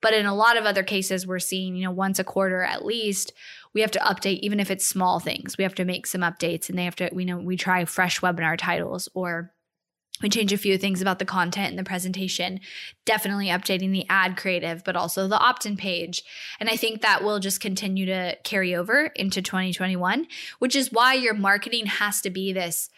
but 0.00 0.14
in 0.14 0.26
a 0.26 0.34
lot 0.34 0.56
of 0.56 0.64
other 0.64 0.82
cases 0.82 1.26
we're 1.26 1.38
seeing 1.38 1.74
you 1.76 1.84
know 1.84 1.90
once 1.90 2.18
a 2.18 2.24
quarter 2.24 2.62
at 2.62 2.84
least 2.84 3.32
we 3.74 3.80
have 3.80 3.90
to 3.90 3.98
update 4.00 4.38
even 4.40 4.60
if 4.60 4.70
it's 4.70 4.86
small 4.86 5.20
things 5.20 5.56
we 5.58 5.64
have 5.64 5.74
to 5.74 5.84
make 5.84 6.06
some 6.06 6.20
updates 6.20 6.68
and 6.68 6.78
they 6.78 6.84
have 6.84 6.96
to 6.96 7.08
we 7.12 7.24
know 7.24 7.38
we 7.38 7.56
try 7.56 7.84
fresh 7.84 8.20
webinar 8.20 8.56
titles 8.56 9.08
or 9.14 9.52
we 10.22 10.28
change 10.30 10.52
a 10.52 10.58
few 10.58 10.78
things 10.78 11.02
about 11.02 11.18
the 11.18 11.24
content 11.24 11.70
and 11.70 11.78
the 11.78 11.84
presentation, 11.84 12.60
definitely 13.04 13.48
updating 13.48 13.92
the 13.92 14.06
ad 14.08 14.36
creative, 14.36 14.82
but 14.82 14.96
also 14.96 15.28
the 15.28 15.38
opt 15.38 15.66
in 15.66 15.76
page. 15.76 16.22
And 16.58 16.70
I 16.70 16.76
think 16.76 17.02
that 17.02 17.22
will 17.22 17.38
just 17.38 17.60
continue 17.60 18.06
to 18.06 18.36
carry 18.42 18.74
over 18.74 19.06
into 19.14 19.42
2021, 19.42 20.26
which 20.58 20.74
is 20.74 20.90
why 20.90 21.14
your 21.14 21.34
marketing 21.34 21.86
has 21.86 22.22
to 22.22 22.30
be 22.30 22.52
this. 22.52 22.88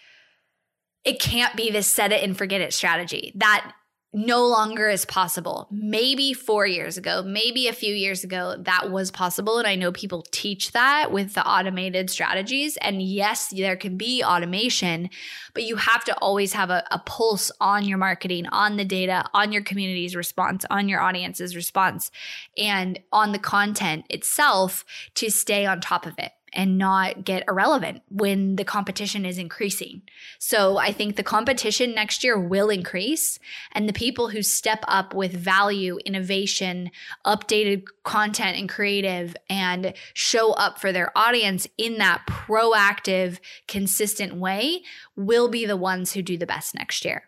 It 1.04 1.20
can't 1.20 1.56
be 1.56 1.70
this 1.70 1.88
set 1.88 2.12
it 2.12 2.22
and 2.22 2.38
forget 2.38 2.60
it 2.60 2.72
strategy. 2.72 3.32
That 3.34 3.72
no 4.18 4.44
longer 4.44 4.88
is 4.88 5.04
possible. 5.04 5.68
Maybe 5.70 6.32
four 6.32 6.66
years 6.66 6.98
ago, 6.98 7.22
maybe 7.24 7.68
a 7.68 7.72
few 7.72 7.94
years 7.94 8.24
ago, 8.24 8.56
that 8.58 8.90
was 8.90 9.12
possible. 9.12 9.58
And 9.58 9.66
I 9.66 9.76
know 9.76 9.92
people 9.92 10.26
teach 10.32 10.72
that 10.72 11.12
with 11.12 11.34
the 11.34 11.46
automated 11.46 12.10
strategies. 12.10 12.76
And 12.78 13.00
yes, 13.00 13.50
there 13.50 13.76
can 13.76 13.96
be 13.96 14.24
automation, 14.24 15.08
but 15.54 15.62
you 15.62 15.76
have 15.76 16.02
to 16.04 16.18
always 16.18 16.52
have 16.54 16.68
a, 16.70 16.84
a 16.90 16.98
pulse 16.98 17.52
on 17.60 17.84
your 17.84 17.98
marketing, 17.98 18.46
on 18.48 18.76
the 18.76 18.84
data, 18.84 19.24
on 19.34 19.52
your 19.52 19.62
community's 19.62 20.16
response, 20.16 20.64
on 20.68 20.88
your 20.88 21.00
audience's 21.00 21.54
response, 21.54 22.10
and 22.56 22.98
on 23.12 23.30
the 23.30 23.38
content 23.38 24.04
itself 24.10 24.84
to 25.14 25.30
stay 25.30 25.64
on 25.64 25.80
top 25.80 26.06
of 26.06 26.18
it 26.18 26.32
and 26.52 26.78
not 26.78 27.24
get 27.24 27.44
irrelevant 27.48 28.02
when 28.08 28.56
the 28.56 28.64
competition 28.64 29.24
is 29.24 29.38
increasing. 29.38 30.02
So 30.38 30.78
I 30.78 30.92
think 30.92 31.16
the 31.16 31.22
competition 31.22 31.94
next 31.94 32.24
year 32.24 32.38
will 32.38 32.70
increase, 32.70 33.38
and 33.72 33.88
the 33.88 33.92
people 33.92 34.28
who 34.28 34.42
step 34.42 34.84
up 34.88 35.14
with 35.14 35.32
value, 35.32 35.98
innovation, 36.04 36.90
updated 37.26 37.84
content, 38.04 38.58
and 38.58 38.68
creative, 38.68 39.36
and 39.48 39.94
show 40.14 40.52
up 40.52 40.80
for 40.80 40.92
their 40.92 41.16
audience 41.16 41.66
in 41.76 41.98
that 41.98 42.22
proactive, 42.26 43.38
consistent 43.66 44.34
way 44.34 44.82
will 45.16 45.48
be 45.48 45.66
the 45.66 45.76
ones 45.76 46.12
who 46.12 46.22
do 46.22 46.36
the 46.36 46.46
best 46.46 46.74
next 46.74 47.04
year. 47.04 47.24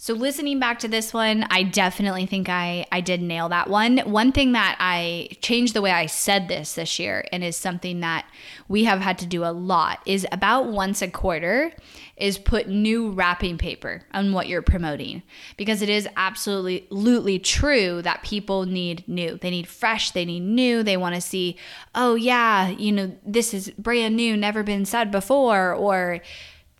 So 0.00 0.14
listening 0.14 0.60
back 0.60 0.78
to 0.78 0.88
this 0.88 1.12
one, 1.12 1.44
I 1.50 1.64
definitely 1.64 2.24
think 2.24 2.48
I 2.48 2.86
I 2.92 3.00
did 3.00 3.20
nail 3.20 3.48
that 3.48 3.68
one. 3.68 3.98
One 3.98 4.30
thing 4.30 4.52
that 4.52 4.76
I 4.78 5.28
changed 5.40 5.74
the 5.74 5.82
way 5.82 5.90
I 5.90 6.06
said 6.06 6.46
this 6.46 6.74
this 6.74 7.00
year 7.00 7.26
and 7.32 7.42
is 7.42 7.56
something 7.56 7.98
that 8.00 8.24
we 8.68 8.84
have 8.84 9.00
had 9.00 9.18
to 9.18 9.26
do 9.26 9.44
a 9.44 9.50
lot 9.50 10.00
is 10.06 10.24
about 10.30 10.68
once 10.68 11.02
a 11.02 11.08
quarter 11.08 11.72
is 12.16 12.38
put 12.38 12.68
new 12.68 13.10
wrapping 13.10 13.58
paper 13.58 14.02
on 14.14 14.32
what 14.32 14.46
you're 14.46 14.62
promoting 14.62 15.24
because 15.56 15.82
it 15.82 15.88
is 15.88 16.08
absolutely 16.16 16.86
absolutely 16.88 17.38
true 17.40 18.00
that 18.02 18.22
people 18.22 18.66
need 18.66 19.02
new. 19.08 19.36
They 19.36 19.50
need 19.50 19.66
fresh, 19.66 20.12
they 20.12 20.24
need 20.24 20.40
new. 20.40 20.84
They 20.84 20.96
want 20.96 21.16
to 21.16 21.20
see, 21.20 21.56
"Oh 21.94 22.14
yeah, 22.14 22.68
you 22.68 22.92
know, 22.92 23.16
this 23.26 23.52
is 23.52 23.70
brand 23.70 24.14
new, 24.14 24.36
never 24.36 24.62
been 24.62 24.84
said 24.84 25.10
before," 25.10 25.72
or 25.74 26.20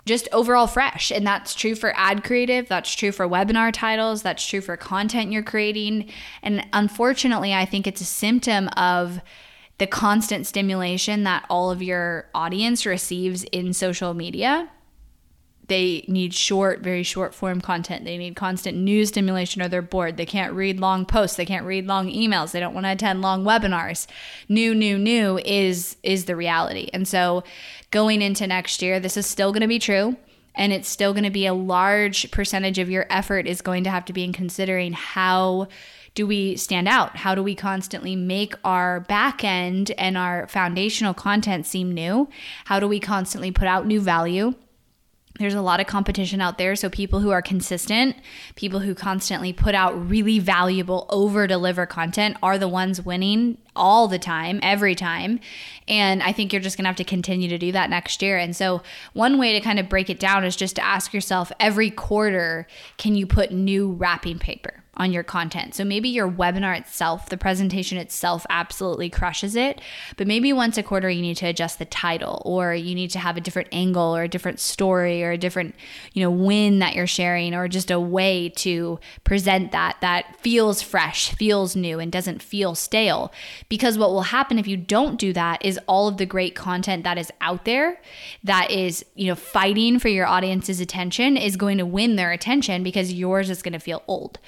just 0.09 0.29
overall 0.33 0.67
fresh. 0.67 1.13
And 1.13 1.27
that's 1.27 1.55
true 1.55 1.75
for 1.75 1.97
ad 1.97 2.25
creative, 2.25 2.67
that's 2.67 2.93
true 2.95 3.13
for 3.13 3.29
webinar 3.29 3.73
titles, 3.73 4.23
that's 4.23 4.45
true 4.45 4.61
for 4.61 4.77
content 4.77 5.31
you're 5.31 5.43
creating. 5.43 6.11
And 6.43 6.67
unfortunately, 6.73 7.55
I 7.55 7.65
think 7.65 7.87
it's 7.87 8.01
a 8.01 8.07
symptom 8.07 8.69
of 8.77 9.21
the 9.79 9.87
constant 9.87 10.47
stimulation 10.47 11.23
that 11.23 11.47
all 11.49 11.71
of 11.71 11.83
your 11.83 12.29
audience 12.35 12.85
receives 12.85 13.45
in 13.45 13.73
social 13.73 14.15
media 14.15 14.69
they 15.69 16.05
need 16.09 16.35
short, 16.35 16.81
very 16.81 17.03
short 17.03 17.35
form 17.35 17.61
content. 17.61 18.05
They 18.05 18.19
need 18.19 18.37
constant 18.37 18.77
news 18.77 19.09
stimulation 19.09 19.63
or 19.63 19.69
they're 19.69 19.83
bored. 19.83 20.17
They 20.17 20.27
can't 20.27 20.53
read 20.55 20.81
long 20.81 21.07
posts. 21.07 21.37
They 21.37 21.47
can't 21.47 21.67
read 21.67 21.87
long 21.87 22.11
emails. 22.11 22.53
They 22.53 22.61
don't 22.61 22.75
want 22.75 22.87
to 22.87 22.93
attend 22.93 23.23
long 23.23 23.45
webinars. 23.45 24.07
New, 24.49 24.75
new, 24.75 24.99
new 24.99 25.39
is 25.39 25.97
is 26.03 26.25
the 26.25 26.37
reality. 26.37 26.89
And 26.93 27.07
so 27.07 27.45
going 27.91 28.23
into 28.23 28.47
next 28.47 28.83
year, 28.83 28.99
this 28.99 29.17
is 29.17 29.27
still 29.27 29.53
going 29.53 29.63
to 29.63 29.69
be 29.69 29.79
true 29.79 30.17
and 30.55 30.73
it's 30.73 30.89
still 30.89 31.13
going 31.13 31.25
to 31.25 31.31
be 31.31 31.47
a 31.47 31.55
large 31.55 32.31
percentage 32.31 32.79
of 32.79 32.91
your 32.91 33.07
effort 33.09 33.47
is 33.47 33.63
going 33.63 33.85
to 33.85 33.91
have 33.91 34.05
to 34.07 34.13
be 34.13 34.25
in 34.25 34.33
considering 34.33 34.93
how 34.93 35.69
do 36.15 36.27
we 36.27 36.57
stand 36.57 36.89
out? 36.89 37.17
How 37.17 37.37
do 37.37 37.45
we 37.45 37.55
constantly 37.55 38.17
make 38.17 38.55
our 38.65 39.01
back 39.01 39.45
end 39.45 39.93
and 39.93 40.19
our 40.19 40.49
foundational 40.49 41.15
content 41.15 41.65
seem 41.65 41.93
new? 41.93 42.29
How 42.65 42.81
do 42.81 42.89
we 42.89 42.99
constantly 42.99 43.53
put 43.53 43.69
out 43.69 43.87
new 43.87 44.01
value? 44.01 44.55
There's 45.39 45.55
a 45.55 45.63
lot 45.63 45.81
of 45.81 45.87
competition 45.87 46.41
out 46.41 46.59
there. 46.59 46.77
So, 46.77 46.91
people 46.91 47.21
who 47.21 47.31
are 47.31 47.43
consistent, 47.43 48.17
people 48.57 48.81
who 48.81 48.95
constantly 48.95 49.53
put 49.53 49.75
out 49.75 50.09
really 50.09 50.39
valuable, 50.39 51.07
over 51.09 51.47
deliver 51.47 51.87
content 51.87 52.37
are 52.43 52.59
the 52.59 52.69
ones 52.69 53.01
winning 53.01 53.59
all 53.75 54.09
the 54.09 54.19
time, 54.19 54.59
every 54.63 54.95
time. 54.95 55.41
And 55.87 56.23
I 56.23 56.33
think 56.33 56.53
you're 56.53 56.63
just 56.63 56.77
gonna 56.77 56.89
have 56.89 56.97
to 56.97 57.05
continue 57.05 57.49
to 57.49 57.59
do 57.59 57.73
that 57.73 57.91
next 57.91 58.21
year. 58.21 58.37
And 58.37 58.55
so, 58.55 58.83
one 59.13 59.39
way 59.39 59.53
to 59.53 59.61
kind 59.61 59.79
of 59.79 59.89
break 59.89 60.11
it 60.11 60.19
down 60.19 60.45
is 60.45 60.57
just 60.57 60.77
to 60.77 60.85
ask 60.85 61.15
yourself 61.15 61.53
every 61.61 61.91
quarter, 61.91 62.67
can 62.97 63.15
you 63.15 63.27
put 63.27 63.53
new 63.53 63.93
wrapping 63.93 64.39
paper? 64.39 64.83
On 64.99 65.13
your 65.13 65.23
content. 65.23 65.75
So 65.75 65.85
maybe 65.85 66.09
your 66.09 66.31
webinar 66.31 66.79
itself, 66.79 67.29
the 67.29 67.37
presentation 67.37 67.99
itself 67.99 68.45
absolutely 68.51 69.09
crushes 69.09 69.57
it, 69.57 69.81
but 70.17 70.27
maybe 70.27 70.53
once 70.53 70.77
a 70.77 70.83
quarter 70.83 71.09
you 71.09 71.23
need 71.23 71.37
to 71.39 71.47
adjust 71.47 71.79
the 71.79 71.85
title 71.85 72.43
or 72.45 72.75
you 72.75 72.95
need 72.95 73.11
to 73.11 73.19
have 73.19 73.37
a 73.37 73.41
different 73.41 73.69
angle 73.73 74.17
or 74.17 74.23
a 74.23 74.29
different 74.29 74.61
story 74.61 75.23
or 75.23 75.31
a 75.31 75.39
different, 75.39 75.75
you 76.13 76.23
know, 76.23 76.31
win 76.31 76.81
that 76.81 76.95
you're 76.95 77.07
sharing 77.07 77.55
or 77.55 77.69
just 77.69 77.91
a 77.91 78.01
way 78.01 78.49
to 78.51 78.99
present 79.25 79.73
that 79.73 79.97
that 80.01 80.37
feels 80.41 80.83
fresh, 80.83 81.33
feels 81.35 81.77
new 81.77 81.99
and 81.99 82.11
doesn't 82.11 82.43
feel 82.43 82.75
stale. 82.75 83.33
Because 83.69 83.97
what 83.97 84.11
will 84.11 84.23
happen 84.23 84.59
if 84.59 84.67
you 84.67 84.77
don't 84.77 85.19
do 85.19 85.33
that 85.33 85.65
is 85.65 85.79
all 85.87 86.09
of 86.09 86.17
the 86.17 86.27
great 86.27 86.55
content 86.55 87.05
that 87.05 87.19
is 87.19 87.31
out 87.41 87.65
there 87.65 88.01
that 88.45 88.71
is, 88.71 89.05
you 89.15 89.27
know, 89.27 89.35
fighting 89.35 89.99
for 89.99 90.09
your 90.09 90.27
audience's 90.27 90.81
attention 90.81 91.37
is 91.37 91.57
going 91.57 91.79
to 91.79 91.87
win 91.87 92.17
their 92.17 92.33
attention 92.33 92.83
because 92.83 93.13
yours 93.13 93.51
is 93.51 93.63
going 93.63 93.73
to 93.73 93.79
feel 93.79 94.03
old. 94.07 94.39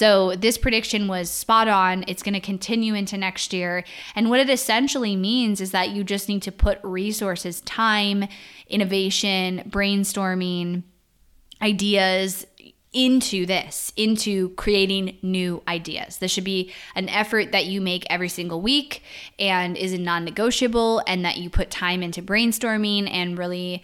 So 0.00 0.34
this 0.34 0.56
prediction 0.56 1.08
was 1.08 1.28
spot 1.30 1.68
on. 1.68 2.06
It's 2.08 2.22
going 2.22 2.32
to 2.32 2.40
continue 2.40 2.94
into 2.94 3.18
next 3.18 3.52
year. 3.52 3.84
And 4.14 4.30
what 4.30 4.40
it 4.40 4.48
essentially 4.48 5.14
means 5.14 5.60
is 5.60 5.72
that 5.72 5.90
you 5.90 6.04
just 6.04 6.26
need 6.26 6.40
to 6.44 6.50
put 6.50 6.78
resources, 6.82 7.60
time, 7.60 8.26
innovation, 8.66 9.62
brainstorming, 9.68 10.84
ideas 11.60 12.46
into 12.94 13.44
this, 13.44 13.92
into 13.94 14.48
creating 14.54 15.18
new 15.20 15.62
ideas. 15.68 16.16
This 16.16 16.32
should 16.32 16.44
be 16.44 16.72
an 16.94 17.10
effort 17.10 17.52
that 17.52 17.66
you 17.66 17.82
make 17.82 18.06
every 18.08 18.30
single 18.30 18.62
week 18.62 19.02
and 19.38 19.76
is 19.76 19.92
non 19.98 20.24
negotiable, 20.24 21.02
and 21.06 21.26
that 21.26 21.36
you 21.36 21.50
put 21.50 21.70
time 21.70 22.02
into 22.02 22.22
brainstorming 22.22 23.06
and 23.10 23.36
really 23.36 23.82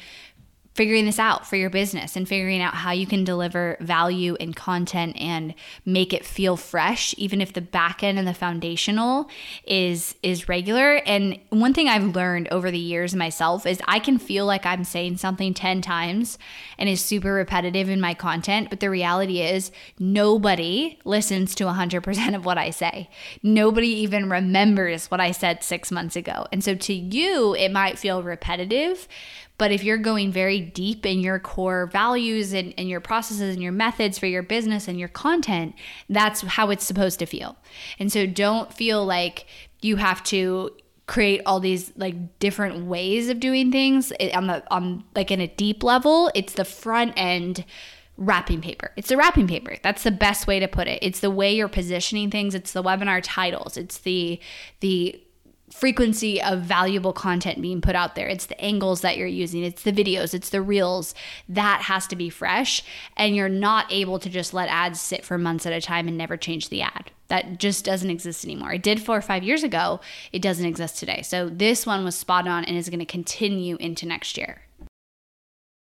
figuring 0.77 1.07
this 1.07 1.19
out 1.19 1.47
for 1.47 1.57
your 1.57 1.71
business 1.71 2.17
and 2.17 2.29
figuring 2.29 2.61
out 2.61 2.75
how 2.75 2.93
you 2.93 3.07
can 3.07 3.25
deliver 3.25 3.79
value 3.81 4.37
and 4.39 4.55
content 4.55 5.17
and 5.19 5.55
make 5.87 6.13
it 6.13 6.23
feel 6.23 6.55
fresh 6.55 7.15
even 7.17 7.41
if 7.41 7.55
the 7.55 7.63
back 7.63 8.03
end 8.03 8.19
and 8.19 8.29
the 8.29 8.35
foundational 8.35 9.27
is 9.67 10.15
is 10.23 10.51
regular. 10.51 10.97
And 11.07 11.39
one 11.49 11.73
thing 11.73 11.89
I've 11.89 12.15
learned 12.15 12.49
over 12.49 12.71
the 12.71 12.79
years 12.79 13.15
myself 13.15 13.65
is 13.65 13.81
I 13.89 13.99
can 13.99 14.19
feel 14.19 14.45
like 14.45 14.67
I'm 14.67 14.85
saying 14.85 15.17
something 15.17 15.55
10 15.55 15.81
times 15.81 16.39
and 16.77 16.91
is 16.91 17.01
super 17.01 17.33
repetitive 17.33 17.89
in 17.89 17.99
my 17.99 18.13
content 18.13 18.69
but 18.69 18.81
the 18.81 18.91
reality 18.91 19.41
is 19.41 19.73
nobody 19.99 20.99
listens 21.05 21.55
to 21.55 21.65
100% 21.65 22.37
of 22.37 22.45
what 22.45 22.59
I 22.59 22.69
say. 22.69 23.09
Nobody 23.43 23.89
even 23.89 24.29
remembers 24.29 25.11
what 25.11 25.23
I 25.23 25.31
said 25.31 25.63
6 25.63 25.91
months 25.91 26.17
ago. 26.17 26.47
And 26.53 26.63
so 26.63 26.75
to 26.75 26.93
you 26.93 27.55
it 27.55 27.73
might 27.73 27.99
feel 27.99 28.23
repetitive 28.23 29.09
but 29.59 29.73
if 29.73 29.83
you're 29.83 29.97
going 29.97 30.33
very 30.33 30.61
deep 30.61 31.07
in 31.07 31.21
your 31.21 31.39
core 31.39 31.87
values 31.87 32.53
and, 32.53 32.75
and 32.77 32.89
your 32.89 33.01
processes 33.01 33.55
and 33.55 33.63
your 33.63 33.73
methods 33.73 34.19
for 34.19 34.27
your 34.27 34.43
business 34.43 34.89
and 34.89 34.99
your 34.99 35.09
content, 35.09 35.75
that's 36.09 36.43
how 36.43 36.71
it's 36.71 36.85
supposed 36.85 37.19
to 37.21 37.27
feel. 37.27 37.57
And 37.99 38.13
so 38.13 38.27
don't 38.27 38.73
feel 38.73 39.05
like 39.05 39.47
you 39.81 39.97
have 39.97 40.23
to 40.25 40.71
create 41.07 41.41
all 41.47 41.61
these 41.61 41.93
like 41.97 42.39
different 42.39 42.85
ways 42.87 43.29
of 43.29 43.39
doing 43.39 43.71
things 43.71 44.13
on 44.35 44.49
the 44.49 44.63
on 44.73 45.05
like 45.15 45.31
in 45.31 45.41
a 45.41 45.47
deep 45.47 45.85
level 45.85 46.33
it's 46.35 46.55
the 46.55 46.65
front 46.65 47.13
end 47.17 47.65
wrapping 48.17 48.61
paper. 48.61 48.93
It's 48.97 49.09
the 49.09 49.17
wrapping 49.17 49.47
paper. 49.47 49.77
That's 49.83 50.03
the 50.03 50.11
best 50.11 50.47
way 50.47 50.59
to 50.61 50.69
put 50.69 50.89
it. 50.89 50.99
It's 51.03 51.21
the 51.21 51.31
way 51.31 51.55
you're 51.55 51.69
positioning 51.69 52.31
things. 52.31 52.55
It's 52.55 52.73
the 52.73 52.83
webinar 52.83 53.21
titles. 53.23 53.77
It's 53.77 53.99
the 53.99 54.41
the 54.81 55.21
frequency 55.77 56.41
of 56.41 56.63
valuable 56.63 57.13
content 57.13 57.61
being 57.61 57.83
put 57.83 57.95
out 57.95 58.15
there. 58.15 58.29
It's 58.29 58.47
the 58.47 58.59
angles 58.61 59.03
that 59.03 59.19
you're 59.19 59.27
using, 59.27 59.63
it's 59.63 59.83
the 59.83 59.93
videos, 59.93 60.33
it's 60.33 60.49
the 60.49 60.63
reels. 60.63 61.15
That 61.49 61.83
has 61.83 62.07
to 62.09 62.17
be 62.17 62.31
fresh. 62.31 62.83
And 63.17 63.37
you're 63.37 63.49
not 63.51 63.93
able 63.93 64.19
to 64.21 64.31
just 64.31 64.55
let 64.55 64.71
ads 64.71 65.01
sit 65.01 65.25
for 65.25 65.37
months 65.37 65.67
at 65.67 65.75
a 65.75 65.81
time 65.81 66.09
and 66.09 66.17
never 66.17 66.37
change 66.37 66.71
the 66.71 66.83
ad. 66.83 67.11
That 67.29 67.59
just 67.59 67.85
doesn't 67.85 68.11
exist 68.11 68.45
anymore. 68.45 68.73
It 68.73 68.83
did 68.83 69.03
four 69.03 69.17
or 69.17 69.23
five 69.23 69.43
years 69.43 69.63
ago, 69.63 70.01
it 70.33 70.41
doesn't 70.41 70.65
exist 70.65 70.99
today. 70.99 71.23
So 71.23 71.49
this 71.49 71.85
one 71.85 72.05
was 72.05 72.15
spot 72.15 72.49
on 72.49 72.65
and 72.65 72.77
is 72.77 72.89
going 72.89 73.01
to 73.01 73.05
continue 73.05 73.77
into 73.77 74.07
next 74.07 74.39
year. 74.39 74.63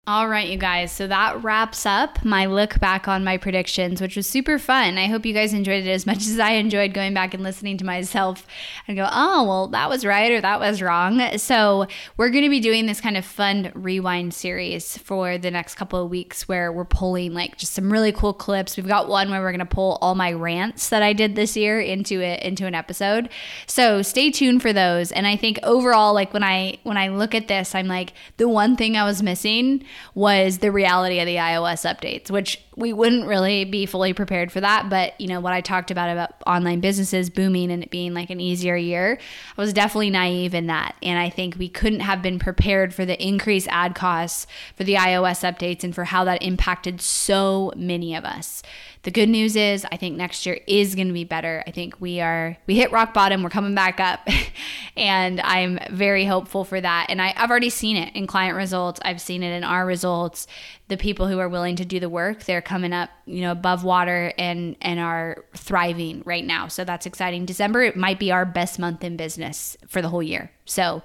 All 0.09 0.27
right, 0.27 0.49
you 0.49 0.57
guys. 0.57 0.91
So 0.91 1.05
that 1.05 1.43
wraps 1.43 1.85
up 1.85 2.25
my 2.25 2.47
look 2.47 2.79
back 2.79 3.07
on 3.07 3.23
my 3.23 3.37
predictions, 3.37 4.01
which 4.01 4.15
was 4.15 4.27
super 4.27 4.57
fun. 4.57 4.97
I 4.97 5.05
hope 5.05 5.23
you 5.23 5.35
guys 5.35 5.53
enjoyed 5.53 5.85
it 5.85 5.91
as 5.91 6.07
much 6.07 6.25
as 6.25 6.39
I 6.39 6.53
enjoyed 6.53 6.95
going 6.95 7.13
back 7.13 7.35
and 7.35 7.43
listening 7.43 7.77
to 7.77 7.85
myself 7.85 8.47
and 8.87 8.97
go, 8.97 9.07
oh, 9.11 9.43
well, 9.43 9.67
that 9.67 9.87
was 9.87 10.03
right 10.03 10.31
or 10.31 10.41
that 10.41 10.59
was 10.59 10.81
wrong. 10.81 11.37
So 11.37 11.85
we're 12.17 12.31
going 12.31 12.43
to 12.43 12.49
be 12.49 12.59
doing 12.59 12.87
this 12.87 12.99
kind 12.99 13.17
of 13.17 13.23
fun 13.23 13.71
rewind 13.75 14.33
series 14.33 14.97
for 14.97 15.37
the 15.37 15.51
next 15.51 15.75
couple 15.75 16.03
of 16.03 16.09
weeks 16.09 16.47
where 16.47 16.71
we're 16.71 16.85
pulling 16.85 17.35
like 17.35 17.59
just 17.59 17.73
some 17.73 17.93
really 17.93 18.11
cool 18.11 18.33
clips. 18.33 18.77
We've 18.77 18.87
got 18.87 19.09
one 19.09 19.29
where 19.29 19.41
we're 19.41 19.51
going 19.51 19.59
to 19.59 19.65
pull 19.67 19.99
all 20.01 20.15
my 20.15 20.31
rants 20.31 20.89
that 20.89 21.03
I 21.03 21.13
did 21.13 21.35
this 21.35 21.55
year 21.55 21.79
into 21.79 22.19
it 22.19 22.41
into 22.41 22.65
an 22.65 22.73
episode. 22.73 23.29
So 23.67 24.01
stay 24.01 24.31
tuned 24.31 24.63
for 24.63 24.73
those. 24.73 25.11
And 25.11 25.27
I 25.27 25.35
think 25.35 25.59
overall, 25.61 26.15
like 26.15 26.33
when 26.33 26.43
I 26.43 26.79
when 26.81 26.97
I 26.97 27.09
look 27.09 27.35
at 27.35 27.47
this, 27.47 27.75
I'm 27.75 27.87
like, 27.87 28.13
the 28.37 28.49
one 28.49 28.75
thing 28.75 28.97
I 28.97 29.03
was 29.03 29.21
missing 29.21 29.85
was 30.15 30.59
the 30.59 30.71
reality 30.71 31.19
of 31.19 31.25
the 31.25 31.35
iOS 31.35 31.85
updates, 31.89 32.29
which 32.29 32.61
we 32.79 32.93
wouldn't 32.93 33.27
really 33.27 33.65
be 33.65 33.85
fully 33.85 34.13
prepared 34.13 34.51
for 34.51 34.61
that. 34.61 34.89
But, 34.89 35.19
you 35.19 35.27
know, 35.27 35.41
what 35.41 35.51
I 35.51 35.59
talked 35.59 35.91
about 35.91 36.09
about 36.09 36.31
online 36.47 36.79
businesses 36.79 37.29
booming 37.29 37.71
and 37.71 37.83
it 37.83 37.91
being 37.91 38.13
like 38.13 38.29
an 38.29 38.39
easier 38.39 38.77
year, 38.77 39.19
I 39.57 39.61
was 39.61 39.73
definitely 39.73 40.09
naive 40.09 40.53
in 40.53 40.67
that. 40.67 40.95
And 41.03 41.19
I 41.19 41.29
think 41.29 41.57
we 41.57 41.67
couldn't 41.67 41.99
have 41.99 42.21
been 42.21 42.39
prepared 42.39 42.93
for 42.93 43.05
the 43.05 43.21
increased 43.21 43.67
ad 43.69 43.95
costs 43.95 44.47
for 44.75 44.85
the 44.85 44.95
iOS 44.95 45.43
updates 45.43 45.83
and 45.83 45.93
for 45.93 46.05
how 46.05 46.23
that 46.23 46.41
impacted 46.41 47.01
so 47.01 47.73
many 47.75 48.15
of 48.15 48.23
us. 48.23 48.63
The 49.03 49.11
good 49.11 49.29
news 49.29 49.55
is 49.55 49.85
I 49.91 49.95
think 49.95 50.17
next 50.17 50.45
year 50.45 50.59
is 50.67 50.93
going 50.93 51.07
to 51.07 51.13
be 51.13 51.23
better. 51.23 51.63
I 51.65 51.71
think 51.71 52.01
we 52.01 52.19
are 52.19 52.57
we 52.67 52.75
hit 52.75 52.91
rock 52.91 53.13
bottom, 53.13 53.43
we're 53.43 53.49
coming 53.49 53.73
back 53.73 53.99
up. 54.01 54.27
and 54.97 55.39
I'm 55.39 55.79
very 55.89 56.25
hopeful 56.25 56.65
for 56.65 56.81
that. 56.81 57.07
And 57.07 57.21
I, 57.21 57.33
I've 57.37 57.49
already 57.49 57.69
seen 57.69 57.95
it 57.95 58.13
in 58.13 58.27
client 58.27 58.57
results. 58.57 58.99
I've 59.05 59.21
seen 59.21 59.41
it 59.41 59.51
in 59.51 59.63
our 59.63 59.85
results. 59.85 60.47
The 60.89 60.97
people 60.97 61.27
who 61.27 61.39
are 61.39 61.47
willing 61.47 61.77
to 61.77 61.85
do 61.85 61.99
the 61.99 62.09
work, 62.09 62.43
they're 62.43 62.61
coming 62.69 62.93
up, 62.93 63.09
you 63.25 63.41
know, 63.41 63.51
above 63.51 63.83
water 63.83 64.31
and 64.37 64.75
and 64.79 64.99
are 64.99 65.43
thriving 65.55 66.21
right 66.23 66.45
now. 66.45 66.67
So 66.67 66.83
that's 66.83 67.07
exciting. 67.07 67.45
December 67.45 67.81
it 67.81 67.97
might 67.97 68.19
be 68.19 68.31
our 68.31 68.45
best 68.45 68.77
month 68.77 69.03
in 69.03 69.17
business 69.17 69.75
for 69.87 70.03
the 70.03 70.09
whole 70.09 70.21
year. 70.21 70.51
So 70.65 71.01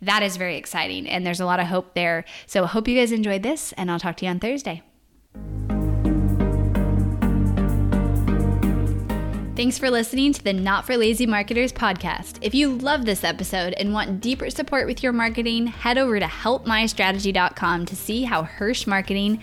that 0.00 0.22
is 0.22 0.36
very 0.36 0.56
exciting 0.56 1.08
and 1.08 1.26
there's 1.26 1.40
a 1.40 1.44
lot 1.44 1.58
of 1.58 1.66
hope 1.66 1.94
there. 1.94 2.24
So 2.46 2.62
I 2.62 2.66
hope 2.68 2.86
you 2.86 2.96
guys 2.96 3.10
enjoyed 3.10 3.42
this 3.42 3.72
and 3.72 3.90
I'll 3.90 3.98
talk 3.98 4.16
to 4.18 4.26
you 4.26 4.30
on 4.30 4.38
Thursday. 4.38 4.82
Thanks 9.58 9.76
for 9.76 9.90
listening 9.90 10.32
to 10.34 10.44
the 10.44 10.52
Not 10.52 10.86
for 10.86 10.96
Lazy 10.96 11.26
Marketers 11.26 11.72
podcast. 11.72 12.38
If 12.42 12.54
you 12.54 12.76
love 12.76 13.04
this 13.04 13.24
episode 13.24 13.72
and 13.72 13.92
want 13.92 14.20
deeper 14.20 14.50
support 14.50 14.86
with 14.86 15.02
your 15.02 15.12
marketing, 15.12 15.66
head 15.66 15.98
over 15.98 16.20
to 16.20 16.26
helpmystrategy.com 16.26 17.86
to 17.86 17.96
see 17.96 18.22
how 18.22 18.44
Hirsch 18.44 18.86
Marketing 18.86 19.42